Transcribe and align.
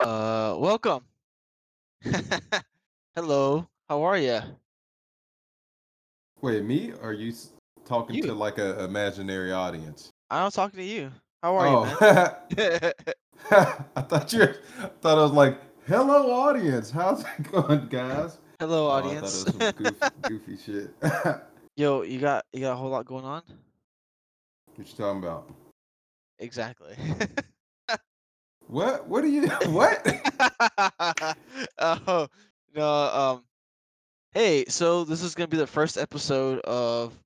Uh, 0.00 0.54
welcome. 0.58 1.04
Hello. 3.16 3.66
How 3.88 4.02
are 4.02 4.18
you? 4.18 4.40
Wait, 6.40 6.62
me? 6.64 6.92
Or 6.92 7.10
are 7.10 7.12
you 7.12 7.30
s- 7.30 7.52
talking 7.84 8.22
to 8.22 8.32
like 8.32 8.58
a 8.58 8.84
imaginary 8.84 9.52
audience? 9.52 10.10
I'm 10.30 10.50
talking 10.50 10.78
to 10.78 10.84
you. 10.84 11.10
How 11.42 11.56
are 11.56 11.66
Oh, 11.66 12.36
you, 12.50 12.56
man? 12.56 12.92
I 13.96 14.02
thought 14.02 14.32
you. 14.32 14.42
I 14.42 14.88
thought 15.00 15.18
I 15.18 15.22
was 15.22 15.32
like, 15.32 15.58
"Hello, 15.86 16.30
audience. 16.30 16.90
How's 16.90 17.22
it 17.22 17.50
going, 17.50 17.88
guys?" 17.88 18.38
Hello, 18.60 18.88
Oh, 18.88 18.90
I 18.90 19.00
thought 19.00 19.06
it 19.06 19.14
audience. 19.16 19.44
was 19.44 19.52
some 19.52 19.72
goofy, 19.76 20.06
goofy 20.26 20.56
shit. 20.56 20.94
what 21.00 21.52
Yo, 21.76 22.02
you 22.02 22.20
got 22.20 22.44
you 22.52 22.60
got 22.60 22.72
a 22.72 22.76
whole 22.76 22.90
lot 22.90 23.06
going 23.06 23.24
on? 23.24 23.42
What 24.74 24.86
you 24.88 24.94
talking 24.96 25.22
about? 25.22 25.50
Exactly. 26.38 26.94
What? 28.68 29.06
What 29.08 29.24
are 29.24 29.28
you? 29.28 29.48
What? 29.66 30.06
oh 31.78 32.28
no. 32.74 32.84
Um. 32.86 33.44
Hey, 34.32 34.64
so 34.68 35.04
this 35.04 35.22
is 35.22 35.34
gonna 35.34 35.48
be 35.48 35.56
the 35.56 35.66
first 35.66 35.96
episode 35.96 36.60
of 36.60 37.18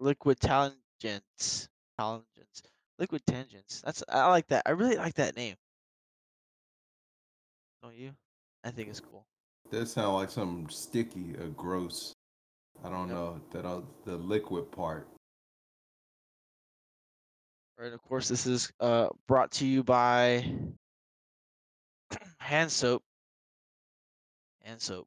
Liquid 0.00 0.40
Tangents. 0.40 1.68
Tangents. 1.98 2.62
Liquid 2.98 3.22
Tangents. 3.26 3.82
That's 3.84 4.02
I 4.08 4.26
like 4.28 4.46
that. 4.48 4.62
I 4.66 4.70
really 4.70 4.96
like 4.96 5.14
that 5.14 5.36
name. 5.36 5.54
Don't 7.82 7.94
you? 7.94 8.12
I 8.64 8.70
think 8.70 8.88
it's 8.88 9.00
cool. 9.00 9.26
That 9.70 9.86
sound 9.86 10.14
like 10.14 10.30
something 10.30 10.68
sticky 10.70 11.34
or 11.38 11.48
gross. 11.48 12.12
I 12.82 12.88
don't 12.88 13.08
Yep. 13.08 13.16
know 13.16 13.40
that 13.52 13.64
uh, 13.66 13.80
the 14.06 14.16
liquid 14.16 14.70
part. 14.72 15.08
Right. 17.78 17.92
Of 17.92 18.02
course, 18.02 18.28
this 18.28 18.46
is 18.46 18.72
uh 18.80 19.08
brought 19.28 19.52
to 19.52 19.66
you 19.66 19.84
by 19.84 20.44
hand 22.38 22.72
soap. 22.72 23.02
Hand 24.64 24.80
soap 24.80 25.06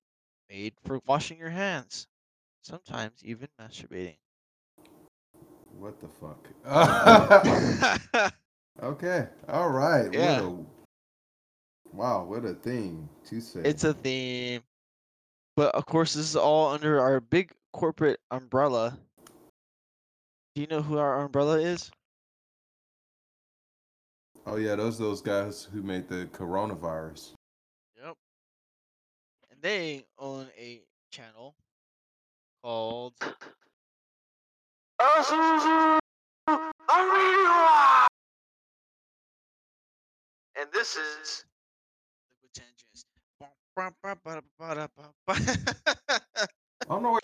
made 0.50 0.74
for 0.86 1.02
washing 1.06 1.38
your 1.38 1.50
hands. 1.50 2.08
Sometimes 2.62 3.22
even 3.24 3.50
masturbating. 3.60 4.16
What 5.80 6.00
the 6.00 6.08
fuck? 6.08 6.48
okay. 8.84 9.28
All 9.50 9.70
right. 9.70 10.08
What 10.08 10.16
a 10.16 10.56
wow. 11.92 12.24
What 12.24 12.46
a 12.46 12.54
thing 12.54 13.10
to 13.26 13.42
say. 13.42 13.62
It's 13.66 13.84
a 13.84 13.94
theme. 13.94 14.62
But 15.58 15.76
of 15.76 15.86
course, 15.86 16.14
this 16.14 16.26
is 16.26 16.36
all 16.38 16.70
under 16.70 17.02
our 17.02 17.20
big 17.20 17.52
corporate 17.74 18.20
umbrella. 18.32 18.98
Do 20.56 20.62
you 20.62 20.68
know 20.68 20.82
who 20.82 20.98
our 20.98 21.22
umbrella 21.22 21.60
is? 21.60 21.92
Oh 24.48 24.56
yeah, 24.56 24.76
those 24.76 24.98
those 24.98 25.22
guys 25.22 25.68
who 25.72 25.84
made 25.84 26.08
the 26.08 26.28
coronavirus. 26.34 27.34
Yep. 28.04 28.16
And 29.52 29.62
they 29.62 30.06
own 30.18 30.48
a 30.58 30.82
channel 31.12 31.54
called 32.64 33.14
And 40.60 40.70
this 40.74 40.96
is 40.96 41.46
Liquid 42.30 42.54
Tangents. 42.54 43.06
I 43.38 43.48
don't 46.90 47.04
know 47.04 47.12
why 47.12 47.20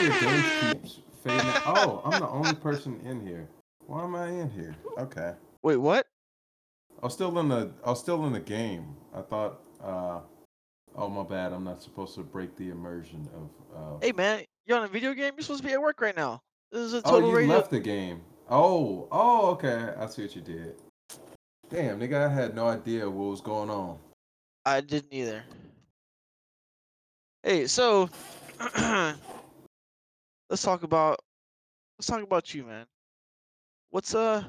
your 0.00 0.20
game 0.20 0.42
keeps 0.72 1.00
fading. 1.22 1.40
out. 1.46 1.62
Oh, 1.66 2.02
I'm 2.04 2.20
the 2.20 2.28
only 2.28 2.54
person 2.54 3.00
in 3.04 3.24
here. 3.26 3.48
Why 3.86 4.04
am 4.04 4.14
I 4.14 4.28
in 4.28 4.50
here? 4.50 4.74
Okay. 4.98 5.34
Wait, 5.62 5.76
what? 5.76 6.06
I 7.02 7.06
was 7.06 7.12
still 7.14 7.38
in 7.38 7.48
the 7.48 7.70
I 7.84 7.90
was 7.90 8.00
still 8.00 8.24
in 8.26 8.32
the 8.32 8.40
game. 8.40 8.96
I 9.14 9.20
thought 9.22 9.60
uh 9.82 10.20
oh 10.96 11.08
my 11.08 11.22
bad, 11.22 11.52
I'm 11.52 11.64
not 11.64 11.82
supposed 11.82 12.14
to 12.14 12.22
break 12.22 12.56
the 12.56 12.70
immersion 12.70 13.28
of 13.34 13.50
uh 13.76 13.98
Hey 14.00 14.12
man, 14.12 14.44
you're 14.66 14.78
on 14.78 14.84
a 14.84 14.88
video 14.88 15.12
game. 15.14 15.34
You're 15.36 15.42
supposed 15.42 15.62
to 15.62 15.68
be 15.68 15.74
at 15.74 15.80
work 15.80 16.00
right 16.00 16.16
now. 16.16 16.42
This 16.72 16.80
is 16.80 16.94
a 16.94 17.02
total 17.02 17.10
Oh, 17.16 17.20
total 17.20 17.30
you 17.30 17.36
radio. 17.36 17.54
left 17.56 17.70
the 17.70 17.80
game. 17.80 18.22
Oh, 18.48 19.08
oh, 19.10 19.50
okay. 19.52 19.92
I 19.98 20.06
see 20.06 20.22
what 20.22 20.36
you 20.36 20.42
did. 20.42 20.74
Damn, 21.68 21.98
nigga, 21.98 22.28
I 22.28 22.32
had 22.32 22.54
no 22.54 22.66
idea 22.68 23.08
what 23.10 23.30
was 23.30 23.40
going 23.40 23.70
on. 23.70 23.98
I 24.64 24.80
didn't 24.80 25.12
either. 25.12 25.42
Hey, 27.42 27.66
so 27.66 28.08
let's 30.50 30.62
talk 30.62 30.82
about 30.82 31.20
let's 31.98 32.06
talk 32.06 32.22
about 32.22 32.54
you, 32.54 32.64
man. 32.64 32.86
What's 33.90 34.14
uh 34.14 34.42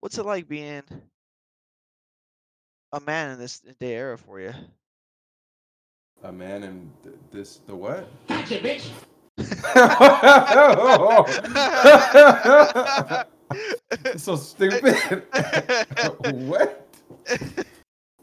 what's 0.00 0.18
it 0.18 0.26
like 0.26 0.48
being 0.48 0.82
a 2.94 3.00
man 3.00 3.32
in 3.32 3.38
this 3.38 3.60
day 3.80 3.94
era 3.94 4.16
for 4.16 4.40
you? 4.40 4.52
A 6.22 6.32
man 6.32 6.62
in 6.62 6.90
th- 7.02 7.16
this 7.30 7.60
the 7.66 7.74
what? 7.74 8.08
Gotcha, 8.28 8.58
bitch. 8.60 8.88
so 14.16 14.36
stupid. 14.36 14.94
what? 16.46 16.88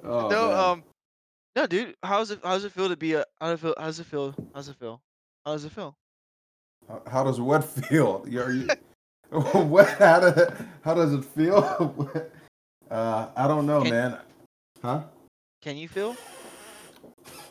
Oh, 0.03 0.29
no, 0.29 0.47
man. 0.49 0.57
um, 0.57 0.83
no, 1.55 1.67
dude. 1.67 1.95
How's 2.01 2.31
it? 2.31 2.39
How's 2.43 2.63
it 2.65 2.71
feel 2.71 2.89
to 2.89 2.95
be 2.95 3.13
a? 3.13 3.25
How 3.39 3.49
does 3.55 3.59
it 3.59 3.61
feel? 3.61 3.75
How's 3.77 3.99
it 3.99 4.05
feel? 4.05 4.33
How's 4.55 4.69
it 4.69 4.75
feel? 4.77 5.01
How 5.45 5.51
does 5.53 5.65
it 5.65 5.71
feel? 5.71 5.95
How- 6.87 7.01
How 7.07 7.23
does 7.23 7.39
what 7.39 7.63
feel? 7.63 8.25
You- 8.27 8.41
Are 8.41 8.51
you, 8.51 8.67
what? 9.59 9.87
How 9.89 10.19
does 10.21 10.51
how 10.83 10.93
does 10.93 11.13
it 11.13 11.25
feel? 11.25 12.09
uh, 12.89 13.27
I 13.35 13.47
don't 13.47 13.65
know, 13.67 13.81
Can- 13.81 13.91
man. 13.91 14.17
Huh? 14.81 15.03
Can 15.61 15.77
you 15.77 15.87
feel? 15.87 16.15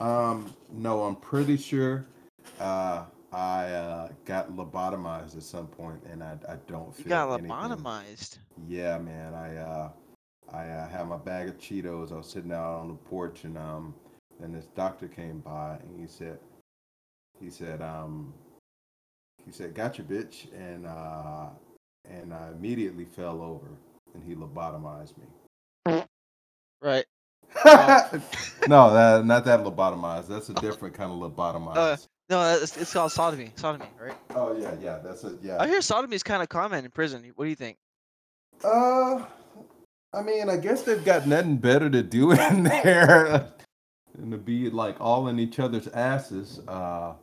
Um, 0.00 0.52
no, 0.72 1.02
I'm 1.04 1.16
pretty 1.16 1.56
sure. 1.56 2.06
Uh, 2.58 3.04
I 3.32 3.66
uh, 3.66 4.08
got 4.24 4.50
lobotomized 4.50 5.36
at 5.36 5.42
some 5.44 5.68
point, 5.68 6.02
and 6.10 6.22
I 6.22 6.36
I 6.48 6.56
don't 6.66 6.92
feel 6.94 7.04
You 7.04 7.10
got 7.10 7.32
anything. 7.32 7.50
lobotomized. 7.50 8.38
Yeah, 8.66 8.98
man. 8.98 9.34
I 9.34 9.56
uh, 9.56 9.90
I 10.52 10.66
uh, 10.66 10.88
had 10.88 11.06
my 11.08 11.16
bag 11.18 11.48
of 11.48 11.58
Cheetos. 11.58 12.10
I 12.12 12.16
was 12.16 12.26
sitting 12.26 12.52
out 12.52 12.80
on 12.80 12.88
the 12.88 12.94
porch, 12.94 13.44
and 13.44 13.56
um, 13.56 13.94
then 14.40 14.52
this 14.52 14.66
doctor 14.74 15.06
came 15.06 15.38
by, 15.38 15.78
and 15.80 16.00
he 16.00 16.08
said, 16.08 16.38
he 17.40 17.50
said, 17.50 17.80
um, 17.80 18.34
he 19.46 19.52
said, 19.52 19.74
"Gotcha, 19.74 20.02
bitch," 20.02 20.52
and 20.52 20.86
uh, 20.86 21.50
and 22.10 22.34
I 22.34 22.48
immediately 22.48 23.04
fell 23.04 23.40
over, 23.40 23.68
and 24.14 24.24
he 24.24 24.34
lobotomized 24.34 25.14
me. 25.18 26.02
Right. 26.82 27.04
no, 28.68 28.92
that 28.92 29.24
not 29.24 29.44
that 29.44 29.60
lobotomized. 29.60 30.28
That's 30.28 30.48
a 30.48 30.54
different 30.54 30.94
kind 30.94 31.10
of 31.12 31.18
lobotomized. 31.18 31.76
Uh, 31.76 31.96
No, 32.28 32.58
it's, 32.62 32.76
it's 32.76 32.92
called 32.92 33.12
sodomy. 33.12 33.52
Sodomy, 33.56 33.86
right? 34.00 34.14
oh 34.34 34.56
yeah, 34.56 34.74
yeah. 34.80 34.98
That's 35.02 35.24
it. 35.24 35.38
Yeah. 35.42 35.56
I 35.60 35.66
hear 35.66 35.80
sodomy 35.82 36.16
is 36.16 36.22
kind 36.22 36.42
of 36.42 36.48
common 36.48 36.84
in 36.84 36.90
prison. 36.90 37.24
What 37.34 37.44
do 37.44 37.48
you 37.50 37.56
think? 37.56 37.76
Uh, 38.64 39.24
I 40.12 40.22
mean, 40.22 40.48
I 40.50 40.56
guess 40.56 40.82
they've 40.82 41.04
got 41.04 41.26
nothing 41.26 41.56
better 41.56 41.88
to 41.90 42.02
do 42.02 42.30
in 42.48 42.64
there 42.64 43.48
than 44.14 44.30
to 44.30 44.38
be 44.38 44.70
like 44.70 45.00
all 45.00 45.28
in 45.28 45.38
each 45.38 45.58
other's 45.58 45.88
asses. 45.88 46.60
Uh, 46.68 47.14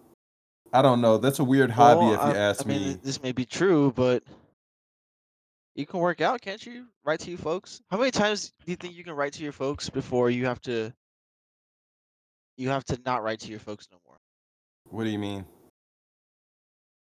I 0.74 0.82
don't 0.82 1.00
know. 1.02 1.18
That's 1.18 1.40
a 1.40 1.44
weird 1.44 1.72
hobby, 1.72 2.02
Well, 2.02 2.14
if 2.14 2.20
you 2.20 2.40
I, 2.40 2.44
ask 2.50 2.66
I 2.66 2.70
mean, 2.70 2.82
me. 2.90 2.98
this 3.02 3.22
may 3.24 3.32
be 3.32 3.46
true, 3.46 3.94
but 3.96 4.24
you 5.78 5.86
can 5.86 6.00
work 6.00 6.22
out, 6.22 6.42
can't 6.42 6.66
you? 6.66 6.88
Write 7.06 7.20
to 7.22 7.32
you 7.32 7.38
folks. 7.38 7.82
How 7.90 7.98
many 7.98 8.12
times 8.12 8.52
do 8.66 8.72
you 8.72 8.76
think 8.76 8.96
you 8.96 9.04
can 9.04 9.14
write 9.14 9.34
to 9.34 9.44
your 9.44 9.52
folks 9.52 9.90
before 9.90 10.30
you 10.32 10.48
have 10.48 10.60
to? 10.62 10.92
You 12.58 12.70
have 12.70 12.84
to 12.86 13.00
not 13.06 13.24
write 13.24 13.40
to 13.42 13.50
your 13.52 13.60
folks 13.60 13.88
no 13.92 14.00
more. 14.06 14.18
What 14.90 15.04
do 15.04 15.12
you 15.12 15.20
mean? 15.20 15.46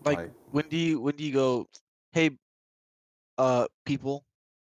Like, 0.04 0.30
when 0.52 0.68
do 0.68 0.76
you 0.76 1.00
when 1.00 1.16
do 1.16 1.24
you 1.24 1.34
go? 1.34 1.68
Hey, 2.12 2.32
uh, 3.38 3.68
people 3.86 4.24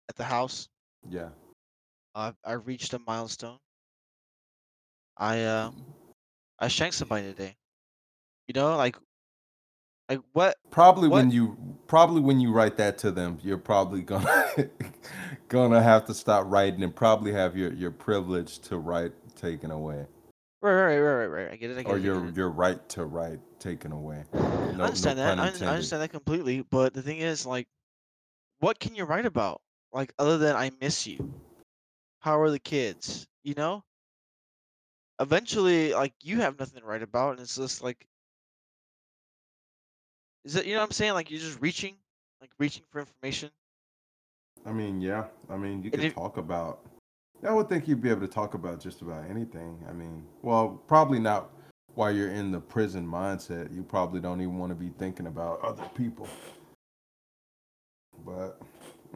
at 0.08 0.16
the 0.16 0.24
house. 0.24 0.68
yeah. 1.08 1.28
I've 2.14 2.34
I've 2.44 2.66
reached 2.66 2.94
a 2.94 2.98
milestone. 3.06 3.58
I 5.16 5.42
uh 5.42 5.70
I 6.58 6.68
shanked 6.68 6.96
somebody 6.96 7.24
today. 7.24 7.54
You 8.48 8.54
know, 8.54 8.76
like 8.76 8.96
like 10.10 10.20
what 10.32 10.56
Probably 10.72 11.08
when 11.08 11.30
you 11.30 11.56
probably 11.86 12.20
when 12.20 12.40
you 12.40 12.52
write 12.52 12.76
that 12.78 12.98
to 12.98 13.12
them, 13.12 13.38
you're 13.42 13.56
probably 13.56 14.02
gonna 14.02 14.52
gonna 15.48 15.80
have 15.80 16.04
to 16.06 16.14
stop 16.14 16.44
writing 16.48 16.82
and 16.82 16.94
probably 16.94 17.32
have 17.32 17.56
your 17.56 17.72
your 17.72 17.92
privilege 17.92 18.58
to 18.60 18.78
write 18.78 19.12
taken 19.36 19.70
away, 19.70 20.04
right 20.62 20.72
right 20.72 20.98
right 20.98 21.12
right 21.12 21.26
right. 21.26 21.52
I 21.52 21.56
get 21.56 21.70
it. 21.70 21.78
I 21.78 21.82
get 21.84 21.92
or 21.92 21.96
it. 21.96 22.02
Your 22.02 22.26
it. 22.26 22.36
your 22.36 22.50
right 22.50 22.86
to 22.90 23.04
write 23.04 23.38
taken 23.60 23.92
away. 23.92 24.24
I 24.34 24.38
no 24.72 24.84
understand 24.84 25.20
that. 25.20 25.38
I, 25.38 25.44
I 25.44 25.46
understand 25.46 26.02
that 26.02 26.10
completely. 26.10 26.62
But 26.62 26.92
the 26.92 27.02
thing 27.02 27.18
is, 27.18 27.46
like, 27.46 27.68
what 28.58 28.80
can 28.80 28.96
you 28.96 29.04
write 29.04 29.26
about? 29.26 29.60
Like, 29.92 30.12
other 30.18 30.38
than 30.38 30.56
I 30.56 30.72
miss 30.80 31.06
you. 31.06 31.32
How 32.18 32.40
are 32.40 32.50
the 32.50 32.58
kids? 32.58 33.28
You 33.44 33.54
know. 33.54 33.84
Eventually, 35.20 35.92
like, 35.92 36.14
you 36.22 36.40
have 36.40 36.58
nothing 36.58 36.80
to 36.80 36.86
write 36.86 37.02
about, 37.02 37.32
and 37.32 37.40
it's 37.40 37.56
just 37.56 37.82
like, 37.82 38.06
is 40.44 40.56
it? 40.56 40.66
You 40.66 40.74
know 40.74 40.80
what 40.80 40.86
I'm 40.86 40.92
saying? 40.92 41.14
Like, 41.14 41.30
you're 41.30 41.40
just 41.40 41.60
reaching, 41.60 41.96
like, 42.40 42.50
reaching 42.58 42.82
for 42.90 43.00
information. 43.00 43.50
I 44.66 44.72
mean, 44.72 45.00
yeah. 45.00 45.24
I 45.48 45.56
mean, 45.56 45.82
you 45.82 45.90
could 45.90 46.14
talk 46.14 46.36
about 46.36 46.80
I 47.46 47.52
would 47.52 47.68
think 47.68 47.88
you'd 47.88 48.02
be 48.02 48.10
able 48.10 48.20
to 48.20 48.28
talk 48.28 48.54
about 48.54 48.80
just 48.80 49.00
about 49.00 49.24
anything. 49.30 49.82
I 49.88 49.92
mean, 49.92 50.24
well, 50.42 50.80
probably 50.86 51.18
not 51.18 51.50
while 51.94 52.14
you're 52.14 52.30
in 52.30 52.52
the 52.52 52.60
prison 52.60 53.06
mindset. 53.06 53.74
You 53.74 53.82
probably 53.82 54.20
don't 54.20 54.40
even 54.40 54.58
want 54.58 54.70
to 54.70 54.76
be 54.76 54.90
thinking 54.98 55.26
about 55.26 55.60
other 55.62 55.88
people. 55.94 56.28
But 58.26 58.60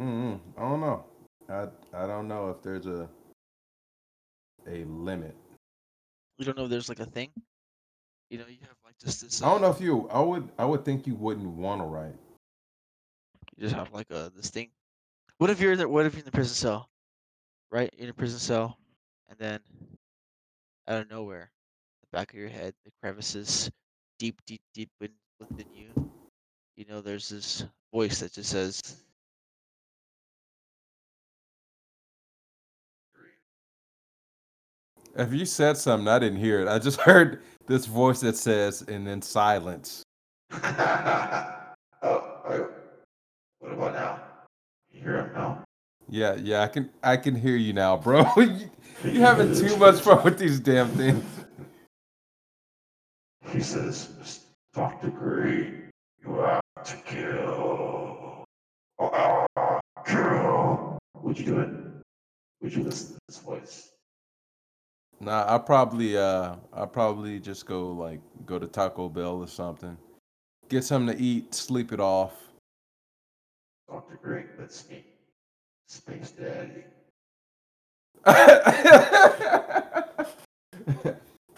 mm, 0.01 0.41
I 0.57 0.61
don't 0.61 0.81
know. 0.81 1.05
I 1.51 1.67
I 1.93 2.07
don't 2.07 2.27
know 2.27 2.49
if 2.49 2.63
there's 2.63 2.87
a 2.87 3.09
a 4.67 4.85
limit. 4.85 5.37
You 6.39 6.47
don't 6.47 6.57
know 6.57 6.65
if 6.65 6.71
there's 6.71 6.89
like 6.89 7.01
a 7.01 7.07
thing. 7.07 7.31
You 8.31 8.39
know, 8.39 8.47
you 8.49 8.57
have 8.63 8.77
just 9.05 9.23
this. 9.23 9.43
I 9.43 9.47
don't 9.47 9.61
know 9.61 9.69
uh, 9.69 9.73
if 9.73 9.81
you. 9.81 10.09
I 10.11 10.21
would. 10.21 10.49
I 10.59 10.65
would 10.65 10.85
think 10.85 11.07
you 11.07 11.15
wouldn't 11.15 11.47
want 11.47 11.81
to 11.81 11.87
write. 11.87 12.15
You 13.57 13.63
just 13.63 13.75
have 13.75 13.93
like 13.93 14.11
a 14.11 14.33
this 14.35 14.51
thing. 14.51 14.71
What 15.39 15.51
if 15.51 15.61
you're 15.61 15.73
in 15.73 15.79
the, 15.79 15.89
what 15.89 16.07
if 16.07 16.15
you're 16.15 16.21
in 16.21 16.25
the 16.25 16.33
prison 16.33 16.55
cell, 16.55 16.89
right? 17.71 17.93
You're 17.97 18.05
in 18.05 18.11
a 18.11 18.15
prison 18.15 18.39
cell, 18.39 18.79
and 19.29 19.39
then 19.39 19.61
out 20.89 21.03
of 21.03 21.11
nowhere, 21.11 21.51
the 22.03 22.17
back 22.17 22.33
of 22.33 22.39
your 22.39 22.49
head, 22.49 22.75
the 22.85 22.93
crevices, 23.03 23.71
deep, 24.19 24.41
deep, 24.47 24.61
deep 24.75 24.91
in, 25.01 25.11
within 25.41 25.67
you, 25.73 26.11
you 26.77 26.85
know, 26.89 27.01
there's 27.01 27.29
this 27.29 27.65
voice 27.93 28.21
that 28.21 28.33
just 28.33 28.51
says, 28.51 28.81
If 35.17 35.33
you 35.33 35.47
said 35.47 35.77
something, 35.77 36.09
I 36.09 36.19
didn't 36.19 36.41
hear 36.41 36.61
it. 36.61 36.69
I 36.69 36.79
just 36.79 37.01
heard 37.03 37.41
this 37.67 37.87
voice 37.87 38.21
that 38.21 38.37
says, 38.37 38.83
and 38.83 39.07
then 39.07 39.23
silence. 39.23 40.03
oh, 40.53 40.61
oh, 42.03 42.69
what 43.59 43.73
about 43.73 43.95
now? 43.95 44.21
You 44.93 45.01
hear 45.01 45.17
him 45.19 45.33
now? 45.35 45.65
Yeah, 46.09 46.37
yeah, 46.37 46.63
I 46.63 46.69
can. 46.69 46.91
I 47.03 47.17
can 47.17 47.35
hear 47.35 47.57
you 47.57 47.73
now, 47.73 47.97
bro. 47.97 48.27
you, 48.37 48.71
you 49.05 49.21
having 49.21 49.55
too 49.55 49.77
much 49.79 50.01
fun 50.01 50.23
with 50.23 50.39
these 50.39 50.61
damn 50.61 50.89
things. 50.91 51.25
He 53.51 53.61
says, 53.61 54.45
Dr. 54.75 55.11
Green, 55.11 55.91
you 56.23 56.35
have 56.35 56.61
to 56.85 56.97
kill. 57.07 58.45
Oh, 58.99 59.47
ah, 59.57 59.81
kill. 60.07 60.99
Would 61.23 61.39
you 61.39 61.45
do 61.45 61.61
it? 61.61 61.71
Would 62.61 62.75
you 62.75 62.83
listen 62.85 63.15
to 63.15 63.19
this 63.29 63.39
voice? 63.39 63.94
Nah, 65.21 65.55
I 65.55 65.59
probably. 65.59 66.17
Uh, 66.17 66.57
I 66.73 66.87
probably 66.87 67.41
just 67.41 67.67
go 67.67 67.89
like 67.93 68.21
go 68.47 68.59
to 68.59 68.67
Taco 68.67 69.09
Bell 69.09 69.37
or 69.43 69.49
something, 69.49 69.97
get 70.69 70.85
something 70.85 71.17
to 71.17 71.23
eat, 71.23 71.55
sleep 71.55 71.93
it 71.93 72.01
off. 72.01 72.33
Dr. 73.89 74.19
Gray, 74.23 74.45
that's 74.59 74.89
me. 74.91 75.05
Space 75.89 76.33
Daddy. 76.33 76.85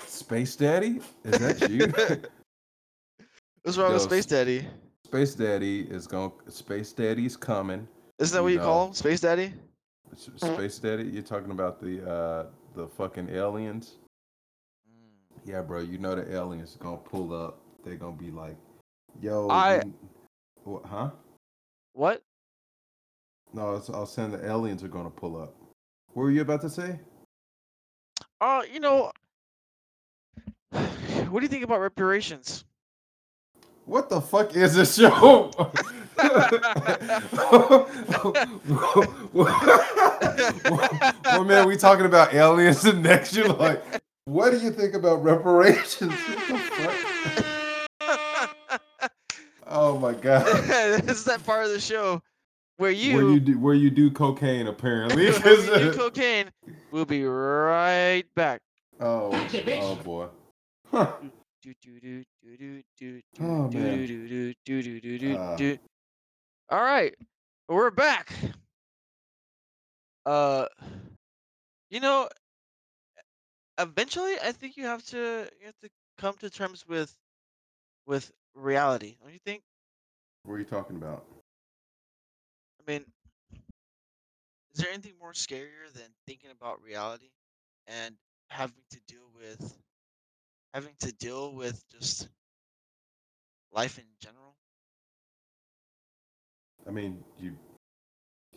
Space 0.06 0.56
Daddy? 0.56 1.00
Is 1.24 1.38
that 1.38 1.70
you? 1.70 1.86
"What's 3.62 3.78
wrong 3.78 3.92
with 3.92 4.02
Space 4.02 4.26
Daddy? 4.26 4.66
Space 5.04 5.34
Daddy 5.34 5.82
is 5.82 6.06
going. 6.06 6.32
Space 6.48 6.92
Daddy's 6.92 7.36
coming. 7.36 7.86
Isn't 8.18 8.36
that 8.36 8.42
what 8.42 8.48
you 8.48 8.54
you 8.58 8.60
call 8.60 8.88
him, 8.88 8.94
Space 8.94 9.20
Daddy?" 9.20 9.54
Space 10.16 10.78
Daddy? 10.78 11.04
You're 11.04 11.22
talking 11.22 11.52
about 11.52 11.80
the 11.80 12.08
uh 12.10 12.46
the 12.76 12.86
fucking 12.86 13.28
aliens? 13.30 13.96
Mm. 14.88 15.40
Yeah, 15.44 15.62
bro. 15.62 15.80
You 15.80 15.98
know 15.98 16.14
the 16.14 16.30
aliens 16.32 16.76
are 16.76 16.84
gonna 16.84 16.98
pull 16.98 17.32
up. 17.34 17.58
They're 17.84 17.96
gonna 17.96 18.16
be 18.16 18.30
like, 18.30 18.56
"Yo, 19.20 19.48
I- 19.48 19.82
you- 19.82 19.94
Wha- 20.64 20.86
huh?" 20.86 21.10
What? 21.94 22.22
No, 23.52 23.68
I 23.68 23.70
was, 23.72 23.88
I 23.90 23.98
was 24.00 24.12
saying 24.12 24.32
the 24.32 24.44
aliens 24.46 24.84
are 24.84 24.88
gonna 24.88 25.10
pull 25.10 25.40
up. 25.40 25.54
What 26.12 26.24
were 26.24 26.30
you 26.30 26.42
about 26.42 26.60
to 26.62 26.70
say? 26.70 27.00
Uh, 28.40 28.62
you 28.70 28.80
know, 28.80 29.10
what 30.70 31.40
do 31.40 31.42
you 31.42 31.48
think 31.48 31.64
about 31.64 31.80
reparations? 31.80 32.64
What 33.86 34.10
the 34.10 34.20
fuck 34.20 34.54
is 34.56 34.74
this 34.74 34.96
show? 34.96 35.52
well, 41.24 41.44
man, 41.44 41.68
we 41.68 41.76
talking 41.76 42.04
about 42.04 42.34
aliens, 42.34 42.84
and 42.84 43.00
next 43.04 43.36
you're 43.36 43.48
like, 43.48 43.82
what 44.24 44.50
do 44.50 44.58
you 44.58 44.72
think 44.72 44.94
about 44.94 45.22
reparations? 45.22 46.12
What 46.48 46.48
the 46.48 46.58
fuck? 46.58 46.96
Oh 49.68 49.98
my 49.98 50.14
god. 50.14 50.46
this 51.04 51.18
is 51.18 51.24
that 51.24 51.44
part 51.44 51.64
of 51.64 51.70
the 51.70 51.80
show 51.80 52.22
where 52.78 52.90
you, 52.90 53.16
where 53.16 53.30
you 53.30 53.40
do 53.40 53.58
where 53.58 53.74
you 53.74 53.90
do 53.90 54.10
cocaine 54.10 54.66
apparently. 54.68 55.26
you 55.26 55.32
do 55.32 55.92
cocaine. 55.92 56.50
We'll 56.90 57.04
be 57.04 57.24
right 57.24 58.24
back. 58.34 58.62
oh, 59.00 59.30
oh 59.80 59.94
boy. 59.96 60.26
Huh. 60.90 61.12
Do, 61.66 61.74
do, 61.82 62.00
do, 62.00 62.24
do, 62.44 62.56
do, 62.56 62.82
do, 62.96 63.22
Oh, 63.40 63.68
do, 63.70 63.78
man. 63.80 64.06
do, 64.06 64.28
do, 64.28 64.54
do, 64.64 64.82
do, 64.82 65.00
do, 65.00 65.18
do, 65.18 65.36
Uh. 65.36 65.56
do. 65.56 65.78
All 66.70 66.80
right, 66.80 67.12
we're 67.68 67.90
back. 67.90 68.32
Uh, 70.24 70.66
you 71.90 72.00
know, 72.00 72.28
eventually, 73.78 74.36
I 74.42 74.52
think 74.52 74.76
you 74.76 74.84
have 74.86 75.04
to 75.06 75.48
you 75.60 75.66
have 75.66 75.78
to 75.82 75.90
come 76.18 76.34
to 76.38 76.50
terms 76.50 76.86
with 76.86 77.16
with 78.06 78.32
reality. 78.54 79.16
Don't 79.22 79.32
you 79.32 79.40
think? 79.44 79.62
What 80.44 80.54
are 80.54 80.58
you 80.58 80.64
talking 80.64 80.96
about? 80.96 81.24
I 82.80 82.90
mean, 82.90 83.04
is 84.72 84.80
there 84.80 84.90
anything 84.92 85.14
more 85.20 85.32
scarier 85.32 85.92
than 85.92 86.14
thinking 86.26 86.50
about 86.50 86.82
reality 86.82 87.30
and 87.86 88.16
having 88.50 88.84
to 88.90 89.00
deal 89.08 89.28
with 89.34 89.76
having 90.72 90.94
to 91.00 91.12
deal 91.12 91.54
with 91.54 91.84
just 91.90 92.28
life 93.72 93.98
in 93.98 94.04
general? 94.20 94.56
I 96.86 96.90
mean, 96.90 97.24
you 97.38 97.56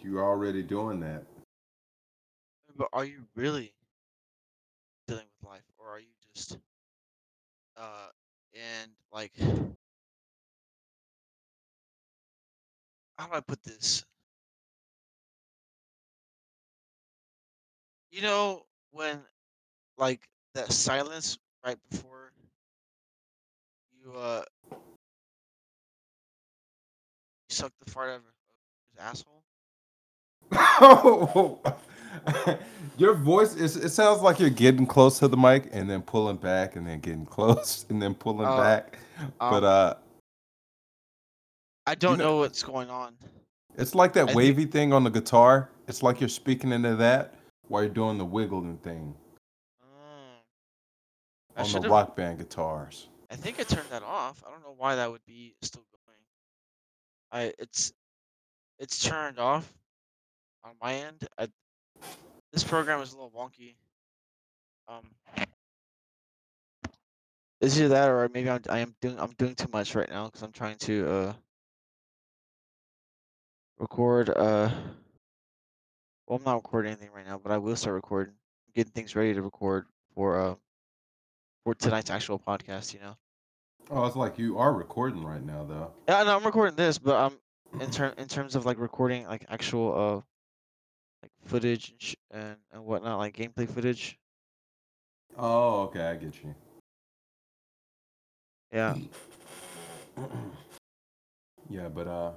you're 0.02 0.24
already 0.24 0.64
doing 0.64 1.00
that. 1.02 1.24
But 2.76 2.90
are 2.94 3.06
you 3.06 3.28
really 3.36 3.74
dealing 5.08 5.26
with 5.42 5.50
life, 5.50 5.64
or 5.78 5.90
are 5.90 6.00
you 6.00 6.14
just 6.34 6.58
uh 7.78 8.10
and 8.54 8.92
like 9.12 9.34
how 13.18 13.28
do 13.28 13.34
I 13.34 13.42
put 13.42 13.64
this? 13.64 14.06
You 18.12 18.22
know 18.22 18.66
when 18.92 19.22
like 19.98 20.30
that 20.54 20.72
silence 20.72 21.38
right 21.66 21.78
before 21.90 22.32
you 24.04 24.14
uh 24.18 24.42
you 24.72 24.78
suck 27.50 27.72
the 27.84 27.92
fart 27.92 28.10
out 28.10 28.16
of 28.18 28.22
his 28.24 29.00
asshole? 29.00 29.44
Oh, 30.52 31.60
Your 32.98 33.14
voice 33.14 33.56
is 33.56 33.76
it 33.78 33.90
sounds 33.90 34.22
like 34.22 34.40
you're 34.40 34.50
getting 34.50 34.86
close 34.86 35.20
to 35.20 35.28
the 35.28 35.38
mic 35.38 35.70
and 35.72 35.90
then 35.90 36.02
pulling 36.02 36.38
back 36.38 36.76
and 36.76 36.86
then 36.88 37.00
getting 37.00 37.26
close 37.38 37.86
and 37.90 38.02
then 38.02 38.14
pulling 38.16 38.48
Oh, 38.48 38.58
back. 38.58 38.98
but 39.40 39.64
um, 39.64 39.64
uh 39.64 39.94
I 41.88 41.96
don't 41.96 42.18
know- 42.18 42.26
know 42.26 42.38
what's 42.38 42.62
going 42.64 42.90
on. 42.90 43.16
it's 43.78 43.96
like 43.96 44.14
that 44.14 44.24
I 44.24 44.26
think- 44.28 44.38
wavy 44.38 44.66
thing 44.66 44.94
on 44.94 45.04
the 45.04 45.10
guitar. 45.10 45.70
It's 45.88 46.04
like 46.04 46.20
you're 46.20 46.30
speaking 46.30 46.72
into 46.72 46.96
that 46.98 47.34
while 47.68 47.82
you're 47.84 47.92
doing 47.94 48.18
the 48.20 48.26
wiggling 48.26 48.78
thing. 48.78 49.16
I 51.60 51.64
on 51.64 51.82
the 51.82 51.90
rock 51.90 52.16
band 52.16 52.38
guitars. 52.38 53.10
I 53.30 53.36
think 53.36 53.60
I 53.60 53.64
turned 53.64 53.90
that 53.90 54.04
off. 54.04 54.42
I 54.48 54.52
don't 54.52 54.64
know 54.64 54.76
why 54.78 54.96
that 54.96 55.12
would 55.12 55.26
be 55.26 55.56
still 55.62 55.84
going. 55.92 56.18
I 57.32 57.54
it's 57.60 57.94
it's 58.80 59.04
turned 59.04 59.40
off 59.40 59.72
on 60.64 60.72
my 60.82 60.96
end. 60.96 61.28
I, 61.38 61.48
this 62.54 62.64
program 62.64 63.02
is 63.02 63.12
a 63.12 63.16
little 63.16 63.32
wonky. 63.32 63.76
Um, 64.88 65.04
is 67.62 67.78
either 67.78 67.90
that 67.90 68.10
or 68.10 68.30
maybe 68.34 68.50
I'm 68.50 68.62
I 68.70 68.80
am 68.80 68.96
doing 69.02 69.20
I'm 69.20 69.34
doing 69.38 69.54
too 69.56 69.70
much 69.72 69.96
right 69.96 70.10
now 70.10 70.26
because 70.26 70.42
I'm 70.42 70.54
trying 70.54 70.78
to 70.80 71.10
uh 71.10 71.34
record 73.80 74.30
uh. 74.30 74.70
Well, 76.26 76.38
I'm 76.38 76.44
not 76.44 76.56
recording 76.56 76.92
anything 76.92 77.10
right 77.14 77.26
now, 77.26 77.40
but 77.42 77.52
I 77.52 77.58
will 77.58 77.76
start 77.76 77.96
recording. 77.96 78.34
I'm 78.34 78.72
getting 78.76 78.92
things 78.92 79.16
ready 79.16 79.34
to 79.34 79.42
record 79.42 79.88
for 80.14 80.40
uh 80.40 80.56
for 81.70 81.76
tonight's 81.76 82.10
actual 82.10 82.40
podcast. 82.40 82.94
You 82.94 83.00
know. 83.02 83.16
Oh, 83.92 84.06
it's 84.06 84.16
like 84.16 84.40
you 84.40 84.58
are 84.58 84.74
recording 84.74 85.24
right 85.24 85.44
now 85.46 85.64
though. 85.64 85.92
Yeah, 86.08 86.24
no, 86.24 86.36
I'm 86.36 86.44
recording 86.44 86.76
this, 86.76 86.98
but 86.98 87.16
um, 87.16 87.38
in 87.80 87.92
term 87.92 88.14
in 88.18 88.28
terms 88.28 88.56
of 88.56 88.66
like 88.66 88.80
recording 88.80 89.28
like 89.28 89.46
actual 89.50 89.94
uh, 89.94 90.16
like 91.22 91.32
footage 91.46 92.16
and 92.32 92.42
and 92.42 92.58
and 92.74 92.86
whatnot, 92.86 93.20
like 93.20 93.36
gameplay 93.36 93.70
footage. 93.70 94.18
Oh, 95.38 95.84
okay, 95.84 96.02
I 96.02 96.16
get 96.16 96.34
you. 96.44 96.56
Yeah. 98.74 98.96
yeah, 101.70 101.88
but 101.88 102.08
uh 102.08 102.32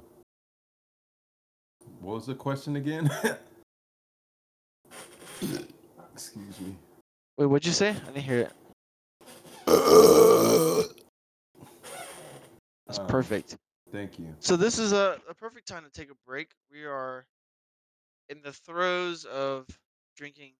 what 2.01 2.17
was 2.17 2.27
the 2.27 2.35
question 2.35 2.77
again? 2.77 3.11
Excuse 6.13 6.61
me. 6.61 6.77
Wait, 7.39 7.47
what'd 7.47 7.65
you 7.67 7.73
say? 7.73 7.91
I 7.91 7.95
didn't 7.95 8.19
hear 8.19 8.41
it. 8.41 8.53
That's 12.87 12.99
Um, 12.99 13.07
perfect. 13.07 13.57
Thank 13.91 14.19
you. 14.19 14.35
So 14.41 14.57
this 14.57 14.79
is 14.79 14.93
a, 14.93 15.19
a 15.29 15.35
perfect 15.35 15.67
time 15.67 15.85
to 15.85 15.91
take 15.91 16.11
a 16.11 16.15
break. 16.27 16.51
We 16.71 16.85
are 16.85 17.27
in 18.29 18.43
the 18.43 18.53
throes 18.53 19.25
of 19.25 19.67
drinking 20.17 20.53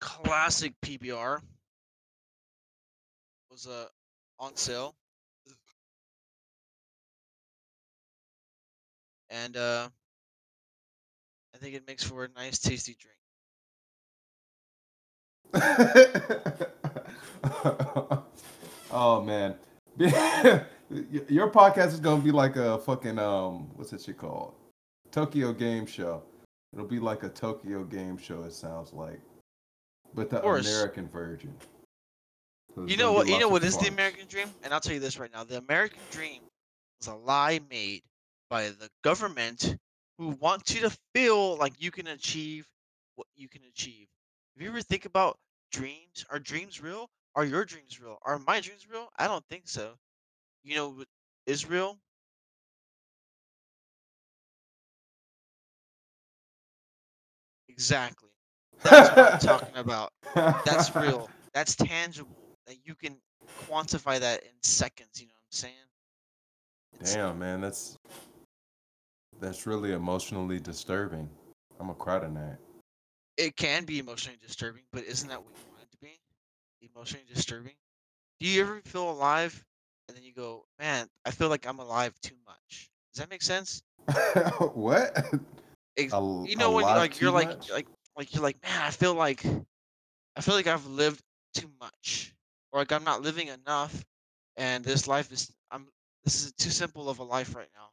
classic 0.00 0.74
PBR. 0.82 1.36
It 1.36 1.42
Was 3.50 3.66
uh, 3.66 3.86
on 4.38 4.56
sale. 4.56 4.94
And 9.30 9.56
uh 9.56 9.88
I 11.54 11.58
think 11.58 11.74
it 11.74 11.86
makes 11.86 12.02
for 12.02 12.24
a 12.24 12.28
nice 12.28 12.58
tasty 12.58 12.96
drink. 12.98 13.23
oh 18.90 19.22
man, 19.24 19.54
your 21.28 21.50
podcast 21.50 21.88
is 21.88 22.00
gonna 22.00 22.20
be 22.20 22.32
like 22.32 22.56
a 22.56 22.78
fucking 22.78 23.18
um, 23.18 23.70
what's 23.76 23.90
that 23.90 24.00
shit 24.00 24.18
called? 24.18 24.54
Tokyo 25.12 25.52
Game 25.52 25.86
Show. 25.86 26.22
It'll 26.72 26.86
be 26.86 26.98
like 26.98 27.22
a 27.22 27.28
Tokyo 27.28 27.84
Game 27.84 28.16
Show. 28.16 28.42
It 28.42 28.52
sounds 28.52 28.92
like, 28.92 29.20
but 30.14 30.28
the. 30.28 30.42
American 30.42 31.08
version. 31.08 31.54
So 32.74 32.84
You 32.86 32.96
know 32.96 33.12
what? 33.12 33.28
You 33.28 33.38
know 33.38 33.48
what 33.48 33.62
is 33.62 33.78
the. 33.78 33.86
American 33.86 34.26
dream? 34.26 34.48
And 34.64 34.74
I'll 34.74 34.80
tell 34.80 34.94
you 34.94 35.00
this 35.00 35.20
right 35.20 35.32
now: 35.32 35.44
the 35.44 35.58
American 35.58 36.00
dream 36.10 36.42
is 37.00 37.06
a 37.06 37.14
lie 37.14 37.60
made 37.70 38.02
by 38.50 38.70
the 38.70 38.88
government 39.04 39.76
who 40.18 40.30
wants 40.40 40.74
you 40.74 40.80
to 40.80 40.96
feel 41.14 41.56
like 41.56 41.74
you 41.78 41.92
can 41.92 42.08
achieve 42.08 42.66
what 43.14 43.28
you 43.36 43.48
can 43.48 43.62
achieve. 43.68 44.08
If 44.56 44.62
you 44.62 44.68
ever 44.68 44.82
think 44.82 45.04
about 45.04 45.38
dreams, 45.74 46.24
are 46.30 46.38
dreams 46.38 46.80
real? 46.80 47.08
Are 47.34 47.44
your 47.44 47.64
dreams 47.64 48.00
real? 48.00 48.18
Are 48.24 48.38
my 48.38 48.60
dreams 48.60 48.86
real? 48.90 49.08
I 49.18 49.26
don't 49.26 49.44
think 49.50 49.64
so. 49.66 49.92
You 50.62 50.76
know 50.76 50.88
what 50.90 51.08
is 51.46 51.68
real? 51.68 51.98
Exactly. 57.68 58.28
That's 58.82 59.10
what 59.16 59.32
I'm 59.34 59.38
talking 59.40 59.76
about. 59.76 60.12
That's 60.64 60.94
real. 60.94 61.30
That's 61.54 61.76
tangible. 61.76 62.36
That 62.66 62.76
you 62.84 62.94
can 62.94 63.16
quantify 63.68 64.18
that 64.20 64.42
in 64.42 64.50
seconds. 64.62 65.20
You 65.20 65.26
know 65.28 65.32
what 65.34 65.46
I'm 65.46 65.52
saying? 65.52 65.74
It's- 67.00 67.14
Damn, 67.14 67.38
man, 67.38 67.60
that's 67.60 67.96
that's 69.40 69.66
really 69.66 69.92
emotionally 69.92 70.58
disturbing. 70.60 71.28
I'm 71.78 71.86
gonna 71.88 71.98
cry 71.98 72.18
tonight. 72.20 72.56
It 73.36 73.56
can 73.56 73.84
be 73.84 73.98
emotionally 73.98 74.38
disturbing, 74.40 74.82
but 74.92 75.04
isn't 75.04 75.28
that 75.28 75.42
what 75.42 75.54
you 75.56 75.64
want 75.70 75.82
it 75.82 75.90
to 75.90 75.98
be? 75.98 76.20
Emotionally 76.82 77.24
disturbing. 77.32 77.74
Do 78.40 78.46
you 78.46 78.62
ever 78.62 78.80
feel 78.84 79.10
alive, 79.10 79.64
and 80.08 80.16
then 80.16 80.24
you 80.24 80.32
go, 80.32 80.66
"Man, 80.78 81.08
I 81.24 81.30
feel 81.30 81.48
like 81.48 81.66
I'm 81.66 81.78
alive 81.78 82.14
too 82.20 82.36
much." 82.46 82.90
Does 83.12 83.20
that 83.20 83.30
make 83.30 83.42
sense? 83.42 83.82
what? 84.74 85.16
Al- 86.12 86.44
you 86.48 86.56
know 86.56 86.72
when 86.72 86.84
like 86.84 87.20
you're 87.20 87.30
like 87.30 87.48
much? 87.48 87.70
like 87.70 87.86
like 88.16 88.34
you're 88.34 88.42
like, 88.42 88.62
man, 88.62 88.82
I 88.82 88.90
feel 88.90 89.14
like 89.14 89.44
I 90.36 90.40
feel 90.40 90.54
like 90.54 90.66
I've 90.66 90.86
lived 90.86 91.22
too 91.54 91.70
much, 91.80 92.34
or 92.72 92.80
like 92.80 92.92
I'm 92.92 93.04
not 93.04 93.22
living 93.22 93.48
enough, 93.48 94.04
and 94.56 94.84
this 94.84 95.06
life 95.08 95.32
is 95.32 95.52
I'm 95.70 95.86
this 96.24 96.44
is 96.44 96.52
too 96.52 96.70
simple 96.70 97.08
of 97.08 97.18
a 97.18 97.24
life 97.24 97.54
right 97.54 97.70
now, 97.74 97.90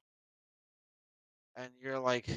and 1.56 1.72
you're 1.82 2.00
like 2.00 2.28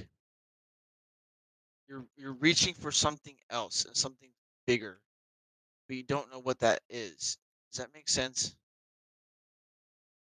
you're 1.89 2.05
you're 2.17 2.35
reaching 2.35 2.75
for 2.75 2.91
something 2.91 3.35
else 3.51 3.85
and 3.85 3.97
something 3.97 4.31
bigger, 4.67 4.99
but 5.89 5.97
you 5.97 6.03
don't 6.03 6.31
know 6.33 6.41
what 6.41 6.59
that 6.61 6.81
is. 6.89 7.39
Does 7.73 7.79
that 7.79 7.95
make 7.95 8.09
sense? 8.09 8.55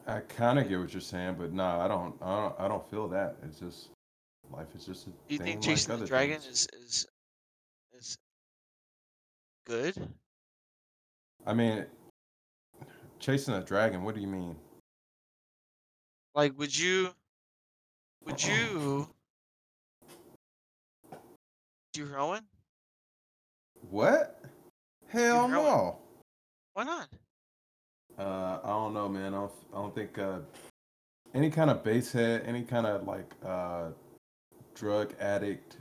I 0.08 0.20
kind 0.20 0.60
of 0.60 0.70
get 0.70 0.80
what 0.80 0.94
you're 0.94 1.02
saying, 1.02 1.36
but 1.40 1.52
nah, 1.52 1.84
I 1.84 1.88
don't. 1.88 2.16
I 2.22 2.42
don't. 2.42 2.56
I 2.60 2.68
don't 2.68 2.90
feel 2.90 3.08
that. 3.10 3.38
It's 3.44 3.60
just 3.60 3.90
life 4.52 4.68
is 4.76 4.86
just 4.86 5.08
a 5.08 5.10
Do 5.10 5.16
you 5.30 5.38
think 5.40 5.58
like 5.58 5.66
chasing 5.66 5.94
other 5.94 6.02
the 6.04 6.08
dragon 6.08 6.40
things. 6.40 6.68
is 6.74 6.86
is 6.86 7.08
is 7.98 8.18
good? 9.66 9.96
I 11.46 11.54
mean, 11.54 11.86
chasing 13.20 13.54
a 13.56 13.62
dragon. 13.62 14.04
What 14.04 14.16
do 14.16 14.22
you 14.22 14.28
mean? 14.28 14.56
Like, 16.36 16.58
would 16.60 16.78
you 16.78 17.10
would 18.26 18.44
you 18.44 19.08
do 21.96 22.06
heroin? 22.06 22.44
What? 23.90 24.42
Hell 25.08 25.48
heroin. 25.48 25.52
no. 25.52 25.98
Why 26.74 26.84
not? 26.84 27.08
Uh, 28.20 28.60
I 28.64 28.68
don't 28.68 28.94
know, 28.94 29.08
man. 29.08 29.34
I 29.34 29.38
don't. 29.38 29.52
I 29.74 29.78
don't 29.78 29.96
think 29.96 30.18
uh, 30.20 30.40
any 31.34 31.50
kind 31.50 31.70
of 31.70 31.84
base 31.84 32.12
head, 32.12 32.44
any 32.46 32.64
kind 32.64 32.86
of 32.86 33.06
like 33.08 33.32
uh, 33.46 33.90
drug 34.74 35.14
addict, 35.20 35.78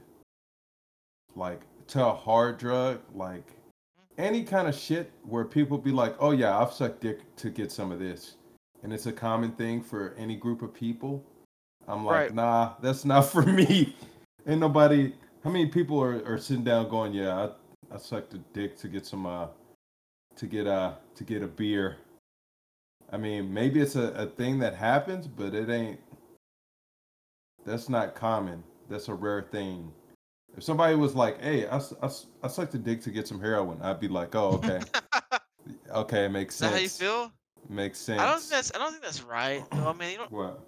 like 1.34 1.60
to 1.88 2.04
a 2.06 2.12
hard 2.12 2.58
drug, 2.58 3.00
like 3.14 3.46
any 4.18 4.44
kind 4.44 4.68
of 4.68 4.74
shit 4.74 5.10
where 5.24 5.44
people 5.44 5.78
be 5.78 5.90
like, 5.90 6.14
"Oh 6.20 6.30
yeah, 6.30 6.58
I've 6.58 6.72
sucked 6.72 7.00
dick 7.00 7.20
to 7.36 7.50
get 7.50 7.72
some 7.72 7.90
of 7.92 7.98
this," 7.98 8.36
and 8.84 8.92
it's 8.92 9.06
a 9.06 9.12
common 9.12 9.52
thing 9.52 9.80
for 9.82 10.14
any 10.16 10.36
group 10.36 10.62
of 10.62 10.72
people. 10.72 11.24
I'm 11.86 12.04
like, 12.04 12.14
Right. 12.14 12.34
nah, 12.34 12.72
that's 12.80 13.04
not 13.04 13.22
for 13.32 13.42
me. 13.42 13.96
Ain't 14.46 14.60
nobody. 14.60 15.12
How 15.44 15.50
many 15.50 15.66
people 15.66 16.02
are, 16.02 16.24
are 16.26 16.38
sitting 16.38 16.64
down 16.64 16.88
going, 16.88 17.12
"Yeah, 17.12 17.48
I, 17.90 17.94
I 17.94 17.98
sucked 17.98 18.32
a 18.32 18.38
dick 18.54 18.78
to 18.78 18.88
get 18.88 19.04
some 19.04 19.26
uh, 19.26 19.48
to 20.36 20.46
get 20.46 20.66
uh, 20.66 20.94
to 21.16 21.24
get 21.24 21.42
a 21.42 21.46
beer." 21.46 21.98
I 23.12 23.18
mean, 23.18 23.52
maybe 23.52 23.80
it's 23.80 23.94
a, 23.94 24.08
a 24.14 24.26
thing 24.26 24.58
that 24.60 24.74
happens, 24.74 25.28
but 25.28 25.54
it 25.54 25.68
ain't. 25.68 26.00
That's 27.66 27.90
not 27.90 28.14
common. 28.14 28.64
That's 28.88 29.08
a 29.08 29.14
rare 29.14 29.42
thing. 29.42 29.92
If 30.56 30.62
somebody 30.62 30.94
was 30.96 31.14
like, 31.14 31.42
"Hey, 31.42 31.66
I 31.66 31.78
I 32.42 32.48
sucked 32.48 32.74
a 32.74 32.78
dick 32.78 33.02
to 33.02 33.10
get 33.10 33.28
some 33.28 33.38
heroin," 33.40 33.78
I'd 33.82 34.00
be 34.00 34.08
like, 34.08 34.34
"Oh, 34.34 34.52
okay, 34.52 34.80
okay, 35.90 36.26
makes 36.26 36.54
Is 36.54 36.60
that 36.60 36.72
sense." 36.72 36.76
how 36.76 36.82
you 36.82 36.88
feel? 36.88 37.32
Makes 37.68 37.98
sense. 37.98 38.20
I 38.20 38.30
don't 38.30 38.40
think 38.40 38.50
that's 38.50 38.72
I 38.74 38.78
don't 38.78 38.92
think 38.92 39.02
that's 39.02 39.22
right. 39.22 39.62
though. 39.72 39.88
I 39.88 39.92
mean, 39.92 40.12
you 40.12 40.18
don't 40.18 40.32
What? 40.32 40.60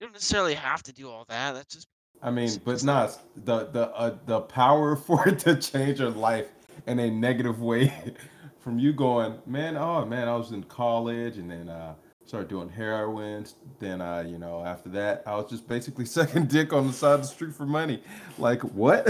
you 0.00 0.06
don't 0.06 0.12
necessarily 0.12 0.54
have 0.54 0.82
to 0.84 0.92
do 0.92 1.10
all 1.10 1.26
that. 1.28 1.52
That's 1.52 1.74
just 1.74 1.86
I 2.22 2.30
mean, 2.30 2.60
but 2.64 2.82
not 2.84 3.18
the 3.44 3.66
the 3.66 3.90
uh, 3.90 4.16
the 4.26 4.40
power 4.40 4.96
for 5.06 5.28
it 5.28 5.40
to 5.40 5.56
change 5.56 6.00
your 6.00 6.10
life 6.10 6.48
in 6.86 6.98
a 6.98 7.10
negative 7.10 7.60
way. 7.60 7.92
From 8.60 8.78
you 8.78 8.92
going, 8.92 9.38
man, 9.44 9.76
oh 9.76 10.04
man, 10.06 10.28
I 10.28 10.36
was 10.36 10.52
in 10.52 10.62
college 10.62 11.36
and 11.36 11.50
then 11.50 11.68
uh, 11.68 11.94
started 12.24 12.48
doing 12.48 12.68
heroin. 12.68 13.44
Then 13.80 14.00
uh, 14.00 14.24
you 14.24 14.38
know, 14.38 14.64
after 14.64 14.88
that, 14.90 15.24
I 15.26 15.34
was 15.34 15.50
just 15.50 15.66
basically 15.66 16.04
sucking 16.16 16.46
dick 16.46 16.72
on 16.72 16.86
the 16.86 16.92
side 16.92 17.14
of 17.14 17.22
the 17.22 17.26
street 17.26 17.54
for 17.54 17.66
money. 17.66 18.00
Like 18.38 18.62
what? 18.62 19.04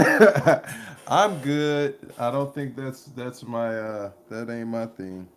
I'm 1.06 1.38
good. 1.40 2.14
I 2.18 2.30
don't 2.30 2.54
think 2.54 2.76
that's 2.76 3.04
that's 3.04 3.42
my 3.42 3.76
uh, 3.76 4.10
that 4.30 4.48
ain't 4.48 4.68
my 4.68 4.86
thing. 4.86 5.28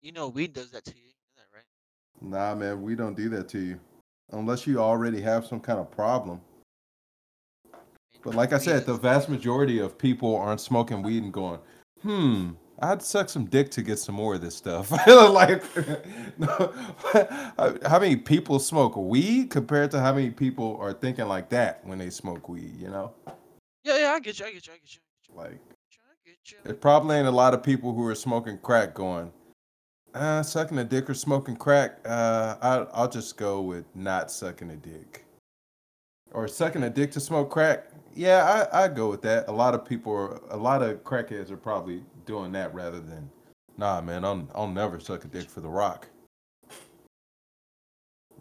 you 0.00 0.12
know 0.12 0.28
weed 0.28 0.54
does 0.54 0.70
that 0.70 0.86
to 0.86 0.94
you. 0.96 1.10
That 1.36 1.44
right? 1.54 1.64
Nah, 2.22 2.54
man, 2.54 2.80
we 2.80 2.94
don't 2.94 3.14
do 3.14 3.28
that 3.28 3.50
to 3.50 3.58
you 3.58 3.78
unless 4.32 4.66
you 4.66 4.78
already 4.78 5.20
have 5.20 5.46
some 5.46 5.60
kind 5.60 5.78
of 5.78 5.90
problem. 5.90 6.40
But 8.28 8.36
like 8.36 8.52
I 8.52 8.58
said, 8.58 8.84
the 8.84 8.92
vast 8.92 9.30
majority 9.30 9.78
of 9.78 9.96
people 9.96 10.36
aren't 10.36 10.60
smoking 10.60 11.00
weed 11.00 11.22
and 11.22 11.32
going, 11.32 11.60
hmm, 12.02 12.50
I'd 12.78 13.00
suck 13.00 13.30
some 13.30 13.46
dick 13.46 13.70
to 13.70 13.80
get 13.80 13.98
some 13.98 14.16
more 14.16 14.34
of 14.34 14.42
this 14.42 14.54
stuff. 14.54 14.90
like, 15.06 15.64
no, 16.38 16.74
how 17.86 17.98
many 17.98 18.16
people 18.16 18.58
smoke 18.58 18.96
weed 18.96 19.48
compared 19.48 19.90
to 19.92 20.00
how 20.00 20.12
many 20.12 20.28
people 20.28 20.76
are 20.78 20.92
thinking 20.92 21.26
like 21.26 21.48
that 21.48 21.82
when 21.86 21.96
they 21.96 22.10
smoke 22.10 22.50
weed, 22.50 22.78
you 22.78 22.88
know? 22.88 23.14
Yeah, 23.82 23.96
yeah, 23.96 24.12
I 24.12 24.20
get 24.20 24.38
you. 24.38 24.44
I 24.44 24.52
get 24.52 24.66
you. 24.66 24.74
I 24.74 24.76
get 24.76 24.94
you. 24.94 25.34
Like, 25.34 25.46
I 25.46 25.50
get 25.50 25.56
you. 25.56 26.00
I 26.10 26.28
get 26.28 26.50
you. 26.52 26.58
there 26.64 26.74
probably 26.74 27.16
ain't 27.16 27.28
a 27.28 27.30
lot 27.30 27.54
of 27.54 27.62
people 27.62 27.94
who 27.94 28.06
are 28.06 28.14
smoking 28.14 28.58
crack 28.58 28.92
going, 28.92 29.32
uh, 30.12 30.42
sucking 30.42 30.76
a 30.76 30.84
dick 30.84 31.08
or 31.08 31.14
smoking 31.14 31.56
crack. 31.56 32.00
Uh, 32.04 32.56
I, 32.60 32.86
I'll 32.92 33.08
just 33.08 33.38
go 33.38 33.62
with 33.62 33.86
not 33.96 34.30
sucking 34.30 34.70
a 34.70 34.76
dick. 34.76 35.24
Or 36.32 36.46
sucking 36.46 36.82
a 36.82 36.90
dick 36.90 37.10
to 37.12 37.20
smoke 37.20 37.50
crack. 37.50 37.87
Yeah, 38.18 38.66
I, 38.72 38.84
I 38.84 38.88
go 38.88 39.08
with 39.08 39.22
that. 39.22 39.46
A 39.46 39.52
lot 39.52 39.74
of 39.74 39.84
people, 39.84 40.12
are, 40.12 40.40
a 40.50 40.56
lot 40.56 40.82
of 40.82 41.04
crackheads 41.04 41.52
are 41.52 41.56
probably 41.56 42.02
doing 42.26 42.50
that 42.50 42.74
rather 42.74 42.98
than, 42.98 43.30
nah, 43.76 44.00
man, 44.00 44.24
I'll, 44.24 44.48
I'll 44.56 44.66
never 44.66 44.98
suck 44.98 45.24
a 45.24 45.28
dick 45.28 45.48
for 45.48 45.60
the 45.60 45.68
rock. 45.68 46.08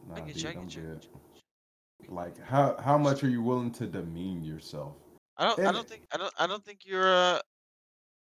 Nah, 0.09 0.15
dude. 0.15 0.45
I 0.47 0.49
I'm. 0.49 0.57
I 0.57 0.61
good. 0.63 1.05
you. 1.05 2.09
Like, 2.09 2.43
how 2.43 2.75
how 2.79 2.97
much 2.97 3.23
are 3.23 3.29
you 3.29 3.43
willing 3.43 3.69
to 3.73 3.85
demean 3.85 4.43
yourself? 4.43 4.93
I 5.37 5.45
don't. 5.45 5.59
I 5.59 5.71
don't 5.71 5.87
think. 5.87 6.07
I 6.11 6.17
don't. 6.17 6.33
I 6.39 6.47
don't 6.47 6.65
think 6.65 6.79
you're. 6.83 7.13
Uh, 7.13 7.39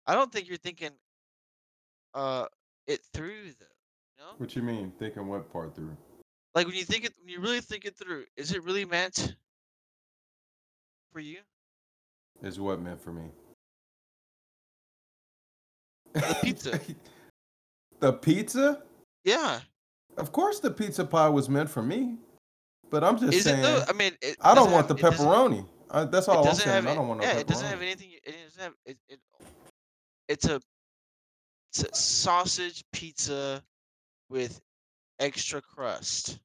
I 0.05 0.15
don't 0.15 0.31
think 0.31 0.49
you're 0.49 0.57
thinking. 0.57 0.91
Uh, 2.13 2.47
it 2.87 3.01
through 3.13 3.51
though. 3.59 3.65
You 4.17 4.23
know, 4.23 4.31
What 4.37 4.53
you 4.55 4.63
mean? 4.63 4.91
Thinking 4.99 5.27
what 5.27 5.49
part 5.53 5.75
through? 5.75 5.95
like 6.55 6.65
when 6.65 6.75
you 6.75 6.83
think 6.83 7.05
it, 7.05 7.13
when 7.21 7.29
you 7.29 7.39
really 7.39 7.61
think 7.61 7.85
it 7.85 7.95
through, 7.95 8.25
is 8.35 8.51
it 8.51 8.63
really 8.63 8.83
meant 8.83 9.35
for 11.11 11.19
you? 11.19 11.39
Is 12.41 12.59
what 12.59 12.79
meant 12.81 13.01
for 13.01 13.11
me. 13.11 13.23
The 16.13 16.37
pizza. 16.41 16.79
the 17.99 18.13
pizza? 18.13 18.83
Yeah. 19.23 19.59
Of 20.17 20.31
course, 20.31 20.59
the 20.59 20.71
pizza 20.71 21.05
pie 21.05 21.29
was 21.29 21.49
meant 21.49 21.69
for 21.69 21.81
me. 21.81 22.17
But 22.89 23.03
I'm 23.03 23.17
just 23.17 23.33
Is 23.33 23.43
saying, 23.43 23.59
it 23.59 23.63
though? 23.63 23.83
I 23.87 23.93
mean, 23.93 24.13
I 24.41 24.55
don't 24.55 24.71
want 24.71 24.87
have- 24.87 24.97
the 24.97 25.03
pepperoni. 25.03 25.65
Uh, 25.89 26.05
that's 26.05 26.27
all 26.27 26.45
I'm 26.45 26.53
saying. 26.53 26.69
have 26.69 26.87
I 26.87 26.95
don't 26.95 27.07
want 27.07 27.21
no 27.21 27.25
yeah, 27.25 27.35
pepperoni. 27.35 27.39
it 27.41 27.47
doesn't 27.47 27.67
have 27.67 27.81
anything. 27.81 28.09
It 28.23 28.35
doesn't 28.45 28.61
have 28.61 28.73
it. 28.85 28.97
it 29.07 29.19
it's 30.27 30.45
a 30.45 30.59
it's 31.71 31.83
a 31.83 31.95
sausage 31.95 32.83
pizza 32.91 33.63
with 34.29 34.59
extra 35.19 35.61
crust. 35.61 36.39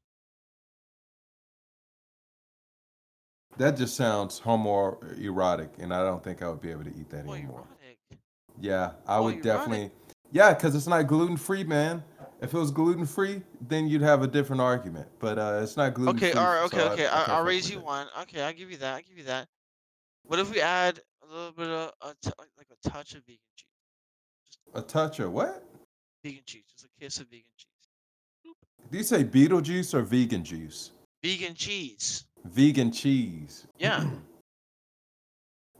That 3.58 3.76
just 3.76 3.96
sounds 3.96 4.40
homoerotic, 4.40 5.78
and 5.78 5.92
I 5.92 6.02
don't 6.04 6.22
think 6.24 6.42
I 6.42 6.48
would 6.48 6.60
be 6.60 6.70
able 6.70 6.84
to 6.84 6.90
eat 6.90 7.10
that 7.10 7.26
anymore. 7.26 7.66
erotic. 7.82 7.98
Yeah, 8.60 8.92
I 9.06 9.20
would 9.20 9.34
erotic. 9.34 9.42
definitely. 9.44 9.90
Yeah, 10.32 10.54
because 10.54 10.74
it's 10.74 10.86
not 10.86 11.06
gluten 11.06 11.36
free, 11.36 11.62
man. 11.64 12.02
If 12.40 12.54
it 12.54 12.58
was 12.58 12.70
gluten 12.70 13.06
free, 13.06 13.42
then 13.68 13.86
you'd 13.86 14.02
have 14.02 14.22
a 14.22 14.26
different 14.26 14.62
argument. 14.62 15.06
But 15.18 15.38
uh, 15.38 15.60
it's 15.62 15.76
not 15.76 15.94
gluten 15.94 16.18
free. 16.18 16.30
Okay, 16.30 16.38
all 16.38 16.46
right, 16.46 16.62
okay, 16.64 16.78
so 16.78 16.90
okay. 16.92 17.06
I 17.06 17.14
I, 17.14 17.16
can't 17.18 17.28
I'll 17.28 17.44
raise 17.44 17.70
you 17.70 17.78
it. 17.78 17.84
one. 17.84 18.06
Okay, 18.22 18.42
I'll 18.42 18.52
give 18.52 18.70
you 18.70 18.78
that. 18.78 18.94
I'll 18.96 19.02
give 19.02 19.18
you 19.18 19.24
that. 19.24 19.46
What 20.24 20.38
if 20.38 20.50
we 20.50 20.60
add 20.60 21.00
a 21.22 21.32
little 21.34 21.52
bit 21.52 21.68
of 21.68 21.92
a 22.00 22.14
t- 22.22 22.32
like 22.38 22.48
like 22.56 22.68
a 22.70 22.88
touch 22.88 23.14
of 23.14 23.22
vegan 23.26 23.38
cheese? 23.56 23.66
Just 24.46 24.58
A 24.74 24.82
touch 24.82 25.20
of 25.20 25.32
what? 25.32 25.62
Vegan 26.24 26.42
cheese, 26.46 26.64
just 26.70 26.84
a 26.86 26.88
kiss 27.00 27.20
of 27.20 27.26
vegan 27.28 27.44
cheese. 27.56 28.54
Do 28.90 28.98
you 28.98 29.04
say 29.04 29.22
Beetlejuice 29.24 29.94
or 29.94 30.02
vegan 30.02 30.42
juice? 30.44 30.92
Vegan 31.22 31.54
cheese. 31.54 32.24
Vegan 32.44 32.92
cheese. 32.92 33.66
Yeah. 33.78 34.04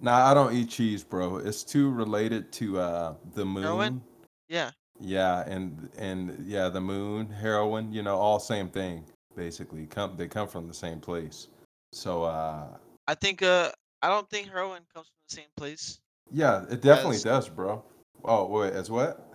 Nah, 0.04 0.32
I 0.32 0.34
don't 0.34 0.52
eat 0.52 0.68
cheese, 0.68 1.04
bro. 1.04 1.36
It's 1.36 1.62
too 1.62 1.88
related 1.92 2.50
to 2.54 2.80
uh 2.80 3.14
the 3.36 3.44
moon. 3.44 3.62
Heroin? 3.62 4.02
Yeah. 4.48 4.72
Yeah, 4.98 5.44
and 5.46 5.88
and 5.96 6.44
yeah, 6.44 6.68
the 6.70 6.80
moon, 6.80 7.30
heroin, 7.30 7.92
you 7.92 8.02
know, 8.02 8.16
all 8.16 8.40
same 8.40 8.68
thing 8.68 9.04
basically. 9.36 9.86
Come 9.86 10.16
they 10.16 10.26
come 10.26 10.48
from 10.48 10.66
the 10.66 10.74
same 10.74 10.98
place. 10.98 11.46
So 11.92 12.24
uh 12.24 12.66
I 13.06 13.14
think 13.14 13.44
uh 13.44 13.70
I 14.02 14.08
don't 14.08 14.28
think 14.28 14.48
heroin 14.48 14.80
comes 14.92 15.06
from 15.06 15.22
the 15.28 15.36
same 15.36 15.50
place 15.56 16.00
yeah, 16.32 16.64
it 16.70 16.80
definitely 16.80 17.16
As- 17.16 17.24
does, 17.24 17.48
bro. 17.48 17.84
Oh, 18.24 18.46
wait, 18.46 18.72
as 18.72 18.90
what? 18.90 19.34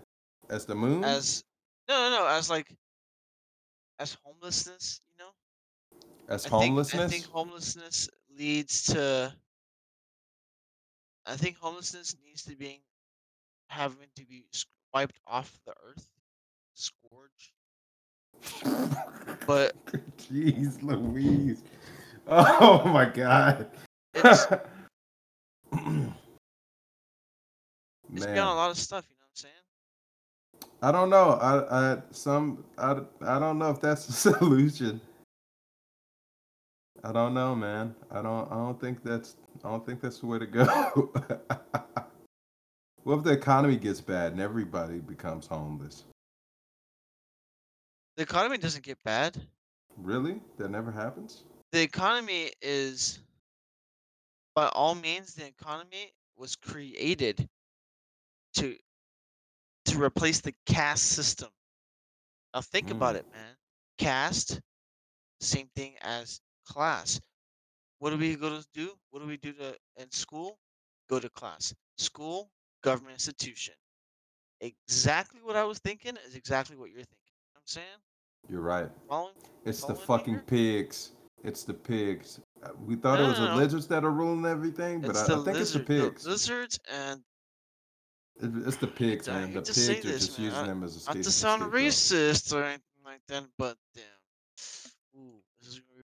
As 0.49 0.65
the 0.65 0.75
moon? 0.75 1.03
as 1.03 1.43
no 1.89 2.09
no 2.09 2.19
no 2.19 2.27
as 2.27 2.49
like 2.49 2.73
as 3.99 4.17
homelessness? 4.23 5.01
As 6.27 6.45
I 6.45 6.49
think- 6.49 6.63
homelessness? 6.63 7.01
I 7.01 7.07
think 7.07 7.25
homelessness 7.25 8.09
leads 8.37 8.83
to 8.85 9.33
I 11.25 11.35
think 11.35 11.57
homelessness 11.57 12.15
needs 12.25 12.43
to 12.43 12.55
be 12.55 12.81
having 13.69 14.07
to 14.15 14.25
be 14.25 14.45
wiped 14.93 15.19
off 15.27 15.59
the 15.65 15.73
earth. 15.85 16.07
Scourge. 16.73 17.53
but- 19.45 19.75
Jeez 20.17 20.81
Louise. 20.83 21.63
Oh 22.27 22.83
my 22.85 23.05
god. 23.05 23.69
It's 24.13 24.45
it's 28.13 28.25
beyond 28.25 28.37
a 28.37 28.53
lot 28.53 28.71
of 28.71 28.77
stuff, 28.77 29.05
you 29.09 29.15
know 29.15 29.25
what 29.25 29.29
I'm 29.29 29.35
saying? 29.35 29.53
I 30.81 30.91
don't 30.91 31.09
know. 31.09 31.31
I, 31.41 31.93
I 31.93 31.97
some 32.11 32.63
I, 32.77 33.01
I 33.21 33.39
don't 33.39 33.57
know 33.59 33.69
if 33.69 33.81
that's 33.81 34.05
the 34.05 34.13
solution. 34.33 35.01
I 37.03 37.11
don't 37.11 37.33
know, 37.33 37.55
man. 37.55 37.95
I 38.11 38.21
don't 38.21 38.51
I 38.51 38.55
don't 38.55 38.79
think 38.79 39.03
that's 39.03 39.37
I 39.63 39.69
don't 39.69 39.85
think 39.85 40.01
that's 40.01 40.19
the 40.19 40.27
way 40.27 40.39
to 40.39 40.45
go. 40.45 40.65
what 43.03 43.17
if 43.17 43.23
the 43.23 43.31
economy 43.31 43.77
gets 43.77 44.01
bad 44.01 44.33
and 44.33 44.41
everybody 44.41 44.99
becomes 44.99 45.47
homeless? 45.47 46.03
The 48.17 48.23
economy 48.23 48.57
doesn't 48.57 48.83
get 48.83 49.01
bad. 49.03 49.37
Really? 49.97 50.41
That 50.57 50.69
never 50.69 50.91
happens? 50.91 51.43
The 51.71 51.81
economy 51.81 52.51
is 52.61 53.19
by 54.55 54.67
all 54.69 54.95
means 54.95 55.35
the 55.35 55.45
economy 55.45 56.13
was 56.35 56.55
created 56.55 57.47
to 58.55 58.75
to 59.85 60.01
replace 60.01 60.41
the 60.41 60.53
caste 60.65 61.09
system. 61.09 61.49
Now 62.53 62.61
think 62.61 62.91
about 62.91 63.15
Mm. 63.15 63.19
it, 63.19 63.31
man. 63.31 63.57
Caste, 63.97 64.61
same 65.39 65.69
thing 65.75 65.95
as 66.01 66.41
class. 66.67 67.19
What 67.99 68.11
do 68.11 68.17
we 68.17 68.35
go 68.35 68.49
to 68.49 68.65
do? 68.73 68.91
What 69.09 69.21
do 69.21 69.27
we 69.27 69.37
do 69.37 69.53
to 69.53 69.75
in 69.97 70.11
school? 70.11 70.57
Go 71.09 71.19
to 71.19 71.29
class. 71.29 71.73
School, 71.97 72.49
government 72.83 73.13
institution. 73.13 73.73
Exactly 74.61 75.39
what 75.43 75.55
I 75.55 75.63
was 75.63 75.79
thinking 75.79 76.17
is 76.27 76.35
exactly 76.35 76.75
what 76.75 76.89
you're 76.89 76.97
thinking. 76.97 77.33
You 77.35 77.53
know 77.55 77.59
I'm 77.59 77.61
saying? 77.65 77.99
You're 78.49 78.61
right. 78.61 78.89
Following? 79.09 79.33
It's 79.65 79.81
the 79.81 79.95
Following 79.95 79.99
me 80.01 80.05
fucking 80.05 80.33
here? 80.33 80.43
pigs. 80.47 81.11
It's 81.43 81.63
the 81.63 81.73
pigs. 81.73 82.39
Uh, 82.63 82.69
We 82.85 82.95
thought 82.95 83.19
No, 83.19 83.25
it 83.25 83.29
was 83.29 83.39
no, 83.39 83.45
the 83.45 83.51
no. 83.51 83.57
lizards 83.57 83.87
that 83.87 84.03
are 84.03 84.11
ruling 84.11 84.45
everything, 84.45 85.01
but 85.01 85.15
I, 85.15 85.21
I 85.23 85.25
think 85.25 85.45
lizard, 85.47 85.61
it's 85.61 85.71
the 85.73 85.79
pigs. 85.79 86.23
The 86.23 86.29
lizards 86.31 86.79
and 86.91 87.21
It- 88.41 88.67
It's 88.67 88.77
the 88.77 88.87
pigs, 88.87 89.27
man. 89.27 89.53
The 89.53 89.61
pigs 89.61 89.89
are 89.89 89.93
this, 90.01 90.27
just 90.27 90.37
man. 90.39 90.45
using 90.45 90.59
I- 90.63 90.67
them 90.67 90.83
as 90.83 91.07
a 91.07 91.13
not 91.13 91.23
to 91.23 91.31
sound 91.31 91.61
racist 91.71 92.53
or 92.53 92.63
anything 92.63 93.03
like 93.05 93.21
that, 93.27 93.45
but 93.57 93.77
damn. 93.95 94.03
Ooh, 95.17 95.41
this 95.59 95.69
is 95.69 95.79
gonna 95.79 95.97
be- 95.97 96.03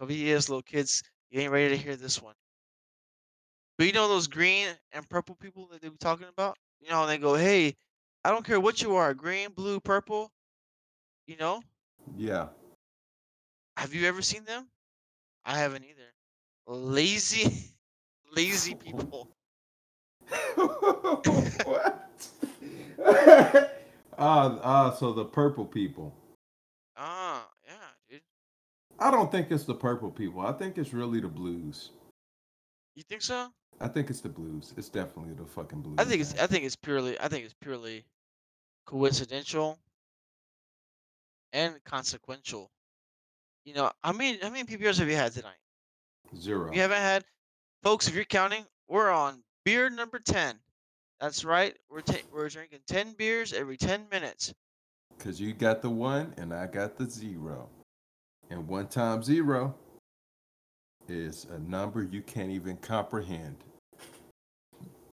couple 0.00 0.16
years, 0.16 0.48
little 0.48 0.62
kids, 0.62 1.04
you 1.30 1.40
ain't 1.40 1.52
ready 1.52 1.70
to 1.70 1.76
hear 1.76 1.96
this 1.96 2.22
one. 2.22 2.34
But 3.78 3.86
you 3.86 3.92
know 3.92 4.08
those 4.08 4.28
green 4.28 4.68
and 4.92 5.08
purple 5.08 5.34
people 5.36 5.66
that 5.68 5.82
they 5.82 5.88
be 5.88 5.96
talking 5.98 6.28
about? 6.28 6.58
You 6.80 6.90
know, 6.90 7.02
and 7.02 7.10
they 7.10 7.18
go, 7.18 7.34
"Hey, 7.34 7.76
I 8.24 8.30
don't 8.30 8.44
care 8.44 8.60
what 8.60 8.82
you 8.82 8.96
are, 8.96 9.14
green, 9.14 9.52
blue, 9.52 9.80
purple." 9.80 10.32
You 11.26 11.36
know, 11.36 11.62
Yeah. 12.16 12.48
have 13.76 13.94
you 13.94 14.06
ever 14.06 14.22
seen 14.22 14.44
them? 14.44 14.70
I 15.44 15.58
haven't 15.58 15.84
either. 15.84 16.14
Lazy, 16.66 17.74
lazy 18.36 18.74
people. 18.74 19.30
what? 21.64 22.28
Ah, 24.18 24.58
ah, 24.62 24.90
so 24.92 25.12
the 25.14 25.24
purple 25.24 25.64
people. 25.64 26.14
I 29.00 29.10
don't 29.10 29.32
think 29.32 29.50
it's 29.50 29.64
the 29.64 29.74
purple 29.74 30.10
people. 30.10 30.42
I 30.42 30.52
think 30.52 30.76
it's 30.76 30.92
really 30.92 31.20
the 31.20 31.28
blues. 31.28 31.90
You 32.94 33.02
think 33.02 33.22
so? 33.22 33.48
I 33.80 33.88
think 33.88 34.10
it's 34.10 34.20
the 34.20 34.28
blues. 34.28 34.74
It's 34.76 34.90
definitely 34.90 35.32
the 35.34 35.46
fucking 35.46 35.80
blues. 35.80 35.96
I 35.98 36.04
think 36.04 36.20
it's. 36.20 36.38
I 36.38 36.46
think 36.46 36.64
it's 36.64 36.76
purely 36.76 37.18
I 37.18 37.28
think 37.28 37.44
it's 37.44 37.54
purely 37.54 38.04
coincidental 38.84 39.78
and 41.52 41.82
consequential. 41.84 42.70
You 43.64 43.74
know, 43.74 43.90
I 44.04 44.12
mean, 44.12 44.38
how 44.42 44.50
many 44.50 44.64
PBRs 44.64 44.98
have 44.98 45.08
you 45.08 45.16
had 45.16 45.32
tonight? 45.32 45.56
zero. 46.36 46.72
You 46.72 46.80
haven't 46.80 46.98
had, 46.98 47.24
folks, 47.82 48.06
if 48.08 48.14
you're 48.14 48.24
counting, 48.24 48.64
we're 48.88 49.10
on 49.10 49.42
beer 49.64 49.90
number 49.90 50.18
ten. 50.18 50.58
That's 51.20 51.44
right. 51.44 51.76
We're 51.90 52.00
ta- 52.02 52.26
we're 52.32 52.48
drinking 52.48 52.80
ten 52.86 53.14
beers 53.16 53.52
every 53.52 53.76
ten 53.76 54.06
minutes. 54.10 54.52
Cause 55.18 55.38
you 55.38 55.52
got 55.52 55.82
the 55.82 55.90
one 55.90 56.34
and 56.38 56.52
I 56.52 56.66
got 56.66 56.96
the 56.96 57.04
zero. 57.04 57.68
And 58.50 58.66
one 58.66 58.88
times 58.88 59.26
zero 59.26 59.74
is 61.08 61.46
a 61.50 61.58
number 61.60 62.02
you 62.02 62.20
can't 62.20 62.50
even 62.50 62.76
comprehend. 62.78 63.56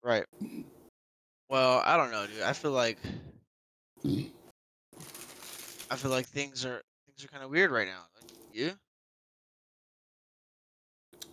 Right. 0.02 0.24
Well, 1.48 1.82
I 1.84 1.96
don't 1.96 2.10
know, 2.10 2.26
dude. 2.26 2.42
I 2.42 2.52
feel 2.52 2.72
like 2.72 2.98
I 4.04 5.96
feel 5.96 6.10
like 6.10 6.26
things 6.26 6.64
are 6.64 6.82
things 7.06 7.24
are 7.24 7.28
kind 7.28 7.44
of 7.44 7.50
weird 7.50 7.70
right 7.70 7.86
now. 7.86 8.02
Like, 8.20 8.30
You? 8.52 8.72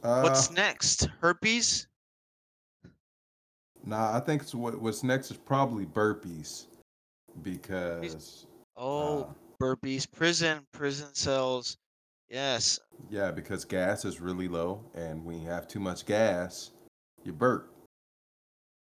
Uh, 0.03 0.21
What's 0.21 0.51
next? 0.51 1.07
Herpes? 1.21 1.87
Nah, 3.85 4.15
I 4.15 4.19
think 4.19 4.41
it's 4.41 4.53
what, 4.53 4.79
what's 4.81 5.03
next 5.03 5.31
is 5.31 5.37
probably 5.37 5.85
burpees, 5.85 6.65
because 7.41 8.45
Oh, 8.75 9.21
uh, 9.21 9.33
burpees, 9.61 10.09
prison, 10.11 10.59
prison 10.73 11.13
cells. 11.13 11.77
Yes. 12.29 12.79
yeah, 13.09 13.31
because 13.31 13.63
gas 13.63 14.03
is 14.03 14.19
really 14.19 14.47
low, 14.47 14.83
and 14.95 15.23
when 15.23 15.41
you 15.41 15.47
have 15.47 15.67
too 15.67 15.79
much 15.79 16.05
gas, 16.05 16.71
you 17.23 17.31
burp. 17.31 17.71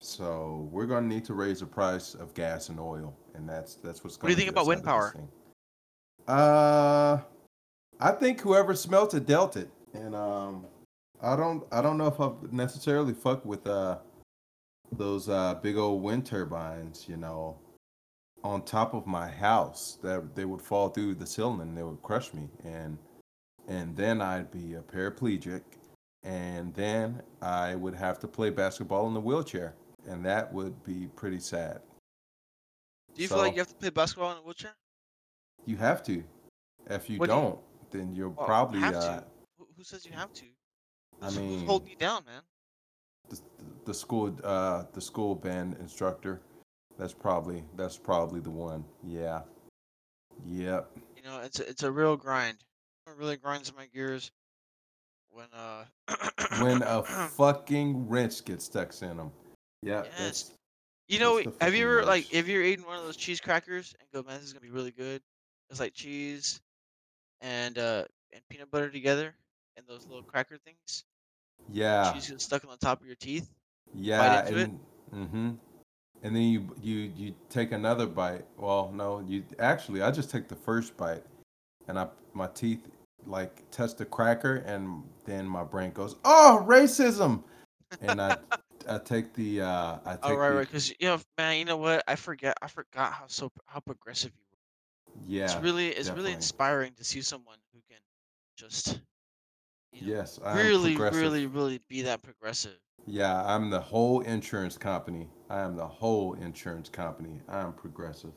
So 0.00 0.68
we're 0.72 0.87
gonna 0.87 1.07
need 1.07 1.24
to 1.26 1.35
raise 1.35 1.61
the 1.61 1.66
price 1.66 2.14
of 2.14 2.35
gas 2.35 2.68
and 2.68 2.81
oil, 2.81 3.14
and 3.35 3.48
that's 3.48 3.74
that's 3.76 4.03
what's. 4.03 4.16
Going. 4.16 4.31
What 4.31 4.37
do 4.37 4.42
you 4.42 4.46
think 4.46 4.50
about 4.50 4.66
wind 4.66 4.87
out 4.87 4.98
of 4.98 5.12
this 5.14 5.22
power? 6.26 6.38
Uh, 6.38 7.20
I 7.98 8.12
think 8.12 8.40
whoever 8.40 8.74
smelt 8.74 9.14
it 9.14 9.26
dealt 9.26 9.57
it, 9.57 9.70
and 9.92 10.14
um, 10.14 10.66
I 11.22 11.37
don't 11.37 11.64
I 11.70 11.83
don't 11.83 11.98
know 11.98 12.07
if 12.07 12.20
I 12.20 12.31
necessarily 12.50 13.12
fuck 13.12 13.44
with 13.44 13.66
uh 13.66 13.98
those 14.92 15.29
uh 15.29 15.55
big 15.57 15.76
old 15.76 16.03
wind 16.03 16.24
turbines, 16.24 17.07
you 17.09 17.16
know, 17.16 17.59
on 18.42 18.62
top 18.62 18.94
of 18.94 19.07
my 19.07 19.29
house 19.29 19.98
that 20.03 20.35
they 20.35 20.44
would 20.46 20.62
fall 20.62 20.88
through 20.88 21.14
the 21.14 21.26
ceiling 21.26 21.61
and 21.61 21.76
they 21.76 21.83
would 21.83 22.03
crush 22.03 22.33
me 22.33 22.48
and 22.64 22.96
and 23.70 23.96
then 23.96 24.20
I'd 24.20 24.50
be 24.50 24.74
a 24.74 24.80
paraplegic 24.80 25.62
and 26.22 26.74
then 26.74 27.22
I 27.40 27.74
would 27.76 27.94
have 27.94 28.18
to 28.18 28.28
play 28.28 28.50
basketball 28.50 29.06
in 29.09 29.14
the 29.14 29.20
wheelchair, 29.20 29.74
and 30.06 30.22
that 30.26 30.52
would 30.52 30.85
be 30.85 31.09
pretty 31.16 31.40
sad. 31.40 31.80
Do 33.14 33.22
you 33.22 33.28
feel 33.28 33.38
like 33.38 33.54
you 33.54 33.61
have 33.61 33.68
to 33.68 33.74
play 33.74 33.88
basketball 33.88 34.33
in 34.33 34.37
a 34.37 34.40
wheelchair? 34.42 34.72
You 35.64 35.78
have 35.78 36.02
to. 36.04 36.22
If 36.90 37.09
you 37.09 37.18
What 37.18 37.30
do 37.30 37.35
you- 37.35 37.40
don't, 37.40 37.59
then 37.90 38.14
you'll 38.14 38.35
Well, 38.37 38.46
probably 38.46 38.80
have 38.80 38.96
uh. 38.96 39.22
Who, 39.59 39.83
says 39.83 40.04
you 40.04 40.12
have 40.12 40.30
to? 40.35 40.44
I 41.22 41.26
Who's, 41.26 41.37
who's 41.37 41.46
mean- 41.46 41.66
holding 41.66 41.88
you 41.88 41.96
down, 41.96 42.24
man? 42.26 42.42
the, 43.30 43.40
the 43.87 43.94
school 43.94 44.37
uh, 44.44 44.85
the 44.92 45.00
school 45.00 45.35
band 45.35 45.76
instructor. 45.80 46.42
That's 46.98 47.14
probably 47.14 47.64
that's 47.76 47.96
probably 47.96 48.40
the 48.40 48.50
one. 48.50 48.85
Yeah. 49.02 49.40
Yep. 50.46 50.90
You 51.16 51.22
know, 51.22 51.40
it's 51.40 51.61
a, 51.61 51.68
it's 51.68 51.83
a 51.83 51.90
real 51.90 52.16
grind. 52.16 52.59
It 53.11 53.18
really 53.18 53.37
grinds 53.37 53.73
my 53.77 53.87
gears 53.87 54.31
when 55.31 55.46
uh 55.55 55.85
When 56.61 56.83
a 56.83 57.03
fucking 57.37 58.09
wrench 58.09 58.44
gets 58.44 58.64
stuck 58.64 58.90
in 59.03 59.16
them. 59.16 59.33
Yeah. 59.83 60.03
Yes. 60.05 60.12
That's 60.18 60.51
You 61.09 61.18
know, 61.18 61.42
have 61.61 61.75
you 61.75 61.85
ever 61.85 62.05
like 62.05 62.33
if 62.33 62.49
you're 62.49 62.62
eating 62.62 62.87
one 62.87 62.96
of 62.96 63.05
those 63.05 63.16
cheese 63.16 63.40
crackers 63.40 63.94
and 64.01 64.09
go, 64.12 64.29
man, 64.29 64.38
this 64.38 64.46
is 64.46 64.53
gonna 64.53 64.64
be 64.64 64.70
really 64.70 64.90
good. 64.90 65.23
It's 65.70 65.81
like 65.81 65.94
cheese 65.94 66.61
and 67.40 67.79
uh 67.79 68.05
and 68.33 68.42
peanut 68.49 68.70
butter 68.70 68.90
together 68.90 69.35
and 69.77 69.87
those 69.87 70.07
little 70.07 70.23
cracker 70.23 70.59
things. 70.59 71.05
yeah. 71.70 72.12
Cheese 72.12 72.31
gets 72.31 72.44
stuck 72.44 72.64
on 72.64 72.70
the 72.70 72.77
top 72.77 73.01
of 73.01 73.07
your 73.07 73.16
teeth. 73.16 73.51
Yeah. 73.94 74.46
into 74.46 74.59
it? 74.59 74.70
And 74.70 74.81
mm-hmm. 75.14 75.51
And 76.23 76.37
then 76.37 76.42
you 76.42 76.68
you 76.83 77.12
you 77.16 77.35
take 77.49 77.73
another 77.73 78.07
bite. 78.07 78.44
Well, 78.59 78.92
no, 78.94 79.25
you 79.27 79.42
actually 79.59 80.03
I 80.03 80.11
just 80.11 80.31
take 80.31 80.49
the 80.49 80.55
first 80.55 80.96
bite, 80.96 81.25
and 81.88 81.99
I 81.99 82.09
my 82.35 82.46
teeth 82.49 82.87
like 83.26 83.68
touch 83.70 83.94
the 83.96 84.04
cracker, 84.04 84.56
and 84.66 85.02
then 85.24 85.46
my 85.46 85.64
brain 85.64 85.92
goes, 85.92 86.16
oh, 86.24 86.64
racism, 86.66 87.42
and 88.00 88.20
I 88.20 88.37
I 88.88 88.98
take 88.98 89.35
the 89.35 89.62
uh 89.62 89.98
I 90.04 90.16
take 90.16 90.20
Oh 90.22 90.35
right, 90.35 90.48
the, 90.48 90.54
right. 90.56 90.66
Because 90.66 90.90
you 90.90 91.06
know, 91.09 91.18
man, 91.38 91.59
you 91.59 91.64
know 91.64 91.76
what? 91.76 92.02
I 92.09 92.16
forget. 92.16 92.56
I 92.62 92.68
forgot 92.68 93.12
how 93.12 93.24
so 93.26 93.50
how 93.66 93.80
progressive 93.80 94.33
you 94.37 94.44
were. 94.50 94.56
yeah 95.26 95.44
it's 95.44 95.56
really 95.56 95.88
it's 95.88 96.09
definitely. 96.09 96.22
really 96.22 96.33
inspiring 96.35 96.92
to 96.94 97.04
see 97.04 97.20
someone 97.22 97.59
who 97.72 97.80
can 97.88 97.98
just 98.56 99.00
you 99.92 100.02
know, 100.02 100.09
yes 100.09 100.38
I 100.44 100.61
really 100.62 100.96
really 100.96 101.46
really 101.46 101.80
be 101.88 102.02
that 102.02 102.22
progressive. 102.22 102.78
yeah 103.06 103.42
I'm 103.44 103.70
the 103.70 103.80
whole 103.80 104.20
insurance 104.20 104.78
company 104.78 105.28
I 105.48 105.61
am 105.61 105.76
the 105.76 105.87
whole 105.87 106.35
insurance 106.35 106.88
company 106.88 107.40
I 107.48 107.61
am 107.61 107.72
progressive 107.72 108.35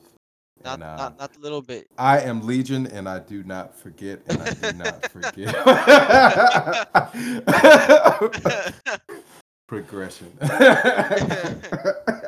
Not 0.62 0.74
and 0.74 0.82
uh, 0.82 0.96
not 0.96 1.18
not 1.18 1.32
the 1.32 1.40
little 1.40 1.62
bit. 1.62 1.88
I 1.98 2.20
am 2.20 2.46
Legion, 2.46 2.86
and 2.86 3.08
I 3.08 3.18
do 3.18 3.42
not 3.42 3.76
forget, 3.76 4.20
and 4.28 4.40
I 4.40 4.50
do 4.50 4.72
not 4.72 5.10
forget. 5.12 5.54
Progression. 9.66 10.30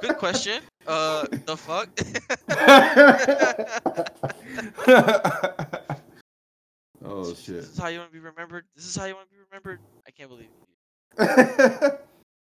Good 0.00 0.16
question. 0.18 0.62
Uh, 0.86 1.26
the 1.44 1.56
fuck? 1.56 1.88
oh 7.04 7.34
shit! 7.34 7.56
This 7.56 7.70
is 7.70 7.78
how 7.78 7.88
you 7.88 7.98
want 8.00 8.10
to 8.10 8.14
be 8.14 8.20
remembered. 8.20 8.64
This 8.74 8.86
is 8.86 8.96
how 8.96 9.04
you 9.04 9.14
want 9.14 9.28
to 9.28 9.34
be 9.34 9.40
remembered. 9.50 9.80
I 10.06 10.10
can't 10.10 10.28
believe 10.28 10.48
you. 10.50 10.66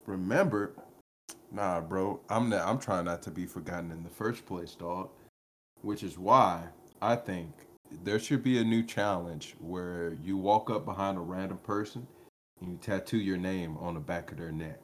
Remember, 0.07 0.73
nah, 1.53 1.81
bro. 1.81 2.21
I'm 2.29 2.49
not, 2.49 2.67
I'm 2.67 2.79
trying 2.79 3.05
not 3.05 3.23
to 3.23 3.31
be 3.31 3.47
forgotten 3.47 3.93
in 3.93 4.03
the 4.03 4.11
first 4.11 4.45
place, 4.47 4.75
dog. 4.75 5.11
Which 5.83 6.03
is 6.03 6.19
why 6.19 6.69
I 7.01 7.17
think 7.17 7.53
there 8.05 8.19
should 8.19 8.43
be 8.43 8.59
a 8.59 8.65
new 8.65 8.83
challenge 8.83 9.55
where 9.59 10.15
you 10.23 10.37
walk 10.37 10.71
up 10.71 10.85
behind 10.85 11.17
a 11.19 11.21
random 11.23 11.59
person 11.59 12.07
and 12.61 12.71
you 12.71 12.79
tattoo 12.79 13.19
your 13.19 13.39
name 13.39 13.77
on 13.79 13.95
the 13.95 14.01
back 14.01 14.31
of 14.31 14.39
their 14.39 14.53
neck, 14.53 14.79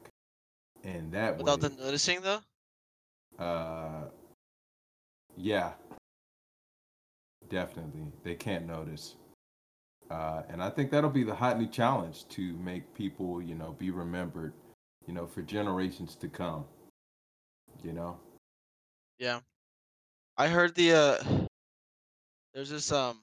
and 0.83 1.11
that 1.11 1.37
Without 1.37 1.61
way, 1.61 1.69
them 1.69 1.77
noticing, 1.77 2.21
though. 2.21 2.39
uh, 3.37 4.05
yeah, 5.35 5.73
definitely, 7.49 8.11
they 8.23 8.33
can't 8.35 8.65
notice. 8.65 9.15
Uh, 10.09 10.41
and 10.49 10.63
I 10.63 10.69
think 10.69 10.89
that'll 10.89 11.09
be 11.09 11.23
the 11.23 11.35
hot 11.35 11.59
new 11.59 11.67
challenge 11.67 12.27
to 12.29 12.53
make 12.57 12.93
people, 12.95 13.41
you 13.41 13.55
know, 13.55 13.73
be 13.77 13.91
remembered, 13.91 14.53
you 15.05 15.13
know, 15.13 15.27
for 15.27 15.41
generations 15.41 16.15
to 16.15 16.27
come. 16.27 16.65
You 17.83 17.93
know, 17.93 18.17
Yeah. 19.19 19.41
I 20.37 20.47
heard 20.47 20.75
the 20.75 20.93
uh. 20.93 21.23
There's 22.53 22.69
this 22.69 22.91
um. 22.91 23.21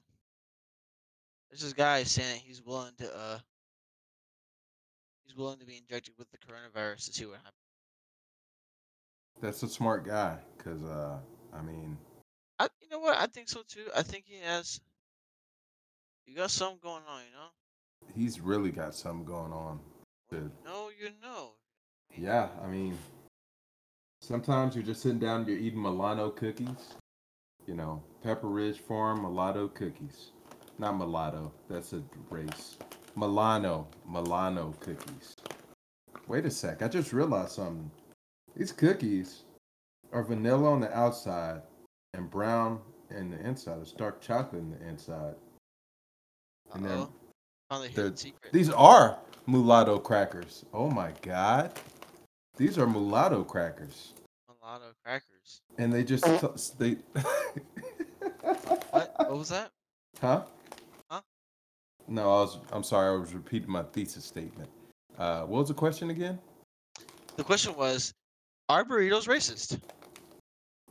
There's 1.49 1.61
this 1.61 1.73
guy 1.73 2.03
saying 2.03 2.41
he's 2.45 2.61
willing 2.61 2.91
to 2.97 3.15
uh. 3.15 3.37
He's 5.25 5.35
willing 5.35 5.59
to 5.59 5.65
be 5.65 5.77
injected 5.77 6.13
with 6.17 6.29
the 6.31 6.37
coronavirus 6.37 7.05
to 7.07 7.13
see 7.13 7.25
what 7.25 7.37
happens. 7.37 7.53
that's 9.41 9.63
a 9.63 9.67
smart 9.67 10.05
guy, 10.05 10.37
cause 10.57 10.83
uh, 10.83 11.17
I 11.53 11.61
mean, 11.61 11.97
I, 12.59 12.67
you 12.81 12.89
know 12.89 12.99
what? 12.99 13.17
I 13.17 13.27
think 13.27 13.49
so 13.49 13.61
too. 13.67 13.85
I 13.95 14.03
think 14.03 14.25
he 14.27 14.39
has. 14.45 14.79
You 16.25 16.35
got 16.35 16.51
something 16.51 16.79
going 16.81 17.03
on, 17.07 17.21
you 17.21 17.31
know. 17.37 18.13
he's 18.15 18.39
really 18.39 18.71
got 18.71 18.93
something 18.93 19.25
going 19.25 19.53
on. 19.53 19.79
When 20.29 20.41
Dude. 20.41 20.51
you 20.63 20.69
know, 20.69 20.89
you 20.99 21.09
know. 21.21 21.49
Yeah, 22.17 22.49
I 22.63 22.67
mean, 22.67 22.97
sometimes 24.21 24.75
you're 24.75 24.83
just 24.83 25.01
sitting 25.01 25.19
down, 25.19 25.45
you're 25.47 25.57
eating 25.57 25.81
Milano 25.81 26.29
cookies. 26.29 26.95
You 27.67 27.73
know, 27.75 28.03
Pepperidge 28.23 28.79
Farm 28.79 29.21
Mulatto 29.21 29.67
cookies. 29.69 30.31
Not 30.77 30.97
mulatto, 30.97 31.51
that's 31.69 31.93
a 31.93 32.03
race. 32.29 32.77
Milano, 33.15 33.87
Milano 34.07 34.73
cookies. 34.81 35.35
Wait 36.27 36.45
a 36.45 36.51
sec, 36.51 36.81
I 36.81 36.87
just 36.89 37.13
realized 37.13 37.53
something. 37.53 37.89
These 38.57 38.73
cookies 38.73 39.43
are 40.11 40.21
vanilla 40.23 40.69
on 40.71 40.81
the 40.81 40.95
outside 40.95 41.61
and 42.13 42.29
brown 42.29 42.81
in 43.09 43.31
the 43.31 43.39
inside. 43.39 43.79
It's 43.81 43.93
dark 43.93 44.19
chocolate 44.21 44.61
in 44.61 44.71
the 44.71 44.85
inside. 44.85 45.35
And 46.73 46.85
Uh-oh. 46.85 47.09
Found 47.69 47.83
the 47.85 47.89
they're- 47.95 48.15
secret. 48.17 48.51
These 48.51 48.69
are 48.71 49.17
mulatto 49.47 49.97
crackers. 49.99 50.65
Oh 50.73 50.89
my 50.89 51.13
god. 51.21 51.79
These 52.57 52.77
are 52.77 52.87
mulatto 52.87 53.43
crackers. 53.43 54.13
Mulatto 54.49 54.91
crackers. 55.03 55.34
And 55.77 55.91
they 55.93 56.03
just 56.03 56.77
they 56.79 56.97
What? 58.41 59.13
What 59.17 59.37
was 59.37 59.49
that? 59.49 59.71
Huh? 60.21 60.43
Huh? 61.09 61.21
No, 62.07 62.21
I 62.23 62.41
was 62.41 62.59
I'm 62.71 62.83
sorry, 62.83 63.15
I 63.15 63.19
was 63.19 63.33
repeating 63.33 63.69
my 63.69 63.83
thesis 63.83 64.25
statement. 64.25 64.69
Uh 65.17 65.41
what 65.41 65.59
was 65.59 65.67
the 65.67 65.73
question 65.73 66.09
again? 66.09 66.39
The 67.35 67.43
question 67.43 67.75
was, 67.75 68.13
are 68.69 68.85
burritos 68.85 69.27
racist? 69.27 69.79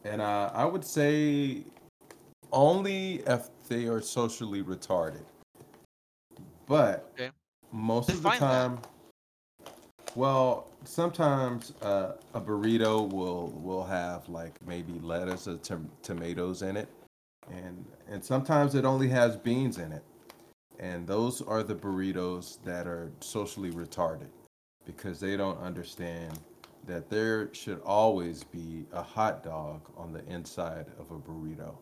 And 0.04 0.20
uh 0.20 0.50
I 0.54 0.64
would 0.64 0.84
say 0.84 1.64
only 2.52 3.22
if 3.26 3.48
they 3.68 3.86
are 3.86 4.00
socially 4.00 4.62
retarded. 4.62 5.24
But 6.66 7.10
Okay. 7.14 7.30
most 7.72 8.10
of 8.10 8.22
the 8.22 8.30
time, 8.30 8.76
that. 8.76 8.88
Well 10.14 10.68
sometimes 10.84 11.72
uh, 11.82 12.12
a 12.34 12.40
burrito 12.40 13.10
will 13.10 13.48
will 13.48 13.84
have 13.84 14.28
like 14.28 14.54
maybe 14.66 14.98
lettuce 15.00 15.48
or 15.48 15.56
tom- 15.58 15.90
tomatoes 16.02 16.62
in 16.62 16.76
it. 16.76 16.88
And 17.50 17.84
and 18.08 18.24
sometimes 18.24 18.74
it 18.74 18.84
only 18.84 19.08
has 19.08 19.36
beans 19.36 19.78
in 19.78 19.92
it. 19.92 20.04
And 20.78 21.06
those 21.06 21.40
are 21.42 21.62
the 21.62 21.74
burritos 21.74 22.58
that 22.64 22.86
are 22.86 23.12
socially 23.20 23.70
retarded 23.70 24.28
because 24.84 25.20
they 25.20 25.36
don't 25.36 25.60
understand 25.60 26.38
that 26.86 27.08
there 27.08 27.52
should 27.54 27.80
always 27.84 28.44
be 28.44 28.84
a 28.92 29.02
hot 29.02 29.42
dog 29.42 29.80
on 29.96 30.12
the 30.12 30.24
inside 30.26 30.86
of 30.98 31.10
a 31.10 31.18
burrito. 31.18 31.74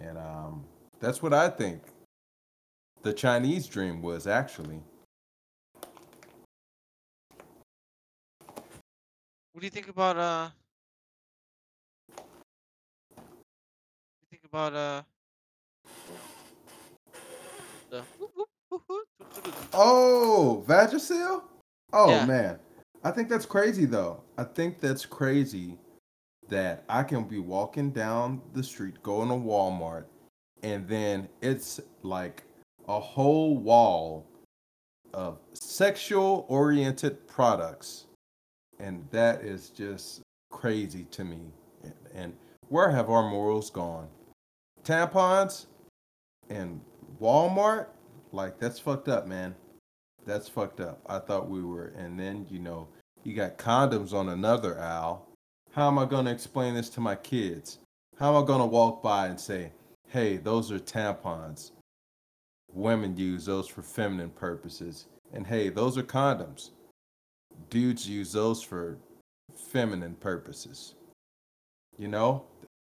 And 0.00 0.18
um, 0.18 0.64
that's 1.00 1.22
what 1.22 1.32
i 1.32 1.48
think 1.48 1.80
the 3.02 3.12
chinese 3.12 3.66
dream 3.66 4.02
was 4.02 4.26
actually 4.26 4.80
What 9.58 9.62
do 9.62 9.66
you 9.66 9.70
think 9.72 9.88
about 9.88 10.16
uh? 10.16 10.50
What 13.16 14.30
do 14.30 14.36
you 14.36 14.38
think 14.38 14.44
about 14.44 14.72
uh? 14.72 15.02
The. 17.90 18.02
Oh, 19.74 20.64
Vagisil? 20.64 21.42
Oh 21.92 22.10
Yeah. 22.12 22.24
man. 22.24 22.60
I 23.02 23.10
think 23.10 23.28
that's 23.28 23.46
crazy 23.46 23.84
though. 23.84 24.22
I 24.36 24.44
think 24.44 24.78
that's 24.78 25.04
crazy 25.04 25.76
that 26.48 26.84
I 26.88 27.02
can 27.02 27.24
be 27.24 27.40
walking 27.40 27.90
down 27.90 28.40
the 28.52 28.62
street 28.62 29.02
going 29.02 29.28
to 29.28 29.34
Walmart 29.34 30.04
and 30.62 30.86
then 30.86 31.28
it's 31.42 31.80
like 32.04 32.44
a 32.86 33.00
whole 33.00 33.56
wall 33.56 34.24
of 35.12 35.40
sexual 35.52 36.46
oriented 36.48 37.26
products. 37.26 38.04
And 38.80 39.06
that 39.10 39.42
is 39.42 39.70
just 39.70 40.22
crazy 40.50 41.04
to 41.10 41.24
me. 41.24 41.40
And, 41.82 41.94
and 42.14 42.32
where 42.68 42.90
have 42.90 43.10
our 43.10 43.28
morals 43.28 43.70
gone? 43.70 44.08
Tampons 44.84 45.66
and 46.48 46.80
Walmart? 47.20 47.86
Like 48.32 48.58
that's 48.58 48.78
fucked 48.78 49.08
up, 49.08 49.26
man. 49.26 49.54
That's 50.26 50.48
fucked 50.48 50.80
up. 50.80 51.00
I 51.06 51.18
thought 51.18 51.48
we 51.48 51.62
were, 51.62 51.92
and 51.96 52.18
then 52.18 52.46
you 52.50 52.58
know, 52.58 52.88
you 53.24 53.34
got 53.34 53.58
condoms 53.58 54.12
on 54.12 54.28
another 54.28 54.78
owl. 54.78 55.26
How 55.72 55.88
am 55.88 55.98
I 55.98 56.04
gonna 56.04 56.30
explain 56.30 56.74
this 56.74 56.90
to 56.90 57.00
my 57.00 57.14
kids? 57.14 57.78
How 58.18 58.36
am 58.36 58.42
I 58.42 58.46
gonna 58.46 58.66
walk 58.66 59.02
by 59.02 59.28
and 59.28 59.40
say, 59.40 59.72
"Hey, 60.08 60.36
those 60.36 60.70
are 60.70 60.78
tampons. 60.78 61.70
Women 62.72 63.16
use 63.16 63.46
those 63.46 63.68
for 63.68 63.82
feminine 63.82 64.30
purposes, 64.30 65.06
and 65.32 65.46
hey, 65.46 65.70
those 65.70 65.96
are 65.96 66.02
condoms. 66.02 66.70
Dudes 67.70 68.08
use 68.08 68.32
those 68.32 68.62
for 68.62 68.98
feminine 69.54 70.14
purposes." 70.16 70.94
You 71.96 72.08
know, 72.08 72.44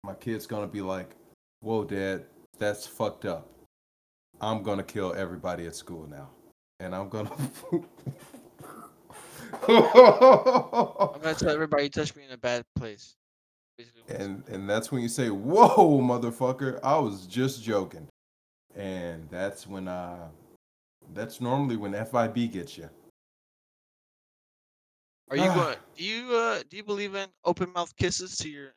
my 0.04 0.14
kid's 0.14 0.48
gonna 0.48 0.68
be 0.68 0.82
like, 0.82 1.16
"Whoa, 1.62 1.84
Dad, 1.84 2.26
that's 2.58 2.86
fucked 2.86 3.26
up. 3.26 3.50
I'm 4.42 4.64
gonna 4.64 4.84
kill 4.84 5.14
everybody 5.14 5.66
at 5.68 5.76
school 5.76 6.08
now." 6.08 6.30
and 6.80 6.96
I'm 6.96 7.10
gonna. 7.10 7.32
I'm 9.68 11.22
gonna 11.22 11.36
tell 11.36 11.50
everybody 11.50 11.84
you 11.84 11.90
touched 11.90 12.16
me 12.16 12.24
in 12.26 12.32
a 12.32 12.38
bad 12.38 12.64
place. 12.76 13.16
Basically, 13.78 14.02
what 14.02 14.12
it's- 14.12 14.28
and 14.28 14.44
and 14.50 14.70
that's 14.70 14.92
when 14.92 15.02
you 15.02 15.10
say, 15.10 15.30
"Whoa, 15.30 16.00
motherfucker! 16.00 16.80
I 16.84 16.98
was 16.98 17.26
just 17.28 17.64
joking," 17.64 18.08
and 18.76 19.28
that's 19.30 19.66
when 19.68 19.88
uh, 19.88 20.28
that's 21.14 21.42
normally 21.42 21.78
when 21.78 21.94
FIB 21.94 22.52
gets 22.52 22.78
you. 22.78 22.90
Are 25.30 25.38
you 25.38 25.44
Ah. 25.44 25.56
going? 25.56 25.78
Do 25.96 26.04
you 26.04 26.36
uh 26.36 26.64
do 26.70 26.78
you 26.78 26.84
believe 26.84 27.16
in 27.16 27.30
open 27.44 27.72
mouth 27.74 27.96
kisses 27.96 28.38
to 28.38 28.50
your 28.50 28.74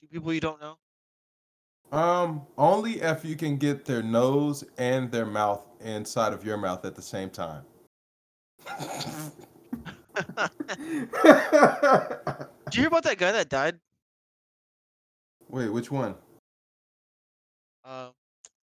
to 0.00 0.06
people 0.06 0.32
you 0.32 0.40
don't 0.40 0.60
know? 0.60 0.78
Um, 1.90 2.46
only 2.56 3.00
if 3.02 3.24
you 3.24 3.36
can 3.36 3.58
get 3.58 3.84
their 3.84 4.02
nose 4.02 4.64
and 4.78 5.10
their 5.12 5.26
mouth 5.26 5.62
inside 5.80 6.32
of 6.32 6.42
your 6.44 6.56
mouth 6.56 6.84
at 6.86 6.94
the 6.94 7.02
same 7.02 7.28
time. 7.28 7.64
Did 12.64 12.74
you 12.74 12.80
hear 12.80 12.86
about 12.88 13.02
that 13.04 13.18
guy 13.18 13.32
that 13.32 13.48
died? 13.50 13.78
Wait, 15.48 15.68
which 15.68 15.90
one? 15.90 16.14
Uh, 17.84 18.10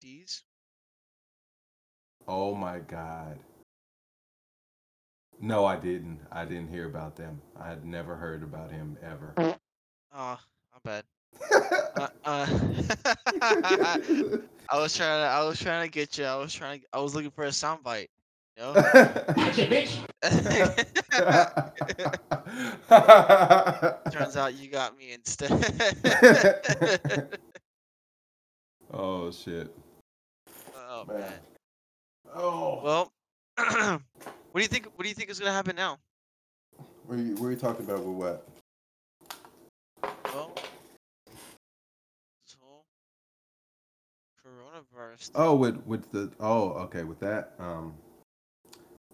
D's. 0.01 0.45
Oh 2.27 2.55
my 2.55 2.79
god. 2.79 3.39
No, 5.41 5.65
I 5.65 5.77
didn't. 5.77 6.21
I 6.31 6.45
didn't 6.45 6.69
hear 6.69 6.87
about 6.87 7.17
them. 7.17 7.41
I 7.59 7.69
had 7.69 7.85
never 7.85 8.15
heard 8.15 8.43
about 8.43 8.71
him 8.71 8.99
ever. 9.03 9.35
Oh, 10.15 10.39
my 10.73 10.79
bad. 10.85 11.05
Uh, 11.97 12.09
uh, 12.25 12.47
I 14.71 14.79
was 14.79 14.95
trying 14.95 15.23
to, 15.23 15.29
I 15.29 15.45
was 15.45 15.59
trying 15.59 15.87
to 15.87 15.91
get 15.91 16.19
you. 16.19 16.25
I 16.25 16.37
was 16.37 16.53
trying 16.53 16.81
to, 16.81 16.87
I 16.93 17.01
was 17.01 17.15
looking 17.15 17.31
for 17.31 17.45
a 17.45 17.49
soundbite. 17.49 18.09
You 18.57 18.63
know? 18.75 18.75
Turns 24.11 24.37
out 24.37 24.55
you 24.55 24.69
got 24.69 24.99
me 24.99 25.13
instead. 25.13 25.51
oh 28.93 29.31
shit. 29.31 29.75
oh 30.77 31.05
Man. 31.07 31.21
man. 31.21 31.33
Oh. 32.35 32.81
Well, 32.85 33.13
what 34.53 34.61
do 34.61 34.63
you 34.63 34.69
think? 34.69 34.87
What 34.97 35.03
do 35.03 35.09
you 35.09 35.15
think 35.15 35.31
is 35.31 35.39
gonna 35.39 35.53
happen 35.53 35.77
now? 35.77 35.99
What 37.07 37.19
are 37.19 37.23
you, 37.23 37.35
what 37.35 37.47
are 37.47 37.51
you 37.51 37.57
talking 37.57 37.85
about 37.85 38.05
with 38.05 38.15
what? 38.15 38.49
Well, 40.33 40.53
this 42.45 42.57
whole 42.61 42.85
coronavirus. 44.45 45.31
Oh, 45.35 45.55
with 45.55 45.77
with 45.87 46.11
the 46.13 46.31
oh, 46.41 46.71
okay, 46.85 47.05
with 47.05 47.21
that, 47.21 47.55
um, 47.59 47.95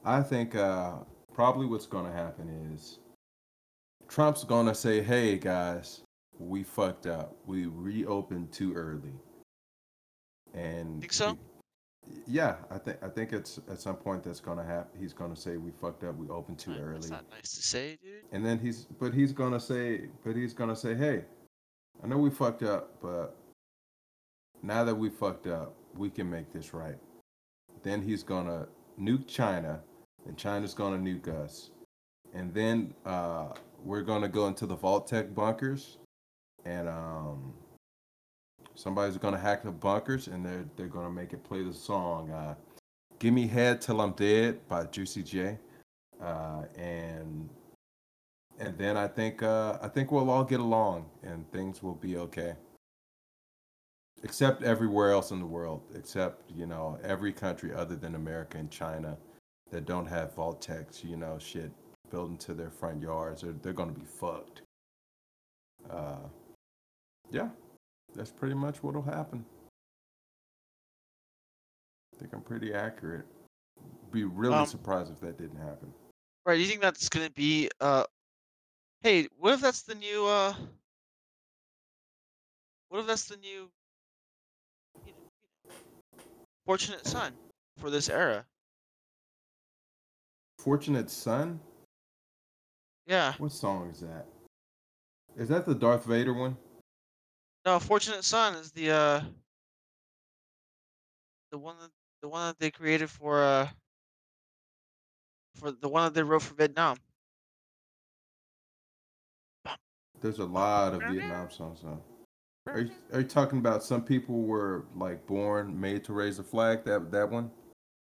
I 0.05 0.23
think 0.23 0.55
uh, 0.55 0.95
probably 1.33 1.67
what's 1.67 1.87
gonna 1.87 2.13
happen 2.13 2.49
is 2.75 2.99
Trump's 4.09 4.45
gonna 4.45 4.75
say, 4.75 5.03
"Hey 5.03 5.37
guys, 5.39 6.03
we 6.39 6.63
fucked 6.63 7.07
up. 7.07 7.37
We 7.47 7.67
reopened 7.67 8.53
too 8.53 8.75
early." 8.75 9.13
And 10.55 11.01
Think 11.01 11.13
so? 11.13 11.33
we- 11.33 11.39
yeah, 12.27 12.57
I 12.71 12.79
think 12.79 12.99
I 13.03 13.09
think 13.09 13.33
it's 13.33 13.59
at 13.71 13.81
some 13.81 13.97
point 13.97 14.23
that's 14.25 14.41
gonna 14.41 14.65
happen. 14.65 15.01
He's 15.01 15.13
gonna 15.13 15.37
say 15.37 15.57
we 15.57 15.71
fucked 15.71 16.05
up. 16.05 16.17
We 16.17 16.29
opened 16.29 16.59
too 16.59 16.75
early. 16.75 16.95
That's 16.95 17.11
not 17.11 17.25
nice 17.31 17.55
to 17.55 17.63
say, 17.63 17.99
dude. 18.03 18.23
And 18.33 18.45
then 18.45 18.59
he's, 18.59 18.87
but 18.99 19.15
he's 19.15 19.33
gonna 19.33 19.61
say, 19.61 20.09
but 20.25 20.37
he's 20.37 20.55
gonna 20.55 20.77
say, 20.77 20.95
hey, 20.95 21.25
I 22.03 22.07
know 22.07 22.19
we 22.19 22.31
fucked 22.31 22.63
up, 22.63 23.01
but 23.01 23.37
now 24.63 24.85
that 24.85 24.95
we 24.95 25.09
fucked 25.09 25.47
up, 25.47 25.75
we 25.97 26.11
can 26.11 26.29
make 26.29 26.53
this 26.53 26.75
right. 26.75 26.99
Then 27.83 28.03
he's 28.03 28.23
gonna 28.23 28.67
nuke 29.01 29.27
China, 29.27 29.81
and 30.27 30.37
China's 30.37 30.75
gonna 30.75 30.99
nuke 30.99 31.29
us, 31.29 31.71
and 32.35 32.53
then 32.53 32.95
uh, 33.05 33.49
we're 33.85 34.03
gonna 34.03 34.29
go 34.29 34.47
into 34.49 34.67
the 34.67 34.77
Vault-Tec 34.77 35.35
bunkers, 35.35 35.99
and 36.65 36.89
um, 36.89 37.55
somebody's 38.77 39.17
gonna 39.17 39.39
hack 39.39 39.65
the 39.65 39.73
bunkers, 39.73 40.29
and 40.29 40.45
they're 40.45 40.65
they're 40.77 40.87
gonna 40.87 41.11
make 41.11 41.33
it 41.33 41.43
play 41.43 41.63
the 41.63 41.75
song 41.75 42.31
uh, 42.31 42.55
"Give 43.19 43.35
Me 43.35 43.47
Head 43.47 43.81
Till 43.81 44.01
I'm 44.01 44.13
Dead" 44.13 44.67
by 44.69 44.85
Juicy 44.85 45.23
J, 45.23 45.59
uh, 46.23 46.63
and 46.77 47.49
and 48.59 48.79
then 48.79 48.97
I 48.97 49.09
think 49.09 49.43
uh, 49.43 49.79
I 49.83 49.89
think 49.89 50.13
we'll 50.13 50.31
all 50.31 50.45
get 50.45 50.61
along 50.61 51.07
and 51.23 51.51
things 51.51 51.83
will 51.83 51.95
be 51.95 52.17
okay. 52.19 52.55
Except 54.23 54.63
everywhere 54.63 55.11
else 55.11 55.31
in 55.31 55.41
the 55.41 55.47
world, 55.47 55.83
except 55.95 56.51
you 56.51 56.67
know 56.67 56.99
every 57.03 57.33
country 57.33 57.75
other 57.75 57.97
than 57.97 58.15
America 58.15 58.59
and 58.59 58.71
China 58.71 59.17
that 59.71 59.85
don't 59.85 60.07
have 60.07 60.35
Vault-Tecs, 60.35 61.05
you 61.05 61.17
know, 61.17 61.39
shit 61.39 61.73
built 62.11 62.31
into 62.31 62.55
their 62.55 62.71
front 62.71 63.03
yards, 63.03 63.43
or 63.43 63.53
they're 63.53 63.73
gonna 63.73 63.93
be 63.93 64.05
fucked. 64.05 64.63
Uh, 65.91 66.29
yeah, 67.31 67.49
that's 68.17 68.31
pretty 68.31 68.55
much 68.55 68.83
what'll 68.83 69.03
happen. 69.03 69.45
I 72.15 72.19
think 72.19 72.33
I'm 72.33 72.43
pretty 72.43 72.73
accurate. 72.73 73.27
Be 74.11 74.25
really 74.25 74.55
Um, 74.55 74.67
surprised 74.67 75.13
if 75.13 75.21
that 75.21 75.37
didn't 75.37 75.59
happen. 75.59 75.93
Right? 76.47 76.55
Do 76.57 76.63
you 76.63 76.69
think 76.69 76.81
that's 76.81 77.09
gonna 77.09 77.31
be 77.31 77.71
uh? 77.81 78.05
Hey, 79.03 79.29
what 79.39 79.53
if 79.53 79.61
that's 79.61 79.83
the 79.83 79.95
new 79.95 80.27
uh? 80.27 80.55
What 82.89 83.01
if 83.01 83.07
that's 83.07 83.27
the 83.27 83.37
new? 83.37 83.71
You 85.05 85.13
know, 85.13 85.31
you 85.65 85.69
know, 85.69 85.75
fortunate 86.65 87.07
son 87.07 87.35
for 87.79 87.91
this 87.91 88.09
era. 88.09 88.47
Fortunate 90.59 91.11
Son. 91.11 91.61
Yeah. 93.07 93.35
What 93.39 93.53
song 93.53 93.89
is 93.89 94.01
that? 94.01 94.27
Is 95.37 95.49
that 95.49 95.65
the 95.65 95.75
Darth 95.75 96.05
Vader 96.07 96.35
one? 96.35 96.57
No, 97.67 97.81
fortunate 97.81 98.23
son 98.23 98.55
is 98.55 98.71
the 98.71 98.93
uh. 98.93 99.21
The 101.51 101.59
one 101.59 101.75
that 101.81 101.91
the 102.23 102.29
one 102.29 102.47
that 102.47 102.59
they 102.61 102.71
created 102.71 103.11
for 103.11 103.43
uh. 103.43 103.69
For 105.57 105.73
the 105.73 105.89
one 105.89 106.05
that 106.05 106.15
they 106.15 106.23
wrote 106.23 106.43
for 106.43 106.55
Vietnam. 106.55 106.97
There's 110.21 110.39
a 110.39 110.45
lot 110.45 110.95
of 110.95 111.03
Vietnam 111.03 111.51
songs. 111.51 111.81
Huh? 111.85 111.97
Are 112.69 112.81
you, 112.81 112.91
are 113.13 113.21
you 113.21 113.27
talking 113.27 113.59
about 113.59 113.83
some 113.83 114.03
people 114.03 114.43
were 114.43 114.85
like 114.95 115.27
born 115.27 115.79
made 115.79 116.05
to 116.05 116.13
raise 116.13 116.37
the 116.37 116.45
flag? 116.45 116.85
That 116.85 117.11
that 117.11 117.29
one? 117.29 117.51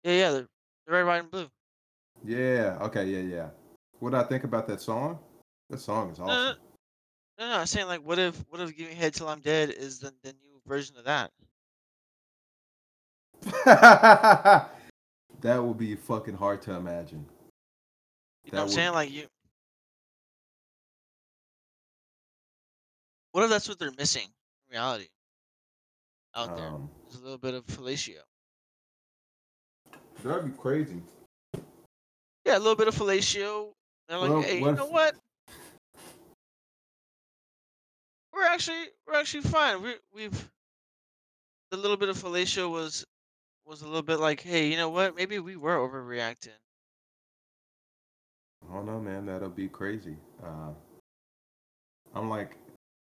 Yeah, 0.06 0.13
yeah, 0.13 0.32
the, 0.32 0.48
the 0.88 0.93
red, 0.93 1.06
white, 1.06 1.19
and 1.19 1.32
blue. 1.32 1.50
Yeah. 2.24 2.78
Okay. 2.82 3.06
Yeah. 3.06 3.36
Yeah. 3.36 3.50
What 4.00 4.12
did 4.12 4.22
I 4.22 4.24
think 4.24 4.45
about 4.45 4.67
that 4.67 4.80
song? 4.80 5.19
That 5.69 5.82
song 5.82 6.12
is 6.12 6.19
no, 6.19 6.26
awesome. 6.26 6.58
No, 7.39 7.47
no, 7.47 7.56
I'm 7.60 7.65
saying 7.67 7.88
like, 7.88 8.02
what 8.06 8.19
if, 8.19 8.36
what 8.49 8.60
if 8.60 8.75
"Give 8.75 8.89
Me 8.89 8.93
Head 8.95 9.13
Till 9.13 9.30
I'm 9.30 9.39
Dead" 9.39 9.69
is 9.69 9.99
the 9.99 10.13
the 10.23 10.34
new 10.34 10.62
version 10.67 10.97
of 10.97 11.06
that? 11.06 11.32
that 15.41 15.63
would 15.63 15.78
be 15.78 15.95
fucking 15.95 16.36
hard 16.36 16.62
to 16.63 16.73
imagine. 16.73 17.25
You 18.43 18.52
That 18.52 18.58
know 18.58 18.58
what 18.58 18.62
I'm 18.63 18.67
would- 18.67 18.73
saying? 18.75 18.91
Like 18.93 19.12
you. 19.12 19.28
What 23.32 23.43
if 23.45 23.49
that's 23.49 23.69
what 23.69 23.80
they're 23.80 23.91
missing 23.97 24.23
in 24.69 24.73
reality? 24.78 25.08
Out 26.36 26.58
there, 26.58 26.67
Um, 26.67 26.89
there's 27.04 27.21
a 27.21 27.23
little 27.23 27.38
bit 27.38 27.54
of 27.54 27.65
fellatio. 27.67 28.17
that'd 30.23 30.45
be 30.52 30.58
crazy. 30.58 31.02
Yeah, 32.45 32.58
a 32.58 32.60
little 32.60 32.75
bit 32.75 32.88
of 32.88 32.95
fellatio. 32.95 33.71
They're 34.08 34.17
like, 34.17 34.30
Well, 34.30 34.41
hey, 34.41 34.60
you 34.60 34.67
if- 34.69 34.75
know 34.78 34.88
what? 34.88 35.15
We're 38.39 38.45
actually 38.45 38.86
we're 39.06 39.19
actually 39.19 39.41
fine. 39.41 39.82
We 39.82 39.95
we've 40.15 40.49
the 41.71 41.78
little 41.78 41.97
bit 41.97 42.08
of 42.08 42.17
fellatio 42.17 42.71
was 42.71 43.06
was 43.65 43.82
a 43.82 43.86
little 43.86 44.02
bit 44.02 44.21
like, 44.21 44.39
hey, 44.39 44.69
you 44.69 44.78
know 44.78 44.88
what? 44.88 45.13
Maybe 45.17 45.39
we 45.39 45.58
were 45.58 45.75
overreacting. 45.75 46.56
I 48.63 48.73
don't 48.73 48.86
know, 48.86 49.02
man. 49.02 49.25
That'll 49.25 49.49
be 49.49 49.67
crazy. 49.67 50.15
Uh, 50.41 50.69
I'm 52.15 52.30
like, 52.30 52.56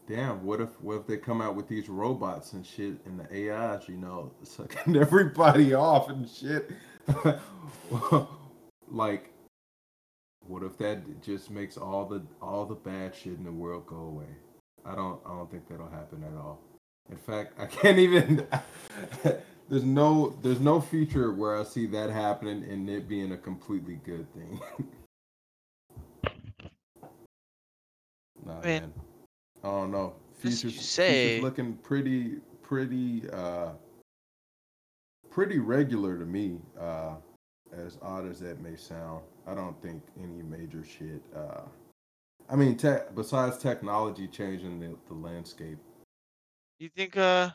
damn. 0.08 0.44
What 0.44 0.60
if 0.60 0.70
what 0.82 0.96
if 0.96 1.06
they 1.06 1.18
come 1.18 1.40
out 1.40 1.56
with 1.56 1.68
these 1.68 1.88
robots 1.88 2.54
and 2.54 2.66
shit 2.66 2.96
and 3.06 3.20
the 3.20 3.52
AIs, 3.52 3.88
you 3.88 3.98
know, 3.98 4.32
sucking 4.44 4.96
everybody 4.96 5.76
off 5.76 6.10
and 6.10 6.28
shit? 6.28 6.72
like, 8.90 9.30
what 10.48 10.64
if 10.64 10.80
that 10.80 11.22
just 11.22 11.52
makes 11.52 11.78
all 11.78 12.06
the 12.06 12.24
all 12.42 12.66
the 12.66 12.74
bad 12.74 13.14
shit 13.14 13.38
in 13.38 13.44
the 13.44 13.52
world 13.52 13.86
go 13.86 13.98
away? 13.98 14.26
I 14.86 14.96
don't 14.96 15.20
I 15.26 15.30
don't 15.30 15.50
think 15.52 15.68
that'll 15.68 15.90
happen 15.90 16.24
at 16.24 16.38
all. 16.38 16.60
In 17.10 17.18
fact, 17.18 17.54
I 17.60 17.66
can't 17.78 18.00
even. 18.00 18.46
there's 19.70 19.84
no 19.84 20.36
there's 20.42 20.60
no 20.60 20.82
future 20.82 21.32
where 21.34 21.60
I 21.60 21.64
see 21.64 21.86
that 21.88 22.10
happening 22.10 22.64
and 22.64 22.90
it 22.90 23.08
being 23.08 23.32
a 23.34 23.38
completely 23.38 24.00
good 24.06 24.28
thing. 24.34 24.60
nah, 28.46 28.54
I 28.54 28.56
mean, 28.56 28.64
man. 28.64 28.94
I 29.64 29.68
don't 29.68 29.92
know. 29.92 30.14
You 30.44 30.50
Future's, 30.52 30.82
say- 30.82 31.28
future's 31.40 31.44
looking 31.44 31.74
pretty 31.76 32.38
pretty 32.62 33.30
uh 33.32 33.70
pretty 35.30 35.60
regular 35.60 36.18
to 36.18 36.26
me. 36.26 36.60
Uh 36.80 37.16
as 37.74 37.98
odd 38.02 38.28
as 38.28 38.40
that 38.42 38.62
may 38.62 38.76
sound, 38.76 39.22
I 39.48 39.54
don't 39.54 39.82
think 39.82 40.04
any 40.22 40.42
major 40.44 40.84
shit. 40.84 41.22
Uh, 41.34 41.62
I 42.52 42.56
mean, 42.58 42.76
tech 42.76 43.16
besides 43.16 43.58
technology 43.58 44.28
changing 44.28 44.80
the, 44.82 44.98
the 45.08 45.14
landscape, 45.14 45.78
Do 46.80 46.86
You 46.86 46.90
think 46.90 47.16
uh 47.16 47.52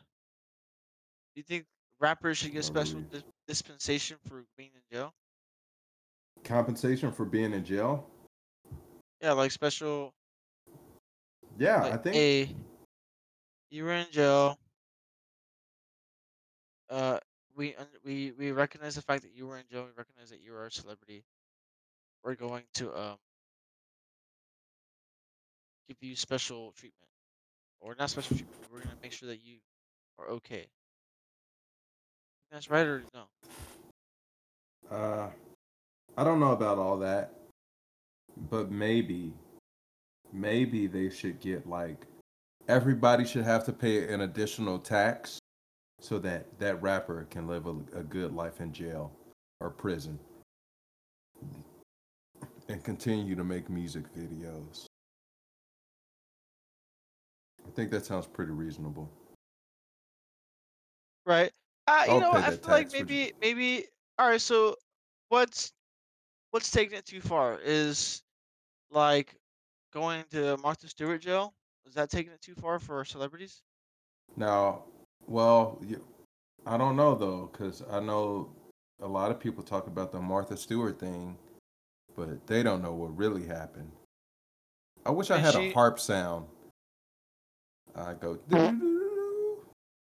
you 1.34 1.42
think 1.42 1.66
rappers 2.00 2.38
should 2.38 2.52
get 2.52 2.60
Not 2.60 2.64
special 2.64 3.00
really. 3.00 3.08
dis- 3.12 3.24
dispensation 3.46 4.16
for 4.26 4.44
being 4.56 4.70
in 4.74 4.80
jail? 4.90 5.12
compensation 6.44 7.10
for 7.12 7.24
being 7.26 7.52
in 7.52 7.64
jail. 7.64 8.08
Yeah, 9.20 9.32
like 9.32 9.50
special 9.50 10.14
Yeah, 11.58 11.82
like, 11.82 11.92
I 11.92 11.96
think. 11.98 12.14
hey, 12.14 12.54
you 13.70 13.84
were 13.84 13.92
in 13.92 14.06
jail. 14.10 14.58
Uh 16.88 17.18
we 17.56 17.74
we 18.04 18.32
we 18.38 18.52
recognize 18.52 18.94
the 18.94 19.02
fact 19.02 19.22
that 19.24 19.32
you 19.34 19.46
were 19.46 19.58
in 19.58 19.64
jail. 19.70 19.84
We 19.84 19.90
recognize 19.96 20.30
that 20.30 20.40
you 20.40 20.54
are 20.54 20.66
a 20.66 20.70
celebrity. 20.70 21.24
We're 22.22 22.34
going 22.36 22.64
to 22.74 22.96
um 22.96 23.16
give 25.88 25.96
you 26.00 26.16
special 26.16 26.72
treatment, 26.72 27.08
or 27.80 27.94
not 27.98 28.10
special 28.10 28.36
treatment. 28.36 28.60
We're 28.72 28.80
gonna 28.80 28.96
make 29.02 29.12
sure 29.12 29.28
that 29.28 29.44
you 29.44 29.56
are 30.18 30.28
okay. 30.28 30.66
That's 32.50 32.70
right 32.70 32.86
or 32.86 33.02
no? 33.14 33.24
Uh, 34.90 35.28
I 36.16 36.24
don't 36.24 36.40
know 36.40 36.52
about 36.52 36.78
all 36.78 36.98
that, 36.98 37.32
but 38.50 38.70
maybe, 38.70 39.32
maybe 40.32 40.86
they 40.86 41.10
should 41.10 41.40
get 41.40 41.66
like 41.66 42.06
everybody 42.68 43.24
should 43.24 43.44
have 43.44 43.64
to 43.64 43.72
pay 43.72 44.12
an 44.12 44.22
additional 44.22 44.78
tax 44.78 45.38
so 46.00 46.18
that 46.18 46.58
that 46.58 46.80
rapper 46.82 47.26
can 47.30 47.46
live 47.46 47.66
a, 47.66 47.98
a 47.98 48.02
good 48.02 48.32
life 48.32 48.60
in 48.60 48.72
jail 48.72 49.12
or 49.60 49.70
prison 49.70 50.18
and 52.68 52.82
continue 52.82 53.34
to 53.34 53.44
make 53.44 53.70
music 53.70 54.04
videos. 54.16 54.86
I 57.66 57.70
think 57.74 57.90
that 57.90 58.04
sounds 58.04 58.26
pretty 58.26 58.52
reasonable. 58.52 59.10
Right. 61.24 61.50
Uh, 61.86 62.04
you 62.06 62.12
I'll 62.12 62.20
know, 62.20 62.30
pay 62.32 62.36
what, 62.38 62.44
I 62.44 62.50
that 62.50 62.62
feel 62.62 62.70
like 62.70 62.88
tax 62.90 62.92
for 63.00 63.04
maybe 63.04 63.32
maybe 63.40 63.84
all 64.18 64.28
right. 64.28 64.40
So 64.40 64.76
what's 65.28 65.72
what's 66.50 66.70
taking 66.70 66.96
it 66.98 67.04
too 67.04 67.20
far 67.20 67.58
is 67.64 68.22
like 68.90 69.34
going 69.92 70.24
to 70.30 70.56
Martha 70.58 70.88
Stewart 70.88 71.20
jail. 71.20 71.54
Is 71.86 71.94
that 71.94 72.10
taking 72.10 72.32
it 72.32 72.40
too 72.40 72.54
far 72.54 72.78
for 72.78 73.04
celebrities? 73.04 73.62
Now, 74.36 74.84
well, 75.26 75.78
you, 75.86 76.02
I 76.66 76.76
don't 76.76 76.96
know 76.96 77.14
though, 77.14 77.48
because 77.52 77.82
I 77.90 78.00
know 78.00 78.50
a 79.00 79.06
lot 79.06 79.30
of 79.30 79.38
people 79.38 79.62
talk 79.62 79.86
about 79.86 80.10
the 80.12 80.20
Martha 80.20 80.56
Stewart 80.56 80.98
thing, 80.98 81.36
but 82.16 82.46
they 82.46 82.62
don't 82.62 82.82
know 82.82 82.92
what 82.92 83.16
really 83.16 83.46
happened. 83.46 83.90
I 85.04 85.10
wish 85.10 85.30
I 85.30 85.36
And 85.36 85.44
had 85.44 85.54
she- 85.54 85.70
a 85.70 85.72
harp 85.72 86.00
sound. 86.00 86.46
I 87.94 88.14
go. 88.14 88.38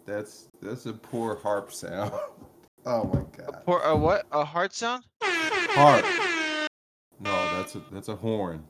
That's 0.05 0.47
that's 0.61 0.85
a 0.85 0.93
poor 0.93 1.35
harp 1.35 1.71
sound. 1.73 2.11
oh 2.85 3.03
my 3.05 3.21
god. 3.35 3.49
A 3.49 3.51
god. 3.51 3.65
por- 3.65 3.81
a 3.83 3.95
what? 3.95 4.25
A 4.31 4.43
heart 4.43 4.73
sound? 4.73 5.03
Harp. 5.21 6.05
No, 7.19 7.31
that's 7.57 7.75
a 7.75 7.81
that's 7.91 8.09
a 8.09 8.15
horn. 8.15 8.63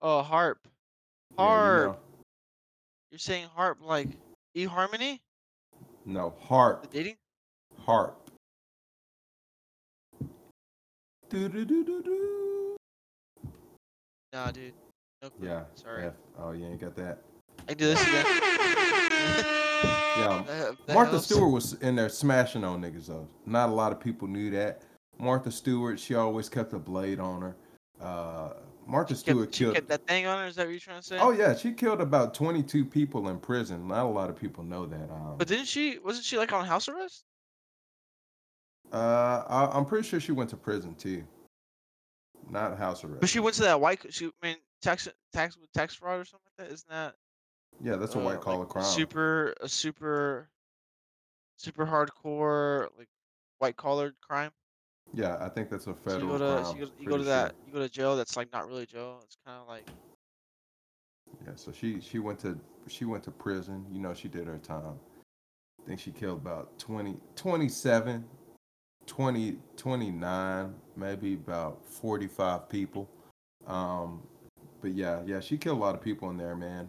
Oh, 0.00 0.22
harp. 0.22 0.58
Yeah, 0.64 1.44
you 1.44 1.48
Harp. 1.48 1.86
know. 1.92 1.98
You're 3.10 3.18
saying 3.18 3.46
harp 3.54 3.78
like 3.82 4.08
eHarmony? 4.56 5.18
No, 6.06 6.34
harp. 6.40 6.82
The 6.82 6.86
harp. 6.86 6.90
dating? 6.92 7.16
Harp. 7.84 8.30
Do-do-do-do-do. 11.28 12.76
Nah, 14.32 14.50
dude. 14.50 14.72
No 15.22 15.30
clue. 15.30 15.46
Yeah. 15.48 15.64
Sorry. 15.74 16.06
F. 16.06 16.14
Oh, 16.38 16.52
you 16.52 16.64
ain't 16.66 16.80
got 16.80 16.94
that. 16.96 17.18
I 17.68 17.74
do 17.74 17.86
this 17.86 18.02
again. 18.02 18.24
Yeah. 20.18 20.42
That- 20.46 20.76
that 20.86 20.94
Martha 20.94 21.10
helps. 21.12 21.26
Stewart 21.26 21.52
was 21.52 21.74
in 21.74 21.94
there 21.94 22.08
smashing 22.08 22.64
on 22.64 22.82
niggas 22.82 23.06
though. 23.06 23.28
Not 23.46 23.68
a 23.68 23.72
lot 23.72 23.92
of 23.92 24.00
people 24.00 24.26
knew 24.26 24.50
that. 24.50 24.82
Martha 25.16 25.50
Stewart, 25.52 25.98
she 26.00 26.16
always 26.16 26.48
kept 26.48 26.72
a 26.72 26.78
blade 26.78 27.20
on 27.20 27.40
her. 27.40 27.56
Uh, 28.00 28.54
Martha 28.84 29.14
She 29.14 29.20
Stewart 29.20 29.46
kept, 29.46 29.54
she 29.54 29.64
killed. 29.64 29.74
kept 29.76 29.88
that 29.88 30.06
thing 30.08 30.26
on 30.26 30.40
her. 30.40 30.46
Is 30.48 30.56
that 30.56 30.66
what 30.66 30.70
you're 30.72 30.80
trying 30.80 31.00
to 31.00 31.06
say? 31.06 31.18
Oh 31.20 31.30
yeah, 31.30 31.54
she 31.54 31.70
killed 31.72 32.00
about 32.00 32.34
22 32.34 32.84
people 32.84 33.28
in 33.28 33.38
prison. 33.38 33.86
Not 33.86 34.06
a 34.06 34.08
lot 34.08 34.28
of 34.28 34.36
people 34.36 34.64
know 34.64 34.86
that. 34.86 35.08
Um, 35.10 35.36
But 35.38 35.46
didn't 35.46 35.66
she? 35.66 35.98
Wasn't 36.00 36.24
she 36.24 36.36
like 36.36 36.52
on 36.52 36.64
house 36.64 36.88
arrest? 36.88 37.22
uh, 38.92 39.44
I, 39.48 39.70
I'm 39.72 39.84
pretty 39.84 40.06
sure 40.08 40.18
she 40.18 40.32
went 40.32 40.50
to 40.50 40.56
prison 40.56 40.94
too. 40.96 41.22
Not 42.50 42.76
house 42.76 43.04
arrest. 43.04 43.20
But 43.20 43.28
she 43.28 43.38
went 43.38 43.54
to 43.56 43.62
that 43.62 43.80
white. 43.80 44.00
She 44.12 44.26
I 44.26 44.46
mean 44.46 44.56
tax 44.82 45.06
tax 45.32 45.56
tax 45.74 45.94
fraud 45.94 46.20
or 46.20 46.24
something 46.24 46.46
like 46.58 46.68
that. 46.68 46.74
Isn't 46.74 46.88
that 46.90 47.14
Yeah, 47.80 47.96
that's 47.96 48.14
a 48.14 48.18
uh, 48.18 48.22
white 48.22 48.34
like, 48.34 48.40
collar 48.40 48.66
crime. 48.66 48.84
Super 48.84 49.54
a 49.60 49.68
super 49.68 50.48
super 51.56 51.86
hardcore 51.86 52.88
like 52.98 53.08
white 53.58 53.76
collar 53.76 54.14
crime. 54.20 54.50
Yeah, 55.14 55.36
I 55.40 55.48
think 55.48 55.70
that's 55.70 55.86
a 55.86 55.94
So 55.94 55.96
you 55.96 56.10
federal 56.10 56.38
go 56.38 56.38
to 56.38 56.62
crime. 56.62 56.64
so 56.64 56.74
you 56.74 56.86
go, 56.86 56.92
you 57.00 57.08
go 57.08 57.16
to 57.18 57.24
sure. 57.24 57.32
that 57.32 57.54
you 57.66 57.72
go 57.72 57.78
to 57.80 57.88
jail. 57.88 58.16
That's 58.16 58.36
like 58.36 58.52
not 58.52 58.68
really 58.68 58.86
jail. 58.86 59.20
It's 59.24 59.36
kind 59.44 59.60
of 59.60 59.68
like 59.68 59.88
Yeah, 61.46 61.52
so 61.56 61.72
she 61.72 62.00
she 62.00 62.18
went 62.18 62.38
to 62.40 62.58
she 62.88 63.04
went 63.04 63.24
to 63.24 63.30
prison. 63.30 63.86
You 63.92 64.00
know, 64.00 64.14
she 64.14 64.28
did 64.28 64.46
her 64.46 64.58
time. 64.58 64.98
I 65.82 65.86
think 65.88 66.00
she 66.00 66.10
killed 66.10 66.38
about 66.38 66.78
20, 66.78 67.16
27, 67.34 68.24
20, 69.06 69.56
29, 69.76 70.74
maybe 70.96 71.34
about 71.34 71.80
45 71.86 72.68
people. 72.68 73.08
Um, 73.66 74.22
but 74.82 74.92
yeah, 74.92 75.22
yeah, 75.24 75.40
she 75.40 75.56
killed 75.56 75.78
a 75.78 75.80
lot 75.80 75.94
of 75.94 76.02
people 76.02 76.28
in 76.30 76.36
there, 76.36 76.54
man. 76.54 76.88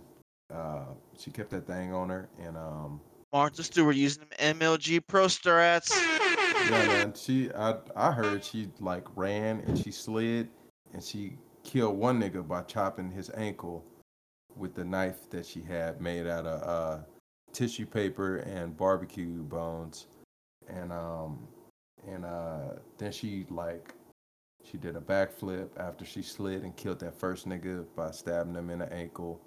Uh, 0.54 0.86
she 1.18 1.32
kept 1.32 1.50
that 1.52 1.68
thing 1.68 1.94
on 1.94 2.10
her, 2.10 2.30
and 2.40 2.58
um, 2.58 3.00
Martha 3.32 3.64
Stewart 3.64 3.96
using 3.96 4.24
them 4.38 4.58
MLG 4.58 5.02
Pro 5.06 5.26
Strats. 5.26 5.92
yeah, 6.70 6.88
man, 6.88 7.14
she 7.14 7.52
I 7.54 7.76
I 7.96 8.12
heard 8.12 8.44
she 8.44 8.68
like 8.80 9.06
ran 9.16 9.60
and 9.68 9.78
she 9.78 9.92
slid 9.92 10.50
and 10.94 11.04
she 11.04 11.38
killed 11.64 11.98
one 11.98 12.20
nigga 12.20 12.48
by 12.48 12.62
chopping 12.64 13.12
his 13.12 13.30
ankle 13.36 13.86
with 14.56 14.74
the 14.74 14.84
knife 14.84 15.30
that 15.30 15.46
she 15.46 15.62
had 15.62 16.02
made 16.02 16.26
out 16.26 16.46
of 16.46 16.64
uh, 16.68 17.04
tissue 17.54 17.86
paper 17.86 18.38
and 18.38 18.76
barbecue 18.76 19.44
bones, 19.44 20.08
and 20.68 20.92
um 20.92 21.48
and 22.08 22.26
uh 22.26 22.74
then 22.98 23.12
she 23.12 23.46
like 23.50 23.94
she 24.64 24.78
did 24.78 24.96
a 24.96 25.02
backflip 25.02 25.70
after 25.78 26.06
she 26.06 26.22
slid 26.22 26.64
and 26.64 26.76
killed 26.76 27.00
that 27.00 27.18
first 27.18 27.48
nigga 27.48 27.86
by 27.96 28.12
stabbing 28.12 28.56
him 28.56 28.70
in 28.70 28.80
the 28.80 28.92
ankle. 28.92 29.40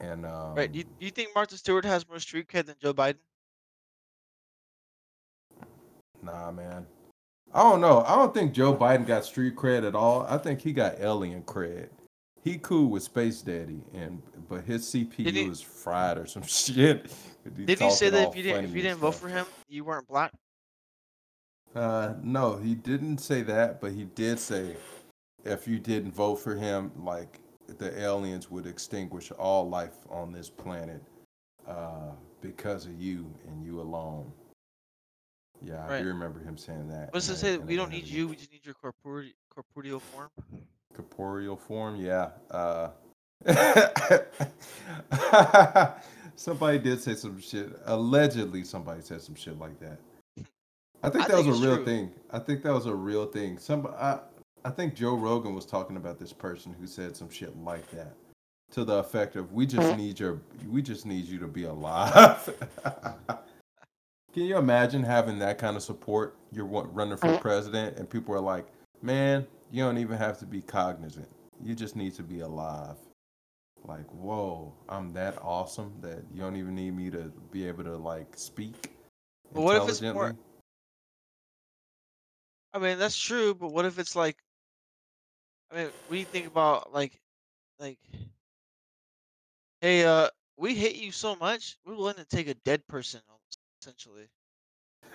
And 0.00 0.24
um, 0.26 0.54
Right? 0.54 0.70
Do 0.70 0.78
you, 0.78 0.84
do 0.84 1.04
you 1.04 1.10
think 1.10 1.30
Martha 1.34 1.56
Stewart 1.56 1.84
has 1.84 2.08
more 2.08 2.20
street 2.20 2.48
cred 2.48 2.66
than 2.66 2.76
Joe 2.80 2.94
Biden? 2.94 3.16
Nah, 6.22 6.50
man. 6.50 6.86
I 7.54 7.62
don't 7.62 7.80
know. 7.80 8.04
I 8.06 8.16
don't 8.16 8.34
think 8.34 8.52
Joe 8.52 8.74
Biden 8.74 9.06
got 9.06 9.24
street 9.24 9.56
cred 9.56 9.86
at 9.86 9.94
all. 9.94 10.26
I 10.28 10.38
think 10.38 10.60
he 10.60 10.72
got 10.72 11.00
alien 11.00 11.42
cred. 11.42 11.88
He 12.44 12.58
cool 12.58 12.88
with 12.88 13.02
Space 13.02 13.42
Daddy, 13.42 13.82
and 13.94 14.22
but 14.48 14.64
his 14.64 14.86
CPU 14.86 15.30
he- 15.30 15.42
is 15.42 15.60
fried 15.60 16.18
or 16.18 16.26
some 16.26 16.42
shit. 16.46 17.12
Did 17.66 17.78
he 17.78 17.90
say 17.90 18.10
that 18.10 18.28
if 18.28 18.36
you 18.36 18.42
didn't 18.42 18.66
if 18.66 18.74
you 18.74 18.82
didn't 18.82 18.98
vote 18.98 19.14
for 19.14 19.28
him, 19.28 19.46
you 19.68 19.84
weren't 19.84 20.06
black? 20.06 20.32
Uh, 21.74 22.14
no, 22.22 22.56
he 22.56 22.74
didn't 22.74 23.18
say 23.18 23.42
that, 23.42 23.80
but 23.80 23.92
he 23.92 24.04
did 24.04 24.38
say 24.38 24.76
if 25.44 25.68
you 25.68 25.78
didn't 25.78 26.12
vote 26.12 26.36
for 26.36 26.54
him, 26.54 26.90
like 26.96 27.40
the 27.78 27.98
aliens 28.00 28.50
would 28.50 28.66
extinguish 28.66 29.30
all 29.32 29.68
life 29.68 29.96
on 30.10 30.32
this 30.32 30.48
planet 30.48 31.02
uh, 31.66 32.12
because 32.40 32.86
of 32.86 33.00
you 33.00 33.26
and 33.46 33.64
you 33.64 33.80
alone. 33.80 34.30
Yeah, 35.62 35.86
I 35.88 36.00
do 36.00 36.06
remember 36.06 36.40
him 36.40 36.56
saying 36.56 36.88
that. 36.88 37.12
What's 37.12 37.28
it 37.28 37.32
a- 37.32 37.36
say? 37.36 37.58
We 37.58 37.76
don't 37.76 37.90
need 37.90 38.06
you. 38.06 38.28
We 38.28 38.36
just 38.36 38.52
need 38.52 38.64
your 38.64 38.74
corporeal 38.74 39.32
corporeal 39.54 40.00
form. 40.00 40.28
corporeal 40.94 41.56
form 41.56 41.96
yeah 41.96 42.30
uh 42.50 42.88
somebody 46.36 46.78
did 46.78 47.00
say 47.00 47.14
some 47.14 47.40
shit 47.40 47.70
allegedly 47.86 48.64
somebody 48.64 49.00
said 49.02 49.20
some 49.20 49.34
shit 49.34 49.58
like 49.58 49.78
that 49.80 49.98
I 51.02 51.10
think 51.10 51.24
I 51.24 51.28
that 51.28 51.36
think 51.36 51.46
was 51.48 51.60
a 51.60 51.66
real 51.66 51.76
true. 51.76 51.84
thing. 51.84 52.10
I 52.30 52.38
think 52.40 52.62
that 52.64 52.72
was 52.72 52.86
a 52.86 52.94
real 52.94 53.26
thing. 53.26 53.58
Some 53.58 53.86
I 53.86 54.18
I 54.64 54.70
think 54.70 54.94
Joe 54.94 55.14
Rogan 55.14 55.54
was 55.54 55.64
talking 55.64 55.96
about 55.96 56.18
this 56.18 56.32
person 56.32 56.74
who 56.78 56.86
said 56.86 57.16
some 57.16 57.30
shit 57.30 57.56
like 57.58 57.90
that. 57.92 58.14
To 58.72 58.84
the 58.84 58.96
effect 58.96 59.36
of 59.36 59.52
we 59.52 59.64
just 59.66 59.96
need 59.96 60.20
your 60.20 60.40
we 60.68 60.82
just 60.82 61.06
need 61.06 61.24
you 61.24 61.38
to 61.38 61.46
be 61.46 61.64
alive. 61.64 62.50
Can 64.34 64.44
you 64.44 64.58
imagine 64.58 65.02
having 65.02 65.38
that 65.38 65.56
kind 65.58 65.74
of 65.76 65.82
support? 65.82 66.36
You're 66.52 66.66
running 66.66 67.16
for 67.16 67.38
president 67.38 67.96
and 67.96 68.08
people 68.08 68.34
are 68.34 68.40
like, 68.40 68.66
"Man, 69.00 69.46
you 69.70 69.82
don't 69.82 69.96
even 69.96 70.18
have 70.18 70.38
to 70.40 70.46
be 70.46 70.60
cognizant. 70.60 71.28
You 71.64 71.74
just 71.74 71.96
need 71.96 72.14
to 72.16 72.22
be 72.22 72.40
alive." 72.40 72.96
Like, 73.84 74.06
whoa, 74.12 74.74
I'm 74.88 75.14
that 75.14 75.38
awesome 75.40 75.94
that 76.02 76.22
you 76.34 76.42
don't 76.42 76.56
even 76.56 76.74
need 76.74 76.94
me 76.94 77.10
to 77.10 77.32
be 77.50 77.66
able 77.66 77.84
to 77.84 77.96
like 77.96 78.26
speak 78.36 78.90
But 79.54 79.62
what 79.62 79.76
if 79.82 79.88
it's 79.88 80.02
more- 80.02 80.10
intelligently. 80.10 80.44
I 82.74 82.78
mean, 82.80 82.98
that's 82.98 83.16
true, 83.16 83.54
but 83.54 83.72
what 83.72 83.86
if 83.86 83.98
it's 83.98 84.14
like, 84.14 84.36
I 85.70 85.76
mean, 85.76 85.88
we 86.08 86.24
think 86.24 86.46
about 86.46 86.92
like, 86.92 87.20
like, 87.78 87.98
hey, 89.80 90.04
uh, 90.04 90.28
we 90.56 90.74
hate 90.74 90.96
you 90.96 91.12
so 91.12 91.36
much, 91.36 91.76
we're 91.84 91.96
willing 91.96 92.16
to 92.16 92.24
take 92.24 92.48
a 92.48 92.54
dead 92.54 92.86
person, 92.88 93.20
essentially. 93.80 94.28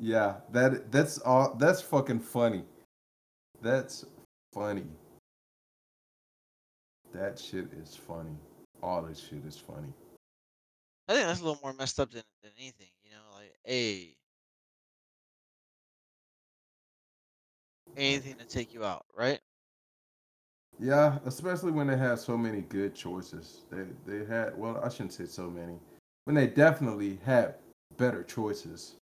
yeah, 0.00 0.36
that 0.52 0.90
that's 0.90 1.18
all. 1.18 1.54
That's 1.58 1.82
fucking 1.82 2.20
funny. 2.20 2.64
That's 3.60 4.04
funny. 4.52 4.86
That 7.12 7.38
shit 7.38 7.68
is 7.72 7.94
funny. 7.96 8.36
All 8.82 9.02
this 9.02 9.18
shit 9.18 9.44
is 9.46 9.58
funny. 9.58 9.92
I 11.08 11.14
think 11.14 11.26
that's 11.26 11.40
a 11.40 11.44
little 11.44 11.60
more 11.62 11.72
messed 11.74 12.00
up 12.00 12.10
than 12.10 12.22
than 12.42 12.52
anything, 12.58 12.88
you 13.04 13.10
know, 13.10 13.38
like, 13.38 13.54
hey, 13.64 14.15
anything 17.96 18.36
to 18.38 18.46
take 18.46 18.74
you 18.74 18.84
out, 18.84 19.06
right? 19.16 19.40
Yeah, 20.78 21.18
especially 21.24 21.72
when 21.72 21.86
they 21.86 21.96
have 21.96 22.18
so 22.20 22.36
many 22.36 22.62
good 22.62 22.94
choices. 22.94 23.64
They 23.70 23.84
they 24.06 24.24
had 24.24 24.56
well, 24.58 24.80
I 24.82 24.88
shouldn't 24.88 25.12
say 25.12 25.26
so 25.26 25.48
many. 25.50 25.78
When 26.24 26.34
they 26.36 26.46
definitely 26.46 27.18
had 27.24 27.56
better 27.96 28.22
choices. 28.22 28.96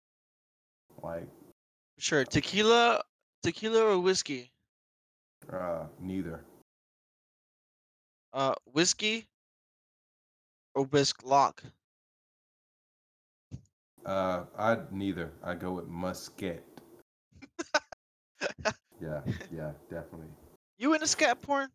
Like 1.02 1.28
Sure, 1.98 2.26
tequila, 2.26 3.04
tequila 3.44 3.84
or 3.96 4.00
whiskey? 4.00 4.52
uh 5.52 5.88
neither. 6.00 6.44
Uh, 8.34 8.56
whiskey 8.66 9.30
or 10.76 10.84
whisk 10.84 11.24
lock? 11.24 11.64
Uh 14.06 14.46
I 14.58 14.78
neither. 14.92 15.32
I 15.44 15.56
go 15.56 15.74
with 15.74 15.88
musket. 15.88 16.64
Yeah, 19.02 19.22
yeah, 19.52 19.72
definitely. 19.90 20.28
You 20.78 20.94
into 20.94 21.08
scat 21.08 21.42
porn? 21.42 21.70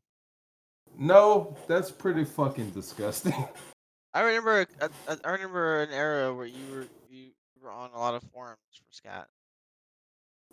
No, 0.98 1.56
that's 1.66 1.90
pretty 1.90 2.24
fucking 2.24 2.70
disgusting. 2.70 3.34
I 4.14 4.20
remember, 4.20 4.66
I, 4.80 5.30
remember 5.30 5.82
an 5.82 5.90
era 5.90 6.34
where 6.34 6.46
you 6.46 6.64
were 6.72 6.86
you 7.10 7.30
were 7.62 7.70
on 7.70 7.90
a 7.94 7.98
lot 7.98 8.14
of 8.14 8.22
forums 8.32 8.58
for 8.72 8.84
scat. 8.90 9.26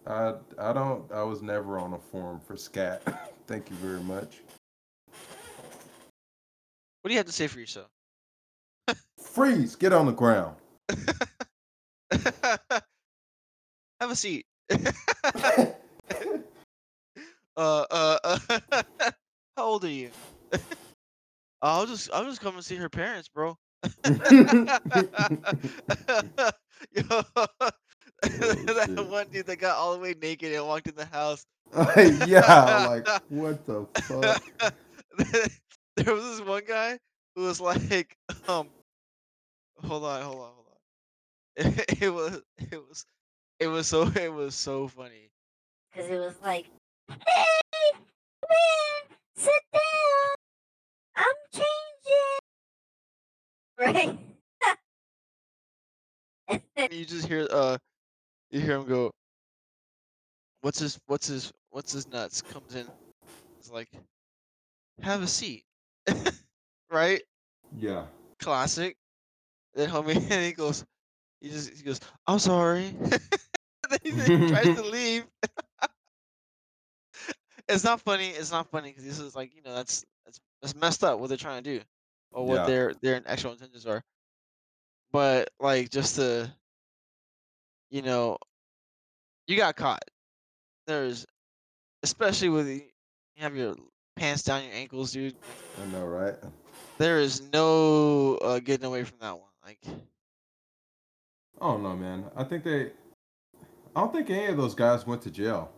I 0.05 0.33
I 0.59 0.73
don't 0.73 1.09
I 1.13 1.23
was 1.23 1.41
never 1.41 1.79
on 1.79 1.93
a 1.93 1.99
forum 1.99 2.41
for 2.45 2.57
scat. 2.57 3.01
Thank 3.47 3.69
you 3.69 3.75
very 3.77 4.01
much. 4.01 4.41
What 7.01 7.09
do 7.09 7.13
you 7.13 7.17
have 7.17 7.27
to 7.27 7.31
say 7.31 7.47
for 7.47 7.59
yourself? 7.59 7.87
Freeze, 9.21 9.75
get 9.75 9.93
on 9.93 10.05
the 10.05 10.11
ground. 10.11 10.55
Have 13.99 14.11
a 14.11 14.15
seat. 14.15 14.45
Uh, 17.57 17.85
uh, 17.91 18.17
uh 18.23 18.83
how 19.57 19.65
old 19.65 19.85
are 19.85 19.89
you? 19.89 20.09
I'll 21.61 21.85
just, 21.85 22.09
I'll 22.11 22.25
just 22.25 22.41
come 22.41 22.55
and 22.55 22.65
see 22.65 22.75
her 22.75 22.89
parents, 22.89 23.29
bro. 23.29 23.57
Yo, 24.05 24.23
that 28.23 29.07
one 29.09 29.27
dude 29.31 29.45
that 29.45 29.57
got 29.59 29.77
all 29.77 29.93
the 29.93 29.99
way 29.99 30.15
naked 30.21 30.53
and 30.53 30.65
walked 30.65 30.87
in 30.87 30.95
the 30.95 31.05
house. 31.05 31.45
yeah, 32.27 32.85
like 32.87 33.07
what 33.29 33.65
the 33.65 33.85
fuck? 34.03 34.43
there 35.97 36.13
was 36.13 36.23
this 36.23 36.41
one 36.47 36.63
guy 36.67 36.97
who 37.35 37.43
was 37.43 37.59
like, 37.59 38.17
um, 38.47 38.67
hold 39.83 40.03
on, 40.03 40.21
hold 40.21 40.39
on, 40.39 40.51
hold 40.51 40.67
on. 40.67 40.73
It, 41.55 42.01
it 42.01 42.09
was, 42.09 42.41
it 42.57 42.87
was, 42.87 43.05
it 43.59 43.67
was 43.67 43.87
so, 43.87 44.07
it 44.07 44.33
was 44.33 44.55
so 44.55 44.87
funny. 44.87 45.29
because 45.91 46.09
it 46.09 46.17
was 46.17 46.35
like, 46.43 46.65
hey, 47.27 47.45
man, 48.49 49.17
sit 49.35 49.53
down. 49.73 50.35
I'm 51.15 51.35
changing. 51.53 52.39
Right? 53.79 54.19
You 56.91 57.05
just 57.05 57.27
hear, 57.27 57.47
uh, 57.49 57.77
you 58.51 58.59
hear 58.59 58.75
him 58.75 58.85
go, 58.85 59.11
"What's 60.61 60.79
his, 60.79 60.99
what's 61.07 61.27
his, 61.27 61.51
what's 61.69 61.93
his 61.93 62.07
nuts?" 62.07 62.41
Comes 62.41 62.75
in, 62.75 62.85
it's 63.57 63.71
like, 63.71 63.89
"Have 65.01 65.23
a 65.23 65.27
seat," 65.27 65.63
right? 66.91 67.21
Yeah. 67.77 68.05
Classic. 68.39 68.95
Then 69.73 69.89
homie, 69.89 70.15
and 70.31 70.45
he 70.45 70.51
goes, 70.51 70.83
he 71.41 71.49
just, 71.49 71.73
he 71.73 71.83
goes, 71.83 71.99
"I'm 72.27 72.39
sorry." 72.39 72.93
then 72.99 73.99
he, 74.03 74.11
then 74.11 74.41
he 74.41 74.49
tries 74.49 74.75
to 74.75 74.83
leave. 74.83 75.25
It's 77.67 77.83
not 77.83 78.01
funny. 78.01 78.29
It's 78.29 78.51
not 78.51 78.69
funny 78.69 78.89
because 78.89 79.05
this 79.05 79.19
is 79.19 79.35
like 79.35 79.55
you 79.55 79.61
know 79.61 79.73
that's 79.73 80.05
that's 80.25 80.39
that's 80.61 80.75
messed 80.75 81.03
up 81.03 81.19
what 81.19 81.29
they're 81.29 81.37
trying 81.37 81.63
to 81.63 81.77
do, 81.79 81.83
or 82.31 82.45
what 82.45 82.61
Yeah. 82.61 82.65
their 82.65 82.93
their 83.01 83.21
actual 83.25 83.51
intentions 83.51 83.85
are. 83.85 84.03
But 85.11 85.49
like 85.59 85.89
just 85.89 86.15
to, 86.15 86.51
you 87.89 88.01
know, 88.01 88.37
you 89.47 89.57
got 89.57 89.75
caught. 89.75 90.03
There's, 90.87 91.25
especially 92.03 92.49
with 92.49 92.67
you 92.67 92.81
have 93.37 93.55
your 93.55 93.75
pants 94.15 94.43
down 94.43 94.63
your 94.63 94.73
ankles, 94.73 95.11
dude. 95.11 95.35
I 95.81 95.85
know, 95.91 96.05
right? 96.05 96.35
There 96.97 97.19
is 97.19 97.41
no 97.53 98.35
uh, 98.37 98.59
getting 98.59 98.85
away 98.85 99.03
from 99.03 99.19
that 99.19 99.37
one. 99.37 99.49
Like, 99.63 99.79
I 101.61 101.65
don't 101.65 101.83
know, 101.83 101.95
man. 101.95 102.25
I 102.35 102.43
think 102.43 102.63
they. 102.63 102.91
I 103.95 104.01
don't 104.01 104.11
think 104.11 104.29
any 104.29 104.45
of 104.47 104.57
those 104.57 104.75
guys 104.75 105.05
went 105.05 105.21
to 105.23 105.31
jail. 105.31 105.71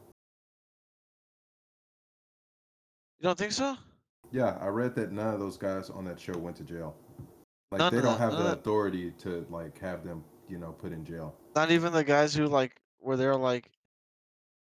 You 3.20 3.24
don't 3.24 3.38
think 3.38 3.52
so? 3.52 3.78
Yeah, 4.32 4.58
I 4.60 4.68
read 4.68 4.96
that 4.96 5.12
none 5.12 5.34
of 5.34 5.40
those 5.40 5.58
guys 5.58 5.90
on 5.90 6.06
that 6.06 6.20
show 6.20 6.38
went 6.38 6.58
to 6.58 6.64
jail. 6.64 6.96
Like 7.72 7.80
None 7.80 7.96
they 7.96 8.02
don't 8.02 8.20
them- 8.20 8.32
have 8.32 8.38
the 8.38 8.54
authority 8.54 9.12
to 9.20 9.46
like 9.50 9.80
have 9.80 10.04
them, 10.04 10.24
you 10.50 10.58
know, 10.58 10.72
put 10.72 10.92
in 10.92 11.06
jail. 11.06 11.36
Not 11.56 11.72
even 11.72 11.94
the 11.94 12.04
guys 12.04 12.34
who 12.34 12.48
like 12.48 12.76
were 13.02 13.18
they're 13.18 13.36
like, 13.36 13.70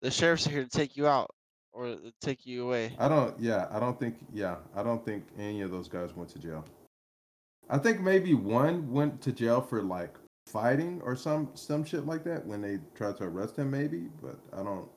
the 0.03 0.11
sheriff's 0.11 0.47
are 0.47 0.51
here 0.51 0.65
to 0.65 0.69
take 0.71 0.97
you 0.97 1.07
out 1.07 1.31
or 1.73 1.97
take 2.21 2.47
you 2.47 2.65
away. 2.65 2.95
I 2.99 3.09
don't. 3.09 3.39
Yeah, 3.41 3.67
I 3.71 3.79
don't 3.79 3.99
think. 3.99 4.17
Yeah, 4.33 4.57
I 4.75 4.83
don't 4.83 5.05
think 5.05 5.25
any 5.39 5.63
of 5.63 5.71
those 5.71 5.89
guys 5.89 6.15
went 6.17 6.31
to 6.31 6.39
jail. 6.39 6.65
I 7.71 7.79
think 7.79 8.01
maybe 8.01 8.35
one 8.35 8.91
went 8.91 9.21
to 9.23 9.33
jail 9.33 9.61
for 9.61 9.83
like 9.83 10.17
fighting 10.47 11.01
or 11.05 11.15
some 11.15 11.51
some 11.55 11.85
shit 11.85 12.07
like 12.07 12.25
that 12.25 12.45
when 12.47 12.61
they 12.63 12.79
tried 12.95 13.17
to 13.19 13.25
arrest 13.25 13.57
him, 13.57 13.71
maybe. 13.71 14.09
But 14.23 14.39
I 14.53 14.63
don't. 14.63 14.89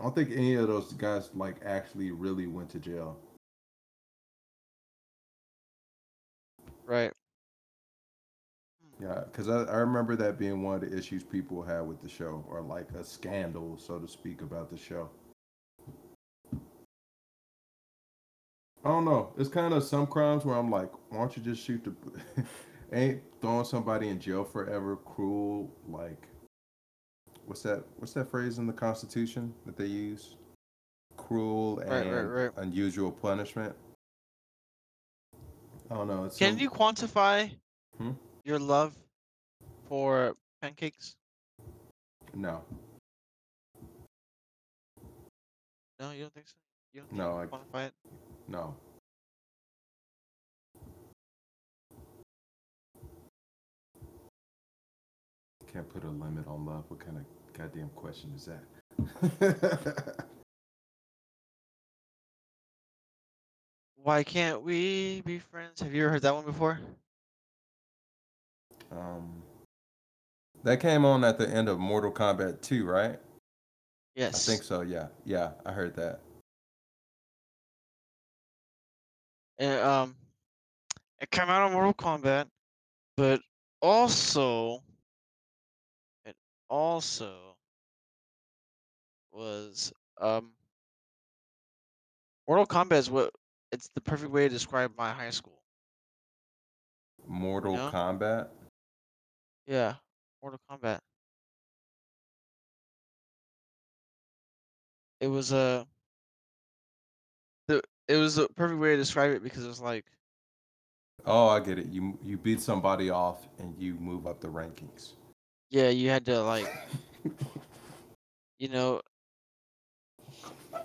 I 0.00 0.02
don't 0.04 0.14
think 0.14 0.30
any 0.32 0.54
of 0.54 0.66
those 0.66 0.94
guys 0.94 1.28
like 1.34 1.56
actually 1.62 2.10
really 2.10 2.46
went 2.46 2.70
to 2.70 2.78
jail. 2.78 3.18
Right. 6.86 7.12
Yeah, 8.98 9.24
because 9.30 9.50
I, 9.50 9.64
I 9.64 9.76
remember 9.76 10.16
that 10.16 10.38
being 10.38 10.62
one 10.62 10.76
of 10.76 10.80
the 10.80 10.96
issues 10.96 11.22
people 11.22 11.62
had 11.62 11.80
with 11.82 12.00
the 12.00 12.08
show, 12.08 12.44
or 12.48 12.62
like 12.62 12.90
a 12.92 13.04
scandal, 13.04 13.78
so 13.78 13.98
to 13.98 14.08
speak, 14.08 14.40
about 14.40 14.70
the 14.70 14.78
show. 14.78 15.10
I 18.82 18.88
don't 18.88 19.04
know. 19.04 19.34
It's 19.36 19.50
kind 19.50 19.74
of 19.74 19.84
some 19.84 20.06
crimes 20.06 20.46
where 20.46 20.56
I'm 20.56 20.70
like, 20.70 20.90
why 21.10 21.18
don't 21.18 21.36
you 21.36 21.42
just 21.42 21.62
shoot 21.62 21.84
the. 21.84 22.44
Ain't 22.92 23.22
throwing 23.40 23.66
somebody 23.66 24.08
in 24.08 24.18
jail 24.18 24.44
forever 24.44 24.96
cruel? 24.96 25.70
Like, 25.86 26.19
what's 27.50 27.62
that? 27.62 27.82
What's 27.98 28.12
that 28.12 28.30
phrase 28.30 28.58
in 28.58 28.66
the 28.68 28.72
Constitution 28.72 29.52
that 29.66 29.76
they 29.76 29.86
use? 29.86 30.36
Cruel 31.16 31.80
and 31.80 31.90
Right, 31.90 32.06
right, 32.06 32.22
right. 32.22 32.50
unusual 32.58 33.10
punishment. 33.10 33.74
I 35.90 35.94
don't 35.94 36.06
know. 36.06 36.24
It's 36.26 36.38
Can 36.38 36.58
you 36.58 36.70
quantify 36.70 37.50
Hmm? 37.98 38.12
your 38.44 38.60
love 38.60 38.96
for 39.88 40.36
pancakes? 40.62 41.16
No, 42.34 42.62
No, 45.98 46.12
you 46.12 46.22
don't 46.22 46.32
think 46.32 46.46
so. 46.46 46.54
You 46.94 47.00
don't 47.00 47.08
think 47.08 47.18
No, 47.18 47.30
you 47.32 47.40
I- 47.40 47.46
quantify 47.48 47.86
it. 47.88 47.94
no. 48.46 48.74
can't 55.72 55.88
put 55.88 56.04
a 56.04 56.08
limit 56.10 56.46
on 56.46 56.66
love. 56.66 56.84
What 56.88 57.00
kind 57.00 57.16
of 57.16 57.24
goddamn 57.60 57.90
question 57.94 58.32
is 58.34 58.46
that? 58.46 58.62
Why 64.02 64.22
can't 64.24 64.62
we 64.62 65.20
be 65.26 65.38
friends? 65.38 65.80
Have 65.80 65.92
you 65.92 66.04
ever 66.04 66.12
heard 66.12 66.22
that 66.22 66.34
one 66.34 66.44
before? 66.44 66.80
um, 68.90 69.42
that 70.64 70.80
came 70.80 71.04
on 71.04 71.22
at 71.22 71.38
the 71.38 71.48
end 71.48 71.68
of 71.68 71.78
Mortal 71.78 72.10
Kombat 72.10 72.62
2, 72.62 72.84
right? 72.86 73.18
Yes. 74.14 74.48
I 74.48 74.52
think 74.52 74.64
so. 74.64 74.80
Yeah, 74.80 75.08
yeah, 75.24 75.50
I 75.64 75.72
heard 75.72 75.94
that. 75.96 76.20
And, 79.58 79.80
um, 79.82 80.16
it 81.20 81.30
came 81.30 81.50
out 81.50 81.62
on 81.62 81.72
Mortal 81.72 81.92
Kombat, 81.94 82.46
but 83.16 83.40
also, 83.82 84.82
it 86.24 86.34
also 86.70 87.49
was 89.32 89.92
um, 90.20 90.52
Mortal 92.48 92.66
Kombat 92.66 92.98
is 92.98 93.10
what 93.10 93.32
it's 93.72 93.88
the 93.94 94.00
perfect 94.00 94.32
way 94.32 94.44
to 94.44 94.48
describe 94.52 94.92
my 94.96 95.12
high 95.12 95.30
school. 95.30 95.62
Mortal 97.26 97.74
Yeah. 97.74 97.90
Kombat. 97.92 98.48
Yeah, 99.66 99.94
Mortal 100.42 100.58
Kombat. 100.70 100.98
It 105.20 105.28
was 105.28 105.52
a. 105.52 105.86
the 107.68 107.82
it 108.08 108.16
was 108.16 108.38
a 108.38 108.48
perfect 108.48 108.80
way 108.80 108.90
to 108.90 108.96
describe 108.96 109.32
it 109.32 109.42
because 109.42 109.64
it 109.64 109.68
was 109.68 109.80
like 109.80 110.04
Oh, 111.26 111.48
I 111.48 111.60
get 111.60 111.78
it. 111.78 111.86
You 111.86 112.18
you 112.24 112.36
beat 112.38 112.60
somebody 112.60 113.10
off 113.10 113.46
and 113.58 113.76
you 113.78 113.94
move 113.94 114.26
up 114.26 114.40
the 114.40 114.48
rankings. 114.48 115.12
yeah 115.70 115.88
you 115.90 116.08
had 116.08 116.24
to 116.24 116.42
like 116.42 116.66
you 118.58 118.68
know 118.68 119.00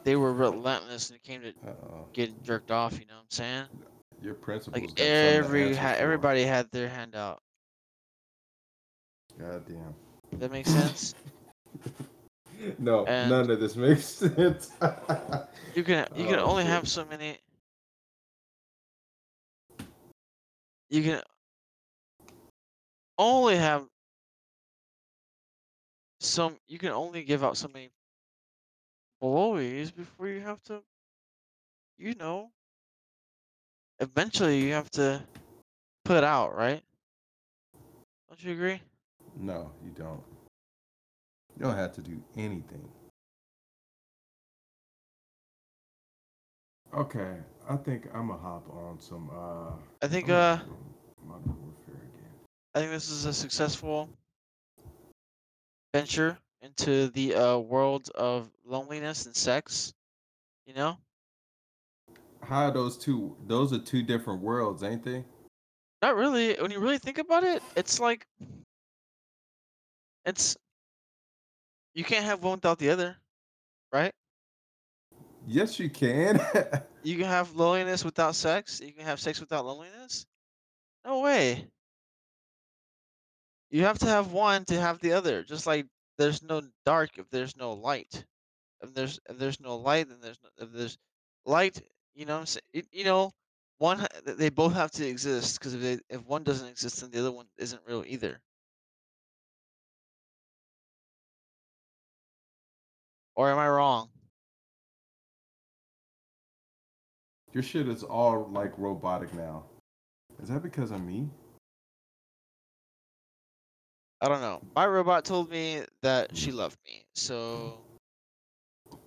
they 0.06 0.16
were 0.16 0.32
relentless 0.34 1.10
when 1.10 1.18
it 1.18 1.24
came 1.24 1.42
to 1.42 1.50
Uh-oh. 1.68 2.06
getting 2.14 2.36
jerked 2.44 2.72
off. 2.72 2.94
You 2.94 3.00
know 3.08 3.16
what 3.16 3.22
I'm 3.24 3.32
saying? 3.32 3.66
Your 4.22 4.36
principal's 4.36 4.82
Like 4.82 4.96
got 4.96 5.00
something 5.00 5.06
to 5.06 5.12
every 5.12 5.76
ha- 5.76 5.96
everybody 5.98 6.44
had 6.44 6.72
their 6.72 6.88
hand 6.88 7.16
out. 7.16 7.40
God 9.38 9.66
damn. 9.68 9.94
That 10.40 10.52
makes 10.52 10.70
sense. 10.72 11.14
No, 12.80 13.06
And- 13.06 13.30
none 13.30 13.52
of 13.52 13.60
this 13.60 13.76
makes 13.76 14.06
sense. 14.06 14.72
You 15.76 15.84
can 15.84 16.08
you 16.16 16.26
can 16.26 16.40
Oh, 16.40 16.46
only 16.46 16.64
shit. 16.64 16.72
have 16.72 16.88
so 16.88 17.04
many. 17.06 17.38
You 20.90 21.04
can 21.04 21.22
only 23.18 23.58
have 23.58 23.84
some. 26.22 26.56
You 26.68 26.80
can 26.80 26.90
only 26.92 27.24
give 27.24 27.44
out 27.44 27.58
so 27.58 27.68
many 27.68 27.90
blowies 29.26 29.96
before 29.96 30.28
you 30.28 30.42
have 30.42 30.62
to. 30.64 30.82
You 31.98 32.16
know. 32.16 32.52
Eventually, 34.00 34.60
you 34.60 34.74
have 34.74 34.92
to 34.92 35.24
put 36.04 36.24
out, 36.24 36.56
right? 36.56 36.84
Don't 38.30 38.44
you 38.44 38.52
agree? 38.52 38.82
no, 39.38 39.72
you 39.84 39.92
don't. 39.92 40.22
You 41.58 41.66
don't 41.66 41.78
have 41.78 41.94
to 41.94 42.02
do 42.02 42.22
anything. 42.36 42.88
Okay, 46.94 47.36
I 47.70 47.76
think 47.78 48.08
I'm 48.14 48.28
gonna 48.28 48.42
hop 48.42 48.70
on 48.70 49.00
some. 49.00 49.30
Uh, 49.34 49.72
I 50.02 50.08
think. 50.08 50.30
Uh, 50.30 50.58
Modern 51.26 51.56
Warfare 51.62 52.02
again. 52.14 52.32
I 52.74 52.80
think 52.80 52.92
this 52.92 53.10
is 53.10 53.26
a 53.26 53.34
successful 53.34 54.10
venture 55.94 56.38
into 56.66 57.08
the 57.10 57.36
uh, 57.36 57.58
world 57.58 58.10
of 58.16 58.50
loneliness 58.66 59.26
and 59.26 59.36
sex. 59.36 59.94
You 60.66 60.74
know. 60.74 60.98
How 62.44 62.68
are 62.68 62.72
those 62.72 62.98
two? 62.98 63.36
Those 63.48 63.74
are 63.74 63.80
two 63.80 64.04
different 64.04 64.42
worlds, 64.42 64.84
ain't 64.84 65.04
they? 65.04 65.24
Not 66.02 66.16
really. 66.16 66.56
When 66.56 66.72
you 66.72 66.80
really 66.80 66.98
think 66.98 67.18
about 67.18 67.44
it, 67.44 67.62
it's 67.76 68.00
like 68.00 68.26
it's 70.26 70.58
you 71.94 72.04
can't 72.04 72.26
have 72.26 72.44
one 72.44 72.56
without 72.56 72.80
the 72.80 72.90
other, 72.90 73.16
right? 73.92 74.12
Yes, 75.48 75.80
you 75.80 75.90
can. 75.90 76.40
You 77.06 77.18
can 77.18 77.28
have 77.28 77.56
loneliness 77.56 78.04
without 78.04 78.34
sex. 78.34 78.82
You 78.84 78.92
can 78.92 79.06
have 79.06 79.20
sex 79.20 79.40
without 79.40 79.64
loneliness. 79.64 80.26
No 81.06 81.20
way. 81.20 81.68
You 83.70 83.84
have 83.84 84.00
to 84.00 84.08
have 84.08 84.32
one 84.32 84.66
to 84.66 84.82
have 84.82 85.00
the 85.02 85.12
other. 85.12 85.44
Just 85.44 85.68
like 85.68 85.86
there's 86.18 86.42
no 86.42 86.62
dark 86.86 87.18
if 87.18 87.30
there's 87.30 87.56
no 87.58 87.74
light. 87.74 88.26
If 88.82 88.94
there's 88.94 89.20
if 89.30 89.38
there's 89.38 89.60
no 89.60 89.78
light, 89.78 90.10
then 90.10 90.20
there's 90.22 90.40
no, 90.44 90.66
if 90.66 90.72
there's 90.72 90.98
light. 91.46 91.82
You 92.14 92.26
know 92.26 92.40
I'm 92.40 92.46
saying? 92.46 92.62
You, 92.74 92.84
you 92.92 93.04
know, 93.04 93.32
one 93.78 94.06
they 94.26 94.50
both 94.50 94.74
have 94.74 94.92
to 94.92 95.08
exist 95.08 95.60
because 95.60 95.74
if 95.74 95.82
they 95.82 96.00
if 96.10 96.26
one 96.26 96.44
doesn't 96.44 96.68
exist, 96.68 97.02
then 97.02 97.12
the 97.12 97.20
other 97.20 97.32
one 97.32 97.48
isn't 97.58 97.82
real 97.88 98.04
either. 98.08 98.40
Or 103.36 103.52
am 103.52 103.58
I 103.58 103.68
wrong? 103.68 104.10
Your 107.52 107.64
shit 107.64 107.88
is 107.88 108.04
all 108.04 108.50
like 108.52 108.78
robotic 108.78 109.34
now. 109.34 109.64
Is 110.42 110.50
that 110.50 110.64
because 110.64 110.92
of 110.92 111.04
me? 111.04 111.30
I 114.22 114.28
don't 114.28 114.42
know. 114.42 114.62
My 114.76 114.88
robot 114.88 115.26
told 115.26 115.50
me 115.52 115.82
that 116.02 116.36
she 116.36 116.52
loved 116.52 116.78
me, 116.86 117.04
so 117.14 117.80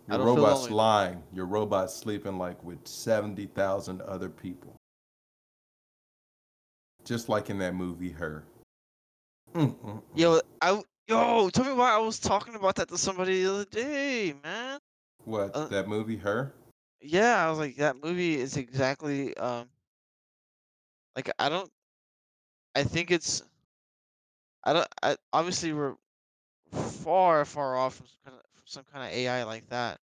Your 0.08 0.20
robot's 0.20 0.70
lying. 0.70 1.22
Your 1.32 1.46
robot's 1.46 1.94
sleeping 1.94 2.38
like 2.38 2.62
with 2.62 2.86
70,000 2.86 4.02
other 4.02 4.28
people. 4.28 4.74
Just 7.04 7.28
like 7.28 7.48
in 7.50 7.58
that 7.58 7.74
movie, 7.74 8.10
Her. 8.10 8.44
Mm, 9.54 9.74
mm, 9.74 9.82
mm. 9.82 10.02
yo, 10.14 10.40
I 10.60 10.82
yo, 11.08 11.48
tell 11.48 11.64
me 11.64 11.72
why 11.72 11.92
I 11.92 11.98
was 11.98 12.18
talking 12.18 12.54
about 12.54 12.74
that 12.76 12.88
to 12.88 12.98
somebody 12.98 13.42
the 13.42 13.52
other 13.52 13.64
day, 13.64 14.34
man. 14.44 14.78
What? 15.24 15.52
uh, 15.54 15.66
that 15.68 15.88
movie, 15.88 16.16
Her? 16.16 16.52
Yeah, 17.00 17.46
I 17.46 17.48
was 17.48 17.58
like, 17.58 17.76
that 17.76 18.02
movie 18.02 18.36
is 18.36 18.56
exactly 18.56 19.34
um, 19.38 19.68
like 21.16 21.30
I 21.38 21.48
don't, 21.48 21.70
I 22.74 22.84
think 22.84 23.10
it's, 23.10 23.42
I 24.64 24.72
don't, 24.72 24.88
I 25.02 25.16
obviously 25.32 25.72
we're 25.72 25.94
far, 26.72 27.44
far 27.44 27.76
off 27.76 27.96
from 27.96 28.06
some 28.06 28.18
kind 28.24 28.36
of, 28.36 28.42
from 28.54 28.64
some 28.66 28.84
kind 28.92 29.04
of 29.06 29.12
AI 29.16 29.44
like 29.44 29.68
that, 29.70 29.98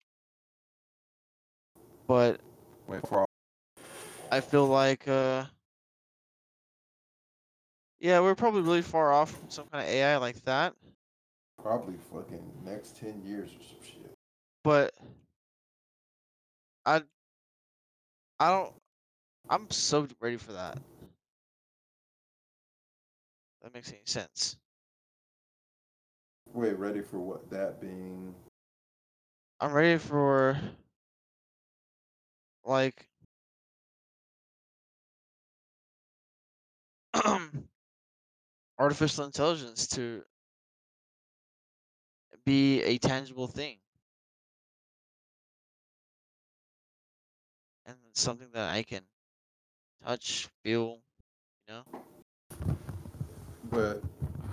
but 2.07 2.41
Wait 2.87 3.07
for 3.07 3.27
I 4.31 4.41
feel 4.41 4.67
like 4.67 5.07
uh, 5.09 5.45
yeah, 8.01 8.21
we're 8.21 8.35
probably 8.35 8.63
really 8.63 8.83
far 8.83 9.13
off 9.13 9.31
from 9.31 9.49
some 9.49 9.67
kind 9.69 9.85
of 9.85 9.91
AI 9.91 10.17
like 10.19 10.43
that. 10.45 10.75
probably 11.63 11.95
fucking 12.13 12.43
next 12.65 12.99
10 12.99 13.23
years 13.25 13.51
or 13.51 13.63
some 13.63 13.79
shit. 13.83 14.13
but 14.63 14.95
I 16.85 17.03
I 18.41 18.51
don't 18.51 18.73
I'm 19.49 19.71
so 19.71 20.07
ready 20.21 20.37
for 20.37 20.53
that. 20.53 20.79
That 23.65 23.73
makes 23.73 23.89
any 23.89 24.03
sense. 24.05 24.59
Wait, 26.53 26.79
ready 26.79 27.01
for 27.01 27.19
what? 27.19 27.49
That 27.51 27.81
being. 27.81 28.35
I'm 29.59 29.73
ready 29.73 29.97
for 29.97 30.59
like 32.63 33.09
artificial 38.79 39.25
intelligence 39.25 39.87
to 39.89 40.23
be 42.45 42.83
a 42.83 42.99
tangible 42.99 43.47
thing. 43.49 43.79
And 47.87 47.97
something 48.13 48.49
that 48.53 48.75
I 48.75 48.83
can 48.83 49.01
touch, 50.05 50.49
feel, 50.63 50.99
you 51.67 51.75
know? 51.75 52.14
But, 53.75 54.03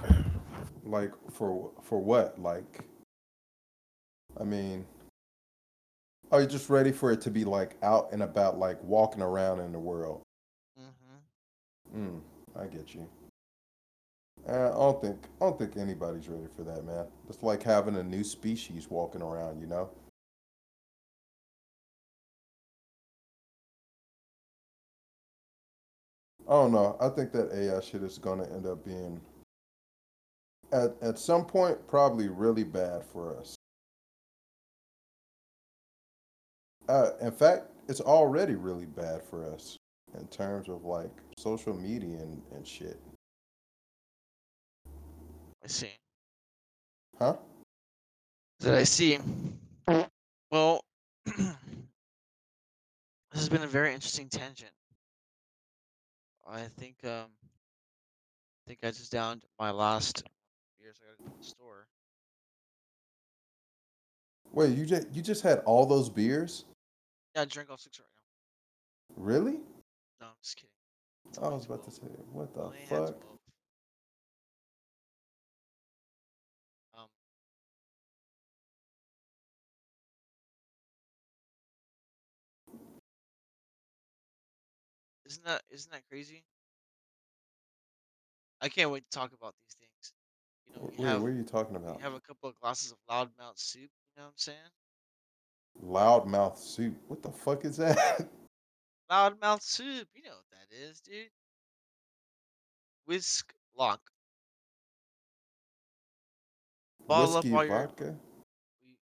like, 0.83 1.11
for 1.31 1.71
for 1.81 1.99
what? 1.99 2.39
Like, 2.41 2.85
I 4.39 4.43
mean, 4.43 4.85
are 6.31 6.41
you 6.41 6.47
just 6.47 6.69
ready 6.69 6.91
for 6.91 7.11
it 7.11 7.21
to 7.21 7.31
be 7.31 7.43
like 7.43 7.75
out 7.83 8.09
and 8.11 8.23
about, 8.23 8.57
like 8.57 8.81
walking 8.83 9.21
around 9.21 9.59
in 9.59 9.71
the 9.71 9.79
world? 9.79 10.21
Mm 10.79 10.83
hmm 11.93 11.99
Mm, 11.99 12.21
I 12.59 12.65
get 12.67 12.95
you. 12.95 13.07
Uh, 14.47 14.69
I 14.69 14.71
don't 14.71 15.01
think 15.01 15.17
I 15.39 15.45
don't 15.45 15.59
think 15.59 15.77
anybody's 15.77 16.27
ready 16.27 16.47
for 16.55 16.63
that, 16.63 16.85
man. 16.85 17.05
It's 17.29 17.43
like 17.43 17.61
having 17.61 17.97
a 17.97 18.03
new 18.03 18.23
species 18.23 18.89
walking 18.89 19.21
around, 19.21 19.59
you 19.59 19.67
know. 19.67 19.89
I 26.47 26.53
don't 26.53 26.71
know. 26.71 26.97
I 26.99 27.09
think 27.09 27.31
that 27.31 27.51
AI 27.53 27.79
shit 27.81 28.03
is 28.03 28.17
gonna 28.17 28.45
end 28.53 28.65
up 28.65 28.83
being 28.83 29.21
at 30.71 30.95
at 31.01 31.19
some 31.19 31.45
point 31.45 31.77
probably 31.87 32.29
really 32.29 32.63
bad 32.63 33.03
for 33.05 33.37
us. 33.37 33.55
Uh, 36.89 37.11
in 37.21 37.31
fact, 37.31 37.67
it's 37.87 38.01
already 38.01 38.55
really 38.55 38.85
bad 38.85 39.23
for 39.23 39.45
us 39.51 39.77
in 40.19 40.27
terms 40.27 40.67
of 40.67 40.83
like 40.83 41.11
social 41.37 41.73
media 41.73 42.17
and, 42.17 42.41
and 42.53 42.67
shit. 42.67 42.99
I 45.63 45.67
see. 45.67 45.91
Huh? 47.19 47.35
That 48.59 48.75
I 48.75 48.83
see. 48.83 49.19
Well, 50.51 50.81
this 51.25 51.55
has 53.33 53.47
been 53.47 53.63
a 53.63 53.67
very 53.67 53.93
interesting 53.93 54.27
tangent. 54.27 54.71
I 56.51 56.67
think 56.77 56.95
um, 57.05 57.27
I 57.31 58.67
think 58.67 58.79
I 58.83 58.87
just 58.87 59.11
downed 59.11 59.45
my 59.57 59.71
last 59.71 60.23
beers. 60.79 60.99
I 61.01 61.11
gotta 61.11 61.23
go 61.23 61.31
to 61.31 61.37
the 61.39 61.45
store. 61.45 61.87
Wait, 64.51 64.77
you 64.77 64.85
just 64.85 65.07
you 65.13 65.21
just 65.21 65.43
had 65.43 65.59
all 65.59 65.85
those 65.85 66.09
beers? 66.09 66.65
Yeah, 67.35 67.43
I 67.43 67.45
drink 67.45 67.69
all 67.69 67.77
six 67.77 67.99
right 67.99 68.07
now. 69.17 69.23
Really? 69.23 69.59
No, 70.19 70.27
I'm 70.27 70.33
just 70.43 70.57
kidding. 70.57 70.69
I 71.41 71.47
was 71.47 71.65
about 71.65 71.85
to 71.85 71.91
say, 71.91 72.01
what 72.33 72.53
the 72.53 72.71
fuck? 72.89 73.15
Isn't 85.31 85.45
that 85.45 85.63
isn't 85.69 85.91
that 85.91 86.05
crazy? 86.09 86.43
I 88.61 88.69
can't 88.69 88.91
wait 88.91 89.03
to 89.03 89.09
talk 89.09 89.33
about 89.33 89.55
these 89.59 89.75
things. 89.75 90.13
You 90.65 90.73
know, 90.75 90.81
Wh- 90.81 90.99
we 90.99 90.99
Wait, 90.99 91.13
have 91.13 91.21
what 91.21 91.27
are 91.27 91.33
you 91.33 91.43
talking 91.43 91.75
we 91.95 91.95
about? 91.95 92.01
have 92.01 92.13
a 92.13 92.21
couple 92.21 92.49
of 92.49 92.55
glasses 92.59 92.91
of 92.91 92.97
loudmouth 93.09 93.57
soup. 93.59 93.91
You 94.15 94.17
know 94.17 94.23
what 94.23 94.27
I'm 94.29 94.37
saying? 94.37 94.71
Loudmouth 95.83 96.57
soup. 96.57 96.95
What 97.07 97.21
the 97.21 97.31
fuck 97.31 97.65
is 97.65 97.77
that? 97.77 98.29
Loudmouth 99.11 99.61
soup. 99.61 100.09
You 100.15 100.23
know 100.23 100.37
what 100.37 100.49
that 100.51 100.73
is, 100.75 101.01
dude. 101.01 101.31
Whisk 103.05 103.53
lock. 103.75 104.11
Bottle 107.07 107.35
up 107.37 107.45
Whiskey 107.45 107.51
all 107.51 107.63
your 107.65 107.85
vodka? 107.85 108.17
we- 108.83 108.97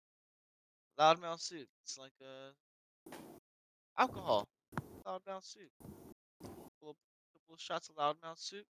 loudmouth 0.99 1.41
soup. 1.41 1.69
It's 1.83 1.97
like 1.99 2.13
uh 2.23 2.53
alcohol. 3.99 4.49
Loudmouth 5.07 5.45
soup. 5.45 5.71
Couple 6.81 6.91
of, 6.91 6.97
couple 7.35 7.55
of 7.55 7.61
shots 7.61 7.89
of 7.89 7.97
loudmouth 7.97 8.39
soup. 8.39 8.67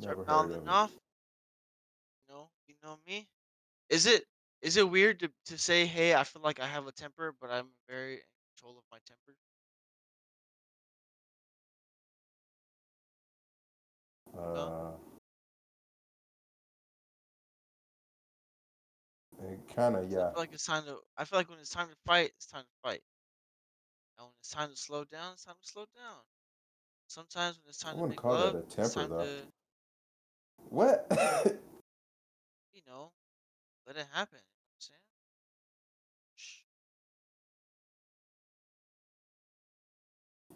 Start 0.00 0.18
Never 0.18 0.24
heard 0.24 0.50
mouthing 0.50 0.52
it. 0.52 0.62
off. 0.68 0.92
You 2.28 2.34
know, 2.34 2.50
you 2.66 2.74
know 2.82 2.98
me. 3.06 3.28
Is 3.88 4.06
it 4.06 4.24
is 4.62 4.76
it 4.76 4.88
weird 4.90 5.20
to 5.20 5.32
to 5.46 5.58
say, 5.58 5.86
hey, 5.86 6.14
I 6.14 6.24
feel 6.24 6.42
like 6.42 6.60
I 6.60 6.66
have 6.66 6.86
a 6.86 6.92
temper, 6.92 7.34
but 7.40 7.50
I'm 7.50 7.70
very 7.88 8.14
in 8.14 8.20
control 8.56 8.78
of 8.78 8.84
my 8.90 8.98
temper? 9.06 9.36
Uh, 14.36 14.90
it 19.42 19.60
kind 19.74 19.96
of 19.96 20.10
So 20.10 20.20
I 20.20 20.22
yeah. 20.22 20.30
feel 20.32 20.40
like 20.42 20.52
it's 20.52 20.66
time 20.66 20.84
to. 20.86 20.98
I 21.16 21.24
feel 21.24 21.38
like 21.38 21.48
when 21.48 21.58
it's 21.60 21.70
time 21.70 21.88
to 21.88 21.96
fight, 22.06 22.32
it's 22.36 22.46
time 22.46 22.64
to 22.64 22.74
fight. 22.82 23.02
And 24.18 24.26
when 24.26 24.34
it's 24.40 24.50
time 24.50 24.70
to 24.70 24.76
slow 24.76 25.04
down, 25.04 25.32
it's 25.32 25.44
time 25.44 25.56
to 25.62 25.66
slow 25.68 25.86
down. 25.94 26.22
Sometimes 27.08 27.58
when 27.58 27.68
it's 27.70 27.84
I 27.84 27.88
time 27.88 27.96
to 27.96 28.00
wouldn't 28.00 28.10
make 28.10 28.20
call 28.20 28.36
that 28.36 28.54
love, 28.54 28.54
a 28.54 28.62
it's 28.62 28.74
temper 28.74 29.06
though. 29.08 29.24
to, 29.24 29.28
What? 30.70 31.06
you 32.74 32.80
know, 32.86 33.12
let 33.86 33.96
it 33.96 34.06
happen. 34.12 34.38
You 34.38 34.88
know 34.88 34.96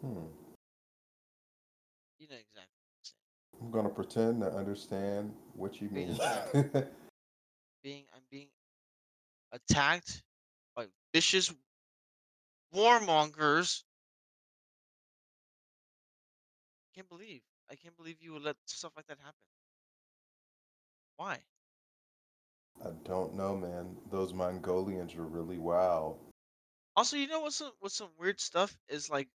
I'm 0.03 0.13
hmm. 0.13 0.27
You 2.19 2.27
know 2.27 2.35
exactly 2.35 2.81
what 2.83 3.11
I'm. 3.61 3.65
I'm 3.65 3.71
gonna 3.71 3.89
pretend 3.89 4.41
to 4.41 4.51
understand 4.53 5.33
what 5.55 5.81
you 5.81 5.89
mean. 5.89 6.17
Being, 7.83 8.03
I'm 8.13 8.21
being 8.29 8.47
attacked 9.51 10.23
by 10.75 10.85
vicious 11.13 11.51
warmongers. 12.73 13.83
Can't 16.95 17.09
believe. 17.09 17.41
I 17.69 17.75
can't 17.75 17.95
believe 17.97 18.21
you 18.21 18.33
would 18.33 18.43
let 18.43 18.55
stuff 18.65 18.93
like 18.95 19.07
that 19.07 19.17
happen. 19.19 19.35
Why? 21.17 21.45
I 22.83 22.89
don't 23.05 23.35
know, 23.35 23.55
man. 23.55 23.95
Those 24.11 24.33
Mongolians 24.33 25.15
are 25.15 25.25
really 25.25 25.57
wild. 25.57 26.19
Also, 26.95 27.17
you 27.17 27.27
know 27.27 27.41
what's 27.41 27.55
some 27.57 27.71
what's 27.79 27.95
some 27.95 28.09
weird 28.17 28.39
stuff 28.39 28.77
is 28.89 29.09
like 29.09 29.29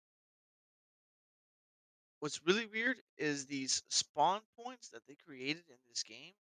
what's 2.19 2.41
really 2.45 2.65
weird 2.65 2.97
is 3.17 3.45
these 3.45 3.83
spawn 3.89 4.41
points 4.57 4.89
that 4.89 5.05
they 5.07 5.15
created 5.15 5.63
in 5.69 5.77
this 5.87 6.03
game 6.03 6.33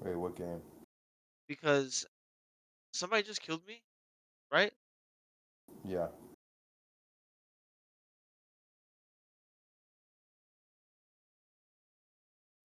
Wait, 0.00 0.16
what 0.16 0.36
game? 0.36 0.60
because 1.48 2.06
somebody 2.92 3.22
just 3.22 3.42
killed 3.42 3.66
me, 3.66 3.82
right? 4.52 4.72
Yeah. 5.84 6.08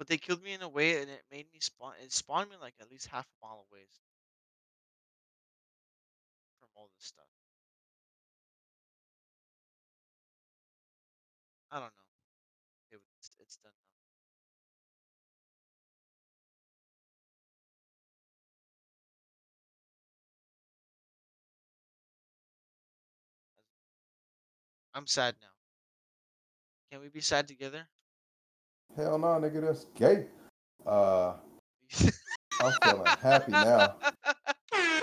But 0.04 0.10
they 0.10 0.18
killed 0.18 0.43
me 0.43 0.51
in 0.51 0.62
a 0.62 0.68
way 0.68 1.01
and 1.01 1.10
it 1.10 1.24
made 1.32 1.45
me 1.54 1.62
spawn 1.62 1.93
it 2.04 2.12
spawned 2.12 2.49
me 2.49 2.58
like 2.60 2.74
at 2.82 2.91
least 2.91 3.08
half 3.08 3.26
a 3.26 3.45
mile 3.45 3.66
away 3.72 3.86
from 6.60 6.68
all 6.76 6.89
this 6.93 7.06
stuff. 7.06 7.24
I 11.72 11.76
don't 11.76 11.86
know. 11.86 12.97
It, 12.97 13.01
it's, 13.18 13.30
it's 13.39 13.56
done 13.64 13.72
now. 24.91 24.99
I'm 24.99 25.08
sad 25.08 25.36
now. 25.41 25.47
Can 26.91 26.99
we 26.99 27.08
be 27.08 27.22
sad 27.22 27.47
together? 27.47 27.88
Hell 28.95 29.17
no, 29.17 29.27
nigga, 29.27 29.61
that's 29.61 29.86
gay. 29.95 30.25
Uh, 30.86 31.34
I'm 32.61 32.73
feeling 32.84 33.11
happy 33.21 33.51
now. 33.51 33.95